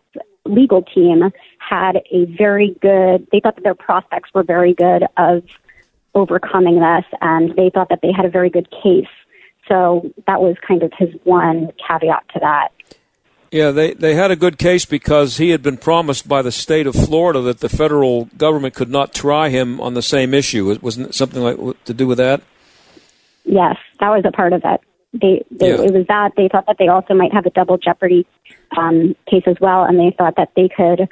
legal 0.46 0.82
team 0.82 1.30
had 1.58 2.00
a 2.10 2.24
very 2.38 2.76
good. 2.80 3.26
They 3.30 3.40
thought 3.40 3.56
that 3.56 3.64
their 3.64 3.74
prospects 3.74 4.30
were 4.32 4.44
very 4.44 4.72
good 4.72 5.04
of 5.16 5.42
overcoming 6.14 6.80
this, 6.80 7.04
and 7.20 7.54
they 7.56 7.70
thought 7.70 7.88
that 7.88 8.00
they 8.02 8.12
had 8.12 8.24
a 8.24 8.30
very 8.30 8.50
good 8.50 8.68
case. 8.70 9.06
So 9.68 10.10
that 10.26 10.40
was 10.40 10.56
kind 10.66 10.82
of 10.82 10.92
his 10.98 11.10
one 11.24 11.70
caveat 11.86 12.24
to 12.34 12.40
that. 12.40 12.72
Yeah, 13.50 13.72
they, 13.72 13.94
they 13.94 14.14
had 14.14 14.30
a 14.30 14.36
good 14.36 14.58
case 14.58 14.84
because 14.84 15.38
he 15.38 15.50
had 15.50 15.62
been 15.62 15.76
promised 15.76 16.28
by 16.28 16.40
the 16.42 16.52
state 16.52 16.86
of 16.86 16.94
Florida 16.94 17.40
that 17.42 17.58
the 17.58 17.68
federal 17.68 18.26
government 18.36 18.74
could 18.74 18.90
not 18.90 19.12
try 19.12 19.48
him 19.48 19.80
on 19.80 19.94
the 19.94 20.02
same 20.02 20.34
issue. 20.34 20.70
It 20.70 20.82
Wasn't 20.82 21.08
it 21.08 21.14
something 21.14 21.42
like 21.42 21.84
to 21.84 21.94
do 21.94 22.06
with 22.06 22.18
that? 22.18 22.42
Yes, 23.44 23.76
that 23.98 24.10
was 24.10 24.24
a 24.24 24.30
part 24.30 24.52
of 24.52 24.62
it. 24.64 24.80
They, 25.12 25.44
they 25.50 25.70
yeah. 25.70 25.82
it 25.82 25.92
was 25.92 26.06
that 26.06 26.32
they 26.36 26.48
thought 26.48 26.66
that 26.66 26.76
they 26.78 26.86
also 26.86 27.14
might 27.14 27.32
have 27.32 27.44
a 27.44 27.50
double 27.50 27.76
jeopardy 27.76 28.24
um, 28.76 29.16
case 29.28 29.42
as 29.46 29.56
well, 29.60 29.82
and 29.82 29.98
they 29.98 30.14
thought 30.16 30.36
that 30.36 30.52
they 30.54 30.68
could 30.68 31.08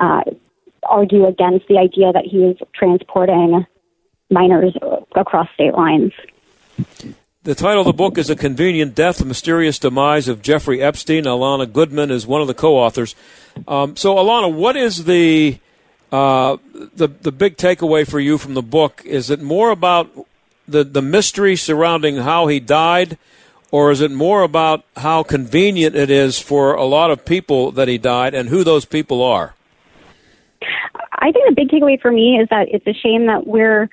uh, 0.00 0.22
argue 0.84 1.26
against 1.26 1.68
the 1.68 1.76
idea 1.76 2.12
that 2.12 2.24
he 2.24 2.38
was 2.38 2.56
transporting 2.74 3.66
minors 4.30 4.74
across 5.14 5.48
state 5.54 5.74
lines. 5.74 6.12
The 7.44 7.54
title 7.54 7.80
of 7.80 7.86
the 7.86 7.92
book 7.92 8.16
is 8.16 8.30
A 8.30 8.36
Convenient 8.36 8.94
Death, 8.94 9.18
The 9.18 9.26
Mysterious 9.26 9.78
Demise 9.78 10.28
of 10.28 10.40
Jeffrey 10.40 10.80
Epstein. 10.82 11.24
Alana 11.24 11.70
Goodman 11.70 12.10
is 12.10 12.26
one 12.26 12.40
of 12.40 12.46
the 12.46 12.54
co-authors. 12.54 13.14
Um, 13.68 13.96
so, 13.96 14.14
Alana, 14.14 14.52
what 14.52 14.76
is 14.76 15.04
the, 15.04 15.58
uh, 16.10 16.56
the, 16.72 17.08
the 17.08 17.30
big 17.30 17.58
takeaway 17.58 18.08
for 18.08 18.18
you 18.18 18.38
from 18.38 18.54
the 18.54 18.62
book? 18.62 19.02
Is 19.04 19.28
it 19.28 19.42
more 19.42 19.70
about 19.70 20.10
the, 20.66 20.84
the 20.84 21.02
mystery 21.02 21.54
surrounding 21.54 22.16
how 22.16 22.46
he 22.46 22.60
died, 22.60 23.18
or 23.70 23.90
is 23.90 24.00
it 24.00 24.10
more 24.10 24.42
about 24.42 24.84
how 24.96 25.22
convenient 25.22 25.94
it 25.94 26.10
is 26.10 26.38
for 26.38 26.72
a 26.72 26.84
lot 26.84 27.10
of 27.10 27.26
people 27.26 27.70
that 27.72 27.88
he 27.88 27.98
died 27.98 28.32
and 28.32 28.48
who 28.48 28.64
those 28.64 28.86
people 28.86 29.22
are? 29.22 29.54
I 31.12 31.30
think 31.30 31.46
the 31.48 31.54
big 31.54 31.68
takeaway 31.68 32.00
for 32.00 32.10
me 32.10 32.38
is 32.38 32.48
that 32.48 32.68
it's 32.70 32.86
a 32.86 32.94
shame 32.94 33.26
that 33.26 33.46
we're 33.46 33.90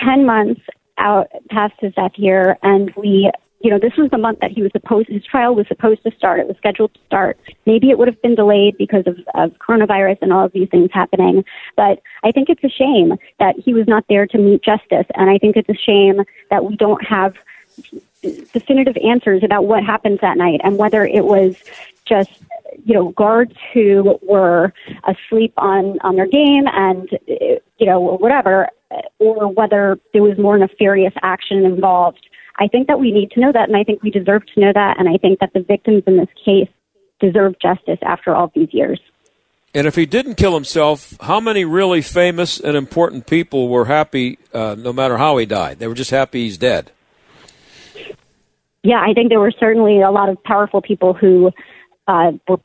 10 0.00 0.26
months 0.26 0.60
out 0.98 1.28
past 1.50 1.74
his 1.80 1.94
death 1.94 2.12
year, 2.16 2.58
and 2.62 2.92
we 2.96 3.30
you 3.62 3.70
know, 3.70 3.78
this 3.78 3.92
was 3.96 4.10
the 4.10 4.18
month 4.18 4.40
that 4.40 4.50
he 4.50 4.60
was 4.60 4.72
supposed, 4.72 5.08
his 5.08 5.24
trial 5.24 5.54
was 5.54 5.68
supposed 5.68 6.02
to 6.02 6.10
start. 6.16 6.40
It 6.40 6.48
was 6.48 6.56
scheduled 6.56 6.94
to 6.94 7.00
start. 7.06 7.38
Maybe 7.64 7.90
it 7.90 7.98
would 7.98 8.08
have 8.08 8.20
been 8.20 8.34
delayed 8.34 8.76
because 8.76 9.04
of, 9.06 9.18
of 9.34 9.52
coronavirus 9.58 10.18
and 10.20 10.32
all 10.32 10.44
of 10.44 10.52
these 10.52 10.68
things 10.68 10.90
happening. 10.92 11.44
But 11.76 12.02
I 12.24 12.32
think 12.32 12.48
it's 12.50 12.64
a 12.64 12.68
shame 12.68 13.16
that 13.38 13.54
he 13.56 13.72
was 13.72 13.86
not 13.86 14.04
there 14.08 14.26
to 14.26 14.38
meet 14.38 14.64
justice. 14.64 15.06
And 15.14 15.30
I 15.30 15.38
think 15.38 15.56
it's 15.56 15.68
a 15.68 15.74
shame 15.74 16.22
that 16.50 16.64
we 16.64 16.76
don't 16.76 17.04
have 17.06 17.36
definitive 18.52 18.96
answers 18.98 19.42
about 19.42 19.64
what 19.64 19.84
happened 19.84 20.18
that 20.22 20.36
night 20.36 20.60
and 20.64 20.76
whether 20.76 21.04
it 21.04 21.24
was 21.24 21.56
just 22.12 22.30
you 22.84 22.94
know 22.94 23.10
guards 23.10 23.54
who 23.72 24.18
were 24.22 24.72
asleep 25.04 25.52
on 25.56 25.98
on 26.00 26.16
their 26.16 26.26
game 26.26 26.64
and 26.72 27.08
you 27.26 27.86
know 27.86 28.00
whatever 28.00 28.68
or 29.18 29.48
whether 29.52 29.98
there 30.12 30.22
was 30.22 30.36
more 30.38 30.58
nefarious 30.58 31.14
action 31.22 31.64
involved 31.64 32.26
I 32.58 32.68
think 32.68 32.86
that 32.88 33.00
we 33.00 33.10
need 33.12 33.30
to 33.32 33.40
know 33.40 33.52
that, 33.52 33.68
and 33.68 33.76
I 33.76 33.84
think 33.84 34.02
we 34.02 34.10
deserve 34.10 34.42
to 34.54 34.60
know 34.60 34.72
that, 34.74 34.98
and 34.98 35.08
I 35.08 35.16
think 35.16 35.40
that 35.40 35.52
the 35.54 35.62
victims 35.62 36.02
in 36.06 36.16
this 36.18 36.28
case 36.44 36.68
deserve 37.20 37.54
justice 37.60 37.98
after 38.02 38.34
all 38.34 38.52
these 38.54 38.72
years. 38.72 39.00
And 39.74 39.86
if 39.86 39.96
he 39.96 40.04
didn't 40.04 40.34
kill 40.34 40.54
himself, 40.54 41.16
how 41.20 41.40
many 41.40 41.64
really 41.64 42.02
famous 42.02 42.60
and 42.60 42.76
important 42.76 43.26
people 43.26 43.68
were 43.68 43.86
happy 43.86 44.38
uh, 44.52 44.76
no 44.78 44.92
matter 44.92 45.16
how 45.16 45.38
he 45.38 45.46
died? 45.46 45.78
They 45.78 45.86
were 45.86 45.94
just 45.94 46.10
happy 46.10 46.44
he's 46.44 46.58
dead. 46.58 46.92
Yeah, 48.82 49.00
I 49.00 49.14
think 49.14 49.30
there 49.30 49.40
were 49.40 49.52
certainly 49.58 50.02
a 50.02 50.10
lot 50.10 50.28
of 50.28 50.42
powerful 50.42 50.82
people 50.82 51.14
who 51.14 51.52
uh, 52.06 52.32
were 52.48 52.60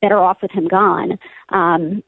better 0.00 0.18
off 0.18 0.38
with 0.42 0.50
him 0.50 0.68
gone. 0.68 1.18
Um, 1.48 2.02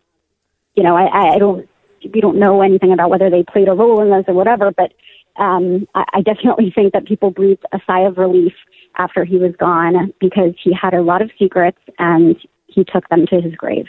you 0.74 0.82
know, 0.82 0.96
I, 0.96 1.34
I 1.34 1.38
don't, 1.38 1.68
we 2.12 2.20
don't 2.20 2.38
know 2.38 2.62
anything 2.62 2.92
about 2.92 3.10
whether 3.10 3.30
they 3.30 3.42
played 3.42 3.68
a 3.68 3.72
role 3.72 4.00
in 4.02 4.10
this 4.10 4.24
or 4.28 4.34
whatever, 4.34 4.70
but 4.70 4.92
um, 5.36 5.86
I, 5.94 6.04
I 6.14 6.20
definitely 6.22 6.72
think 6.74 6.92
that 6.92 7.06
people 7.06 7.30
breathed 7.30 7.64
a 7.72 7.78
sigh 7.86 8.02
of 8.02 8.18
relief 8.18 8.52
after 8.96 9.24
he 9.24 9.38
was 9.38 9.54
gone 9.58 10.12
because 10.20 10.54
he 10.62 10.72
had 10.72 10.94
a 10.94 11.02
lot 11.02 11.22
of 11.22 11.30
secrets 11.38 11.78
and 11.98 12.36
he 12.66 12.84
took 12.84 13.08
them 13.08 13.26
to 13.26 13.40
his 13.40 13.54
grave. 13.54 13.86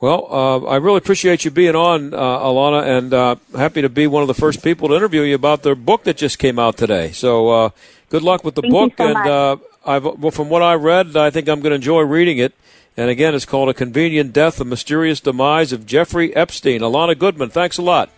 Well, 0.00 0.28
uh, 0.30 0.64
I 0.66 0.76
really 0.76 0.98
appreciate 0.98 1.44
you 1.44 1.50
being 1.50 1.74
on, 1.74 2.14
uh, 2.14 2.18
Alana, 2.18 2.86
and 2.86 3.12
uh, 3.12 3.36
happy 3.56 3.82
to 3.82 3.88
be 3.88 4.06
one 4.06 4.22
of 4.22 4.28
the 4.28 4.34
first 4.34 4.62
people 4.62 4.88
to 4.88 4.94
interview 4.94 5.22
you 5.22 5.34
about 5.34 5.64
their 5.64 5.74
book 5.74 6.04
that 6.04 6.16
just 6.16 6.38
came 6.38 6.56
out 6.56 6.76
today. 6.76 7.10
So, 7.10 7.48
uh, 7.48 7.70
good 8.08 8.22
luck 8.22 8.44
with 8.44 8.54
the 8.54 8.62
Thank 8.62 8.72
book. 8.72 8.92
so 8.96 9.06
and 9.08 9.16
uh, 9.16 9.56
I've, 9.88 10.04
well, 10.04 10.30
from 10.30 10.50
what 10.50 10.62
I 10.62 10.74
read, 10.74 11.16
I 11.16 11.30
think 11.30 11.48
I'm 11.48 11.60
going 11.60 11.70
to 11.70 11.76
enjoy 11.76 12.02
reading 12.02 12.36
it. 12.36 12.52
And 12.96 13.08
again, 13.08 13.34
it's 13.34 13.46
called 13.46 13.68
A 13.70 13.74
Convenient 13.74 14.32
Death: 14.32 14.56
The 14.56 14.64
Mysterious 14.64 15.20
Demise 15.20 15.72
of 15.72 15.86
Jeffrey 15.86 16.34
Epstein. 16.36 16.80
Alana 16.80 17.18
Goodman, 17.18 17.48
thanks 17.48 17.78
a 17.78 17.82
lot. 17.82 18.10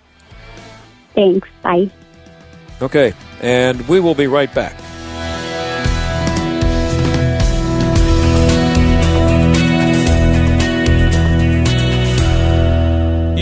Thanks. 1.15 1.49
Bye. 1.63 1.91
Okay, 2.83 3.13
and 3.41 3.87
we 3.89 4.01
will 4.01 4.15
be 4.15 4.27
right 4.27 4.53
back. 4.55 4.75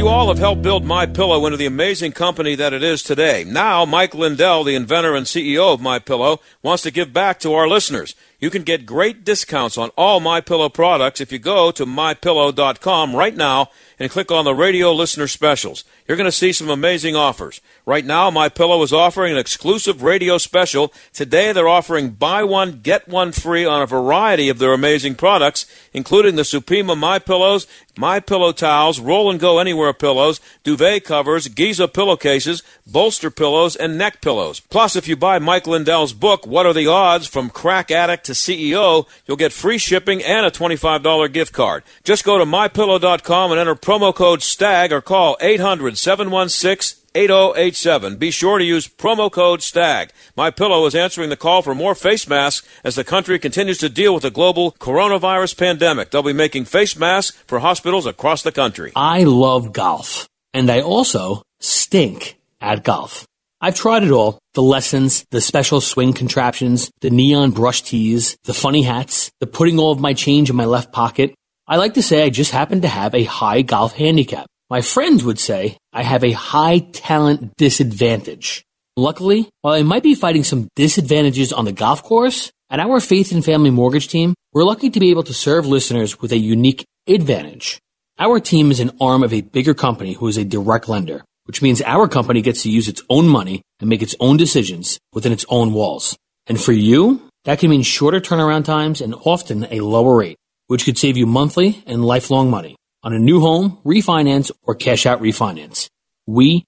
You 0.08 0.14
all 0.14 0.28
have 0.28 0.38
helped 0.38 0.62
build 0.62 0.86
My 0.86 1.04
Pillow 1.04 1.44
into 1.44 1.58
the 1.58 1.66
amazing 1.66 2.12
company 2.12 2.54
that 2.54 2.72
it 2.72 2.82
is 2.82 3.02
today. 3.02 3.44
Now, 3.44 3.84
Mike 3.84 4.14
Lindell, 4.14 4.64
the 4.64 4.74
inventor 4.74 5.14
and 5.14 5.26
CEO 5.26 5.74
of 5.74 5.82
My 5.82 5.98
Pillow, 5.98 6.40
wants 6.62 6.82
to 6.84 6.90
give 6.90 7.12
back 7.12 7.38
to 7.40 7.52
our 7.52 7.68
listeners. 7.68 8.14
You 8.40 8.50
can 8.50 8.62
get 8.62 8.86
great 8.86 9.24
discounts 9.24 9.76
on 9.76 9.90
all 9.96 10.20
My 10.20 10.40
Pillow 10.40 10.68
products 10.68 11.20
if 11.20 11.32
you 11.32 11.40
go 11.40 11.72
to 11.72 11.84
mypillow.com 11.84 13.16
right 13.16 13.34
now 13.34 13.70
and 13.98 14.12
click 14.12 14.30
on 14.30 14.44
the 14.44 14.54
radio 14.54 14.92
listener 14.92 15.26
specials. 15.26 15.82
You're 16.06 16.16
going 16.16 16.24
to 16.26 16.32
see 16.32 16.52
some 16.52 16.70
amazing 16.70 17.16
offers. 17.16 17.60
Right 17.84 18.04
now, 18.04 18.30
My 18.30 18.48
Pillow 18.48 18.82
is 18.82 18.92
offering 18.92 19.32
an 19.32 19.38
exclusive 19.38 20.02
radio 20.02 20.38
special. 20.38 20.92
Today, 21.12 21.52
they're 21.52 21.68
offering 21.68 22.10
buy 22.10 22.44
one 22.44 22.80
get 22.80 23.08
one 23.08 23.32
free 23.32 23.64
on 23.64 23.82
a 23.82 23.86
variety 23.86 24.48
of 24.48 24.58
their 24.58 24.72
amazing 24.72 25.16
products, 25.16 25.66
including 25.92 26.36
the 26.36 26.42
Supima 26.42 26.96
My 26.96 27.18
Pillows, 27.18 27.66
My 27.96 28.20
Pillow 28.20 28.52
towels, 28.52 29.00
Roll 29.00 29.30
and 29.30 29.40
Go 29.40 29.58
Anywhere 29.58 29.92
pillows, 29.92 30.40
duvet 30.62 31.04
covers, 31.04 31.48
Giza 31.48 31.88
pillowcases, 31.88 32.62
bolster 32.86 33.30
pillows, 33.30 33.74
and 33.74 33.98
neck 33.98 34.20
pillows. 34.20 34.60
Plus, 34.60 34.94
if 34.94 35.08
you 35.08 35.16
buy 35.16 35.38
Mike 35.38 35.66
Lindell's 35.66 36.12
book, 36.12 36.46
What 36.46 36.66
Are 36.66 36.72
the 36.72 36.86
Odds? 36.86 37.26
From 37.26 37.50
Crack 37.50 37.90
Addict 37.90 38.27
to 38.28 38.32
CEO, 38.32 39.06
you'll 39.26 39.36
get 39.36 39.52
free 39.52 39.78
shipping 39.78 40.22
and 40.22 40.46
a 40.46 40.50
$25 40.50 41.32
gift 41.32 41.52
card. 41.52 41.82
Just 42.04 42.24
go 42.24 42.38
to 42.38 42.44
mypillow.com 42.44 43.50
and 43.50 43.60
enter 43.60 43.74
promo 43.74 44.14
code 44.14 44.42
STAG 44.42 44.92
or 44.92 45.00
call 45.00 45.36
800 45.40 45.98
716 45.98 47.04
8087. 47.14 48.16
Be 48.16 48.30
sure 48.30 48.58
to 48.58 48.64
use 48.64 48.86
promo 48.86 49.30
code 49.30 49.60
STAG. 49.60 50.10
My 50.36 50.50
Pillow 50.50 50.86
is 50.86 50.94
answering 50.94 51.30
the 51.30 51.36
call 51.36 51.62
for 51.62 51.74
more 51.74 51.94
face 51.94 52.28
masks 52.28 52.68
as 52.84 52.94
the 52.94 53.04
country 53.04 53.38
continues 53.38 53.78
to 53.78 53.88
deal 53.88 54.14
with 54.14 54.22
the 54.22 54.30
global 54.30 54.72
coronavirus 54.72 55.58
pandemic. 55.58 56.10
They'll 56.10 56.22
be 56.22 56.32
making 56.32 56.66
face 56.66 56.96
masks 56.96 57.36
for 57.46 57.58
hospitals 57.58 58.06
across 58.06 58.42
the 58.42 58.52
country. 58.52 58.92
I 58.94 59.24
love 59.24 59.72
golf, 59.72 60.28
and 60.54 60.70
I 60.70 60.80
also 60.80 61.42
stink 61.58 62.38
at 62.60 62.84
golf. 62.84 63.26
I've 63.60 63.74
tried 63.74 64.04
it 64.04 64.12
all 64.12 64.38
the 64.54 64.62
lessons, 64.62 65.24
the 65.30 65.40
special 65.40 65.80
swing 65.80 66.12
contraptions, 66.12 66.90
the 67.00 67.10
neon 67.10 67.50
brush 67.50 67.82
tees, 67.82 68.36
the 68.44 68.54
funny 68.54 68.82
hats, 68.82 69.30
the 69.40 69.46
putting 69.46 69.78
all 69.78 69.90
of 69.90 70.00
my 70.00 70.14
change 70.14 70.48
in 70.48 70.56
my 70.56 70.64
left 70.64 70.92
pocket. 70.92 71.34
I 71.66 71.76
like 71.76 71.94
to 71.94 72.02
say 72.02 72.22
I 72.22 72.30
just 72.30 72.52
happen 72.52 72.82
to 72.82 72.88
have 72.88 73.14
a 73.14 73.24
high 73.24 73.62
golf 73.62 73.94
handicap. 73.94 74.46
My 74.70 74.80
friends 74.80 75.24
would 75.24 75.40
say 75.40 75.76
I 75.92 76.02
have 76.02 76.22
a 76.22 76.32
high 76.32 76.78
talent 76.78 77.56
disadvantage. 77.56 78.64
Luckily, 78.96 79.48
while 79.62 79.74
I 79.74 79.82
might 79.82 80.02
be 80.02 80.14
fighting 80.14 80.44
some 80.44 80.68
disadvantages 80.76 81.52
on 81.52 81.64
the 81.64 81.72
golf 81.72 82.02
course, 82.02 82.52
at 82.70 82.80
our 82.80 83.00
Faith 83.00 83.32
and 83.32 83.44
Family 83.44 83.70
Mortgage 83.70 84.08
team, 84.08 84.34
we're 84.52 84.64
lucky 84.64 84.90
to 84.90 85.00
be 85.00 85.10
able 85.10 85.22
to 85.24 85.34
serve 85.34 85.66
listeners 85.66 86.20
with 86.20 86.32
a 86.32 86.36
unique 86.36 86.84
advantage. 87.08 87.80
Our 88.18 88.40
team 88.40 88.70
is 88.70 88.80
an 88.80 88.90
arm 89.00 89.22
of 89.22 89.32
a 89.32 89.40
bigger 89.40 89.74
company 89.74 90.12
who 90.12 90.28
is 90.28 90.36
a 90.36 90.44
direct 90.44 90.88
lender, 90.88 91.24
which 91.48 91.62
means 91.62 91.80
our 91.82 92.06
company 92.06 92.42
gets 92.42 92.62
to 92.62 92.70
use 92.70 92.88
its 92.88 93.02
own 93.08 93.26
money 93.26 93.62
and 93.80 93.88
make 93.88 94.02
its 94.02 94.14
own 94.20 94.36
decisions 94.36 95.00
within 95.14 95.32
its 95.32 95.46
own 95.48 95.72
walls. 95.72 96.16
And 96.46 96.60
for 96.60 96.72
you, 96.72 97.22
that 97.44 97.58
can 97.58 97.70
mean 97.70 97.82
shorter 97.82 98.20
turnaround 98.20 98.66
times 98.66 99.00
and 99.00 99.14
often 99.24 99.66
a 99.70 99.80
lower 99.80 100.18
rate, 100.18 100.36
which 100.66 100.84
could 100.84 100.98
save 100.98 101.16
you 101.16 101.26
monthly 101.26 101.82
and 101.86 102.04
lifelong 102.04 102.50
money 102.50 102.76
on 103.02 103.14
a 103.14 103.18
new 103.18 103.40
home, 103.40 103.78
refinance, 103.82 104.50
or 104.62 104.74
cash 104.74 105.06
out 105.06 105.22
refinance. 105.22 105.88
We 106.26 106.66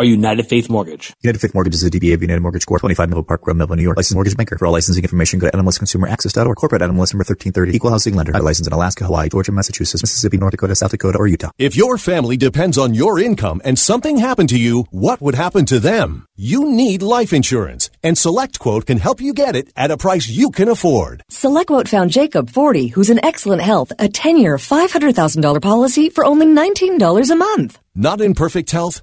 are 0.00 0.04
United 0.04 0.46
Faith 0.46 0.70
Mortgage. 0.70 1.12
United 1.20 1.40
Faith 1.40 1.52
Mortgage 1.52 1.74
is 1.74 1.84
a 1.84 1.90
DBA 1.90 2.14
of 2.14 2.22
United 2.22 2.40
Mortgage 2.40 2.64
Corp. 2.64 2.80
25 2.80 3.10
Melville 3.10 3.22
Park 3.24 3.46
Road, 3.46 3.58
Melville, 3.58 3.76
New 3.76 3.82
York. 3.82 3.98
Licensed 3.98 4.14
mortgage 4.14 4.34
banker. 4.34 4.56
For 4.56 4.64
all 4.64 4.72
licensing 4.72 5.04
information, 5.04 5.38
go 5.38 5.50
to 5.50 5.56
nmlsconsumeraccess.org. 5.58 6.56
Corporate 6.56 6.80
NMLS 6.80 7.12
number 7.12 7.24
1330. 7.28 7.76
Equal 7.76 7.90
housing 7.90 8.14
lender. 8.14 8.32
Licensed 8.32 8.68
in 8.68 8.72
Alaska, 8.72 9.04
Hawaii, 9.04 9.28
Georgia, 9.28 9.52
Massachusetts, 9.52 10.02
Mississippi, 10.02 10.38
North 10.38 10.52
Dakota, 10.52 10.74
South 10.74 10.90
Dakota, 10.92 11.18
or 11.18 11.26
Utah. 11.26 11.50
If 11.58 11.76
your 11.76 11.98
family 11.98 12.38
depends 12.38 12.78
on 12.78 12.94
your 12.94 13.18
income 13.18 13.60
and 13.62 13.78
something 13.78 14.16
happened 14.16 14.48
to 14.48 14.58
you, 14.58 14.86
what 14.90 15.20
would 15.20 15.34
happen 15.34 15.66
to 15.66 15.78
them? 15.78 16.24
You 16.34 16.64
need 16.64 17.02
life 17.02 17.34
insurance, 17.34 17.90
and 18.02 18.16
SelectQuote 18.16 18.86
can 18.86 18.96
help 18.96 19.20
you 19.20 19.34
get 19.34 19.54
it 19.54 19.70
at 19.76 19.90
a 19.90 19.98
price 19.98 20.26
you 20.26 20.50
can 20.50 20.70
afford. 20.70 21.22
SelectQuote 21.30 21.88
found 21.88 22.10
Jacob, 22.10 22.48
40, 22.48 22.86
who's 22.86 23.10
in 23.10 23.22
excellent 23.22 23.60
health, 23.60 23.92
a 23.98 24.08
10-year, 24.08 24.56
$500,000 24.56 25.60
policy 25.60 26.08
for 26.08 26.24
only 26.24 26.46
$19 26.46 27.30
a 27.30 27.36
month. 27.36 27.78
Not 27.94 28.22
in 28.22 28.32
perfect 28.34 28.70
health? 28.70 29.02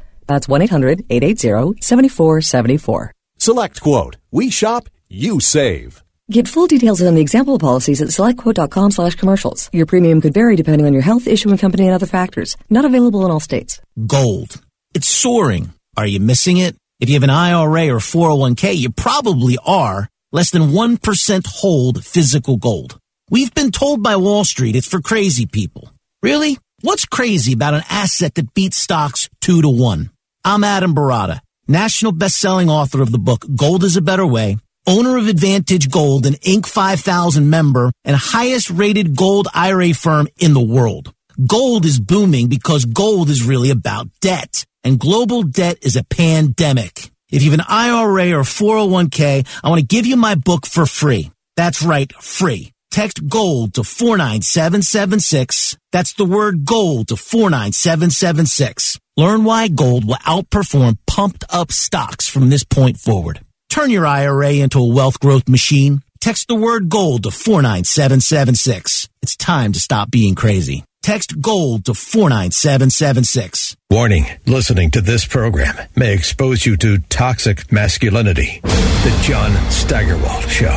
That's 0.31 0.47
1-800-880-7474. 0.47 3.09
Select 3.37 3.81
Quote. 3.81 4.15
We 4.31 4.49
shop, 4.49 4.87
you 5.09 5.41
save. 5.41 6.01
Get 6.31 6.47
full 6.47 6.67
details 6.67 7.01
on 7.01 7.15
the 7.15 7.21
example 7.21 7.59
policies 7.59 8.01
at 8.01 8.07
selectquote.com 8.07 8.91
slash 8.91 9.15
commercials. 9.15 9.69
Your 9.73 9.85
premium 9.85 10.21
could 10.21 10.33
vary 10.33 10.55
depending 10.55 10.87
on 10.87 10.93
your 10.93 11.01
health, 11.01 11.27
issuing 11.27 11.57
company, 11.57 11.85
and 11.85 11.93
other 11.93 12.05
factors. 12.05 12.55
Not 12.69 12.85
available 12.85 13.25
in 13.25 13.31
all 13.31 13.41
states. 13.41 13.81
Gold. 14.07 14.61
It's 14.93 15.09
soaring. 15.09 15.73
Are 15.97 16.07
you 16.07 16.21
missing 16.21 16.55
it? 16.55 16.77
If 17.01 17.09
you 17.09 17.15
have 17.15 17.23
an 17.23 17.29
IRA 17.29 17.93
or 17.93 17.99
401k, 17.99 18.77
you 18.77 18.91
probably 18.91 19.57
are. 19.65 20.07
Less 20.31 20.51
than 20.51 20.69
1% 20.69 21.45
hold 21.47 22.05
physical 22.05 22.55
gold. 22.55 22.97
We've 23.29 23.53
been 23.53 23.71
told 23.71 24.01
by 24.01 24.15
Wall 24.15 24.45
Street 24.45 24.77
it's 24.77 24.87
for 24.87 25.01
crazy 25.01 25.45
people. 25.45 25.91
Really? 26.23 26.57
What's 26.81 27.05
crazy 27.05 27.51
about 27.51 27.73
an 27.73 27.83
asset 27.89 28.35
that 28.35 28.53
beats 28.53 28.77
stocks 28.77 29.29
two 29.41 29.61
to 29.61 29.69
one? 29.69 30.10
I'm 30.43 30.63
Adam 30.63 30.95
Baratta, 30.95 31.39
national 31.67 32.13
best-selling 32.13 32.67
author 32.67 33.03
of 33.03 33.11
the 33.11 33.19
book 33.19 33.45
Gold 33.55 33.83
is 33.83 33.95
a 33.95 34.01
Better 34.01 34.25
Way, 34.25 34.57
owner 34.87 35.15
of 35.15 35.27
Advantage 35.27 35.91
Gold, 35.91 36.25
an 36.25 36.33
Inc. 36.33 36.65
5000 36.65 37.47
member, 37.47 37.91
and 38.03 38.15
highest 38.15 38.71
rated 38.71 39.15
gold 39.15 39.47
IRA 39.53 39.93
firm 39.93 40.27
in 40.39 40.55
the 40.55 40.59
world. 40.59 41.13
Gold 41.45 41.85
is 41.85 41.99
booming 41.99 42.47
because 42.47 42.85
gold 42.85 43.29
is 43.29 43.43
really 43.43 43.69
about 43.69 44.07
debt, 44.19 44.65
and 44.83 44.99
global 44.99 45.43
debt 45.43 45.77
is 45.83 45.95
a 45.95 46.03
pandemic. 46.03 47.11
If 47.31 47.43
you 47.43 47.51
have 47.51 47.59
an 47.59 47.65
IRA 47.69 48.31
or 48.31 48.41
401k, 48.41 49.45
I 49.63 49.69
want 49.69 49.79
to 49.79 49.85
give 49.85 50.07
you 50.07 50.15
my 50.15 50.33
book 50.33 50.65
for 50.65 50.87
free. 50.87 51.29
That's 51.55 51.83
right, 51.83 52.11
free. 52.13 52.71
Text 52.89 53.27
GOLD 53.29 53.75
to 53.75 53.83
49776. 53.83 55.77
That's 55.91 56.13
the 56.13 56.25
word 56.25 56.65
GOLD 56.65 57.09
to 57.09 57.15
49776. 57.15 58.97
Learn 59.17 59.43
why 59.43 59.67
gold 59.67 60.05
will 60.05 60.15
outperform 60.15 60.97
pumped 61.05 61.43
up 61.49 61.71
stocks 61.71 62.29
from 62.29 62.49
this 62.49 62.63
point 62.63 62.97
forward. 62.97 63.41
Turn 63.69 63.89
your 63.89 64.05
IRA 64.05 64.53
into 64.53 64.79
a 64.79 64.93
wealth 64.93 65.19
growth 65.19 65.49
machine. 65.49 66.01
Text 66.21 66.47
the 66.47 66.55
word 66.55 66.87
GOLD 66.87 67.23
to 67.23 67.31
49776. 67.31 69.09
It's 69.21 69.35
time 69.35 69.73
to 69.73 69.79
stop 69.79 70.11
being 70.11 70.35
crazy. 70.35 70.85
Text 71.01 71.41
GOLD 71.41 71.85
to 71.85 71.93
49776. 71.93 73.75
Warning 73.89 74.27
listening 74.45 74.91
to 74.91 75.01
this 75.01 75.25
program 75.25 75.75
may 75.95 76.13
expose 76.13 76.65
you 76.65 76.77
to 76.77 76.99
toxic 77.09 77.71
masculinity. 77.71 78.61
The 78.61 79.19
John 79.23 79.71
Steigerwald 79.71 80.49
Show 80.49 80.69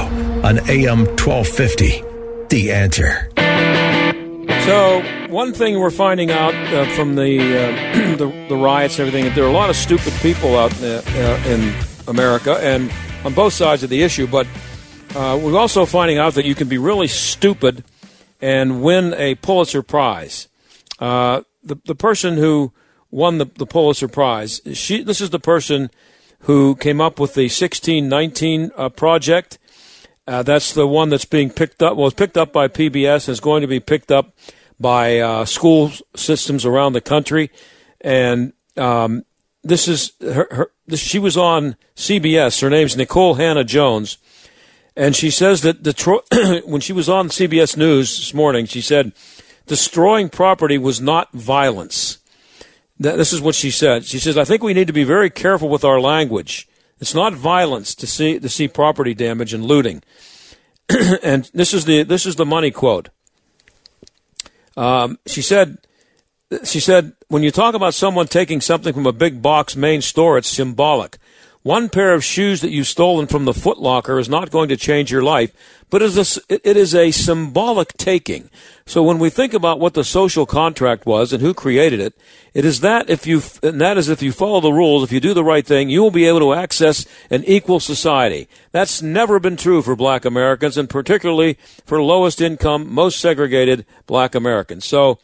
on 0.43 0.59
AM 0.68 1.05
1250. 1.07 2.03
The 2.49 2.72
answer. 2.72 3.30
So, 4.64 5.02
one 5.28 5.52
thing 5.52 5.78
we're 5.78 5.90
finding 5.90 6.30
out 6.30 6.54
uh, 6.54 6.86
from 6.96 7.16
the, 7.16 7.38
uh, 7.38 8.16
the, 8.16 8.46
the 8.48 8.56
riots 8.56 8.98
and 8.98 9.06
everything, 9.06 9.34
there 9.34 9.44
are 9.44 9.50
a 9.50 9.52
lot 9.52 9.68
of 9.68 9.76
stupid 9.76 10.14
people 10.22 10.56
out 10.56 10.72
uh, 10.82 11.02
in 11.46 11.74
America, 12.08 12.56
and 12.62 12.90
on 13.26 13.34
both 13.34 13.52
sides 13.52 13.82
of 13.82 13.90
the 13.90 14.02
issue. 14.02 14.26
But 14.26 14.46
uh, 15.14 15.38
we're 15.40 15.58
also 15.58 15.84
finding 15.84 16.16
out 16.16 16.32
that 16.34 16.46
you 16.46 16.54
can 16.54 16.66
be 16.66 16.78
really 16.78 17.08
stupid 17.08 17.84
and 18.40 18.82
win 18.82 19.12
a 19.18 19.34
Pulitzer 19.34 19.82
Prize. 19.82 20.48
Uh, 20.98 21.42
the 21.62 21.76
the 21.84 21.94
person 21.94 22.38
who 22.38 22.72
won 23.10 23.36
the, 23.36 23.44
the 23.44 23.66
Pulitzer 23.66 24.08
Prize, 24.08 24.62
she 24.72 25.02
this 25.02 25.20
is 25.20 25.28
the 25.28 25.38
person 25.38 25.90
who 26.40 26.74
came 26.76 27.02
up 27.02 27.20
with 27.20 27.34
the 27.34 27.44
1619 27.44 28.70
uh, 28.76 28.88
project. 28.88 29.58
Uh, 30.26 30.42
that's 30.42 30.72
the 30.72 30.86
one 30.86 31.10
that's 31.10 31.24
being 31.24 31.50
picked 31.50 31.82
up. 31.82 31.96
Well, 31.96 32.06
it's 32.06 32.16
picked 32.16 32.36
up 32.36 32.52
by 32.52 32.68
PBS. 32.68 33.28
is 33.28 33.40
going 33.40 33.60
to 33.60 33.66
be 33.66 33.80
picked 33.80 34.10
up 34.10 34.34
by 34.80 35.18
uh, 35.18 35.44
school 35.44 35.92
systems 36.16 36.64
around 36.64 36.94
the 36.94 37.00
country. 37.00 37.50
And 38.00 38.54
um, 38.76 39.24
this 39.62 39.88
is 39.88 40.12
her, 40.20 40.48
her 40.50 40.70
this, 40.86 41.00
she 41.00 41.18
was 41.18 41.36
on 41.36 41.76
CBS. 41.96 42.60
Her 42.60 42.70
name's 42.70 42.96
Nicole 42.96 43.34
Hannah-Jones, 43.34 44.18
and 44.96 45.16
she 45.16 45.30
says 45.30 45.62
that 45.62 45.82
Detroit, 45.82 46.24
when 46.64 46.80
she 46.80 46.92
was 46.92 47.08
on 47.08 47.28
CBS 47.28 47.76
News 47.76 48.16
this 48.18 48.34
morning, 48.34 48.66
she 48.66 48.80
said 48.80 49.12
destroying 49.66 50.28
property 50.28 50.76
was 50.76 51.00
not 51.00 51.32
violence. 51.32 52.18
This 52.98 53.32
is 53.32 53.40
what 53.40 53.54
she 53.54 53.70
said. 53.70 54.04
She 54.04 54.18
says, 54.18 54.38
"I 54.38 54.44
think 54.44 54.62
we 54.62 54.74
need 54.74 54.86
to 54.86 54.92
be 54.92 55.04
very 55.04 55.30
careful 55.30 55.68
with 55.68 55.84
our 55.84 56.00
language. 56.00 56.68
It's 57.01 57.14
not 57.14 57.34
violence 57.34 57.95
to 57.97 58.07
see 58.07 58.38
to 58.38 58.49
see 58.49 58.68
property 58.68 59.14
damage 59.14 59.53
and 59.53 59.64
looting." 59.64 60.03
and 61.22 61.51
this 61.55 61.72
is 61.72 61.84
the 61.84 62.03
this 62.03 62.26
is 62.26 62.36
the 62.36 62.47
money 62.47 62.70
quote. 62.70 63.09
Um, 64.76 65.18
she 65.26 65.42
said, 65.42 65.78
"She 66.64 66.80
said 66.80 67.12
when 67.28 67.42
you 67.42 67.51
talk 67.51 67.74
about 67.74 67.95
someone 67.95 68.26
taking 68.26 68.61
something 68.61 68.92
from 68.92 69.07
a 69.07 69.12
big 69.12 69.42
box 69.42 69.76
main 69.76 70.03
store, 70.03 70.38
it's 70.38 70.49
symbolic. 70.49 71.18
One 71.64 71.88
pair 71.88 72.12
of 72.12 72.22
shoes 72.22 72.60
that 72.60 72.72
you've 72.72 72.86
stolen 72.86 73.26
from 73.26 73.46
the 73.46 73.54
Foot 73.54 73.78
Locker 73.78 74.18
is 74.18 74.28
not 74.28 74.50
going 74.50 74.68
to 74.68 74.76
change 74.76 75.10
your 75.10 75.22
life, 75.22 75.50
but 75.88 76.02
it 76.02 76.14
is, 76.76 76.94
a, 76.94 77.10
symbolic 77.10 77.96
taking. 77.96 78.50
So 78.84 79.02
when 79.02 79.18
we 79.18 79.30
think 79.30 79.54
about 79.54 79.80
what 79.80 79.94
the 79.94 80.04
social 80.04 80.44
contract 80.44 81.06
was 81.06 81.32
and 81.32 81.40
who 81.40 81.54
created 81.54 82.00
it, 82.00 82.20
it 82.52 82.66
is 82.66 82.80
that 82.80 83.08
if 83.08 83.26
you, 83.26 83.40
and 83.62 83.80
that 83.80 83.96
is 83.96 84.10
if 84.10 84.20
you 84.20 84.30
follow 84.30 84.60
the 84.60 84.74
rules, 84.74 85.04
if 85.04 85.10
you 85.10 85.20
do 85.20 85.32
the 85.32 85.42
right 85.42 85.66
thing, 85.66 85.88
you 85.88 86.02
will 86.02 86.10
be 86.10 86.26
able 86.26 86.40
to 86.40 86.52
access 86.52 87.06
an 87.30 87.42
equal 87.44 87.80
society. 87.80 88.46
That's 88.70 89.00
never 89.00 89.40
been 89.40 89.56
true 89.56 89.80
for 89.80 89.96
black 89.96 90.26
Americans 90.26 90.76
and 90.76 90.90
particularly 90.90 91.56
for 91.86 92.02
lowest 92.02 92.42
income, 92.42 92.92
most 92.92 93.18
segregated 93.18 93.86
black 94.06 94.34
Americans. 94.34 94.84
So, 94.84 95.18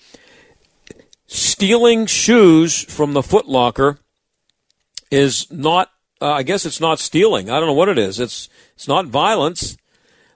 stealing 1.26 2.06
shoes 2.06 2.82
from 2.82 3.12
the 3.12 3.22
Foot 3.22 3.46
Locker 3.46 3.98
is 5.10 5.46
not 5.52 5.90
uh, 6.20 6.32
I 6.32 6.42
guess 6.42 6.66
it's 6.66 6.80
not 6.80 6.98
stealing. 6.98 7.50
I 7.50 7.58
don't 7.58 7.68
know 7.68 7.74
what 7.74 7.88
it 7.88 7.98
is. 7.98 8.20
It's 8.20 8.48
it's 8.74 8.88
not 8.88 9.06
violence. 9.06 9.76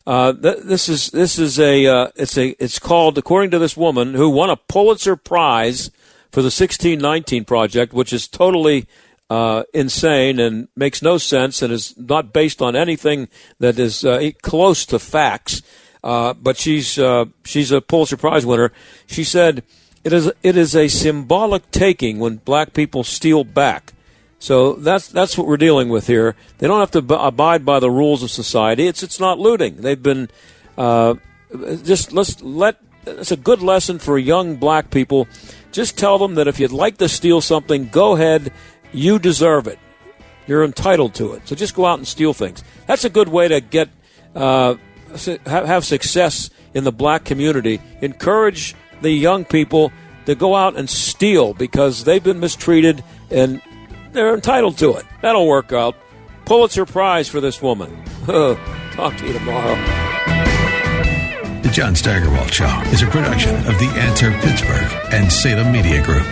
Uh, 0.06 0.32
th- 0.32 0.62
this 0.64 0.88
is 0.88 1.10
this 1.10 1.38
is 1.38 1.58
a 1.58 1.86
uh, 1.86 2.08
it's 2.16 2.36
a 2.36 2.50
it's 2.62 2.78
called 2.78 3.16
according 3.18 3.50
to 3.52 3.58
this 3.58 3.76
woman 3.76 4.14
who 4.14 4.28
won 4.30 4.50
a 4.50 4.56
Pulitzer 4.56 5.16
Prize 5.16 5.90
for 6.30 6.42
the 6.42 6.46
1619 6.46 7.44
project, 7.44 7.92
which 7.92 8.12
is 8.12 8.28
totally 8.28 8.86
uh, 9.30 9.64
insane 9.72 10.38
and 10.38 10.68
makes 10.76 11.00
no 11.00 11.16
sense 11.16 11.62
and 11.62 11.72
is 11.72 11.96
not 11.96 12.32
based 12.32 12.60
on 12.60 12.76
anything 12.76 13.28
that 13.58 13.78
is 13.78 14.04
uh, 14.04 14.30
close 14.42 14.84
to 14.86 14.98
facts. 14.98 15.62
Uh, 16.02 16.34
but 16.34 16.58
she's 16.58 16.98
she's 17.44 17.72
a 17.72 17.80
Pulitzer 17.80 18.18
Prize 18.18 18.44
winner. 18.44 18.72
She 19.06 19.24
said 19.24 19.62
it 20.04 20.12
is 20.12 20.30
it 20.42 20.56
is 20.56 20.76
a 20.76 20.88
symbolic 20.88 21.70
taking 21.70 22.18
when 22.18 22.36
black 22.36 22.74
people 22.74 23.04
steal 23.04 23.42
back. 23.42 23.93
So 24.44 24.74
that's 24.74 25.08
that's 25.08 25.38
what 25.38 25.46
we're 25.46 25.56
dealing 25.56 25.88
with 25.88 26.06
here. 26.06 26.36
They 26.58 26.66
don't 26.66 26.80
have 26.80 26.90
to 26.90 27.00
b- 27.00 27.16
abide 27.18 27.64
by 27.64 27.80
the 27.80 27.90
rules 27.90 28.22
of 28.22 28.30
society. 28.30 28.86
It's 28.86 29.02
it's 29.02 29.18
not 29.18 29.38
looting. 29.38 29.76
They've 29.76 30.02
been 30.02 30.28
uh, 30.76 31.14
just 31.82 32.12
let's 32.12 32.42
let. 32.42 32.76
It's 33.06 33.32
a 33.32 33.38
good 33.38 33.62
lesson 33.62 33.98
for 33.98 34.18
young 34.18 34.56
black 34.56 34.90
people. 34.90 35.28
Just 35.72 35.96
tell 35.96 36.18
them 36.18 36.34
that 36.34 36.46
if 36.46 36.60
you'd 36.60 36.72
like 36.72 36.98
to 36.98 37.08
steal 37.08 37.40
something, 37.40 37.88
go 37.88 38.16
ahead. 38.16 38.52
You 38.92 39.18
deserve 39.18 39.66
it. 39.66 39.78
You're 40.46 40.62
entitled 40.62 41.14
to 41.14 41.32
it. 41.32 41.48
So 41.48 41.56
just 41.56 41.74
go 41.74 41.86
out 41.86 41.96
and 41.96 42.06
steal 42.06 42.34
things. 42.34 42.62
That's 42.86 43.06
a 43.06 43.10
good 43.10 43.30
way 43.30 43.48
to 43.48 43.62
get 43.62 43.88
uh, 44.34 44.74
have 45.46 45.86
success 45.86 46.50
in 46.74 46.84
the 46.84 46.92
black 46.92 47.24
community. 47.24 47.80
Encourage 48.02 48.74
the 49.00 49.10
young 49.10 49.46
people 49.46 49.90
to 50.26 50.34
go 50.34 50.54
out 50.54 50.76
and 50.76 50.90
steal 50.90 51.54
because 51.54 52.04
they've 52.04 52.22
been 52.22 52.40
mistreated 52.40 53.02
and 53.30 53.62
they're 54.14 54.34
entitled 54.34 54.78
to 54.78 54.94
it. 54.94 55.04
That'll 55.20 55.46
work 55.46 55.72
out. 55.72 55.96
Pulitzer 56.46 56.86
Prize 56.86 57.28
for 57.28 57.40
this 57.40 57.60
woman. 57.60 58.02
Talk 58.26 59.16
to 59.16 59.26
you 59.26 59.32
tomorrow. 59.32 59.74
The 61.62 61.70
John 61.72 61.94
Steigerwald 61.94 62.52
Show 62.52 62.82
is 62.86 63.02
a 63.02 63.06
production 63.06 63.56
of 63.56 63.78
The 63.78 63.92
Answer 63.96 64.30
Pittsburgh 64.40 65.12
and 65.12 65.32
Salem 65.32 65.72
Media 65.72 66.02
Group. 66.04 66.26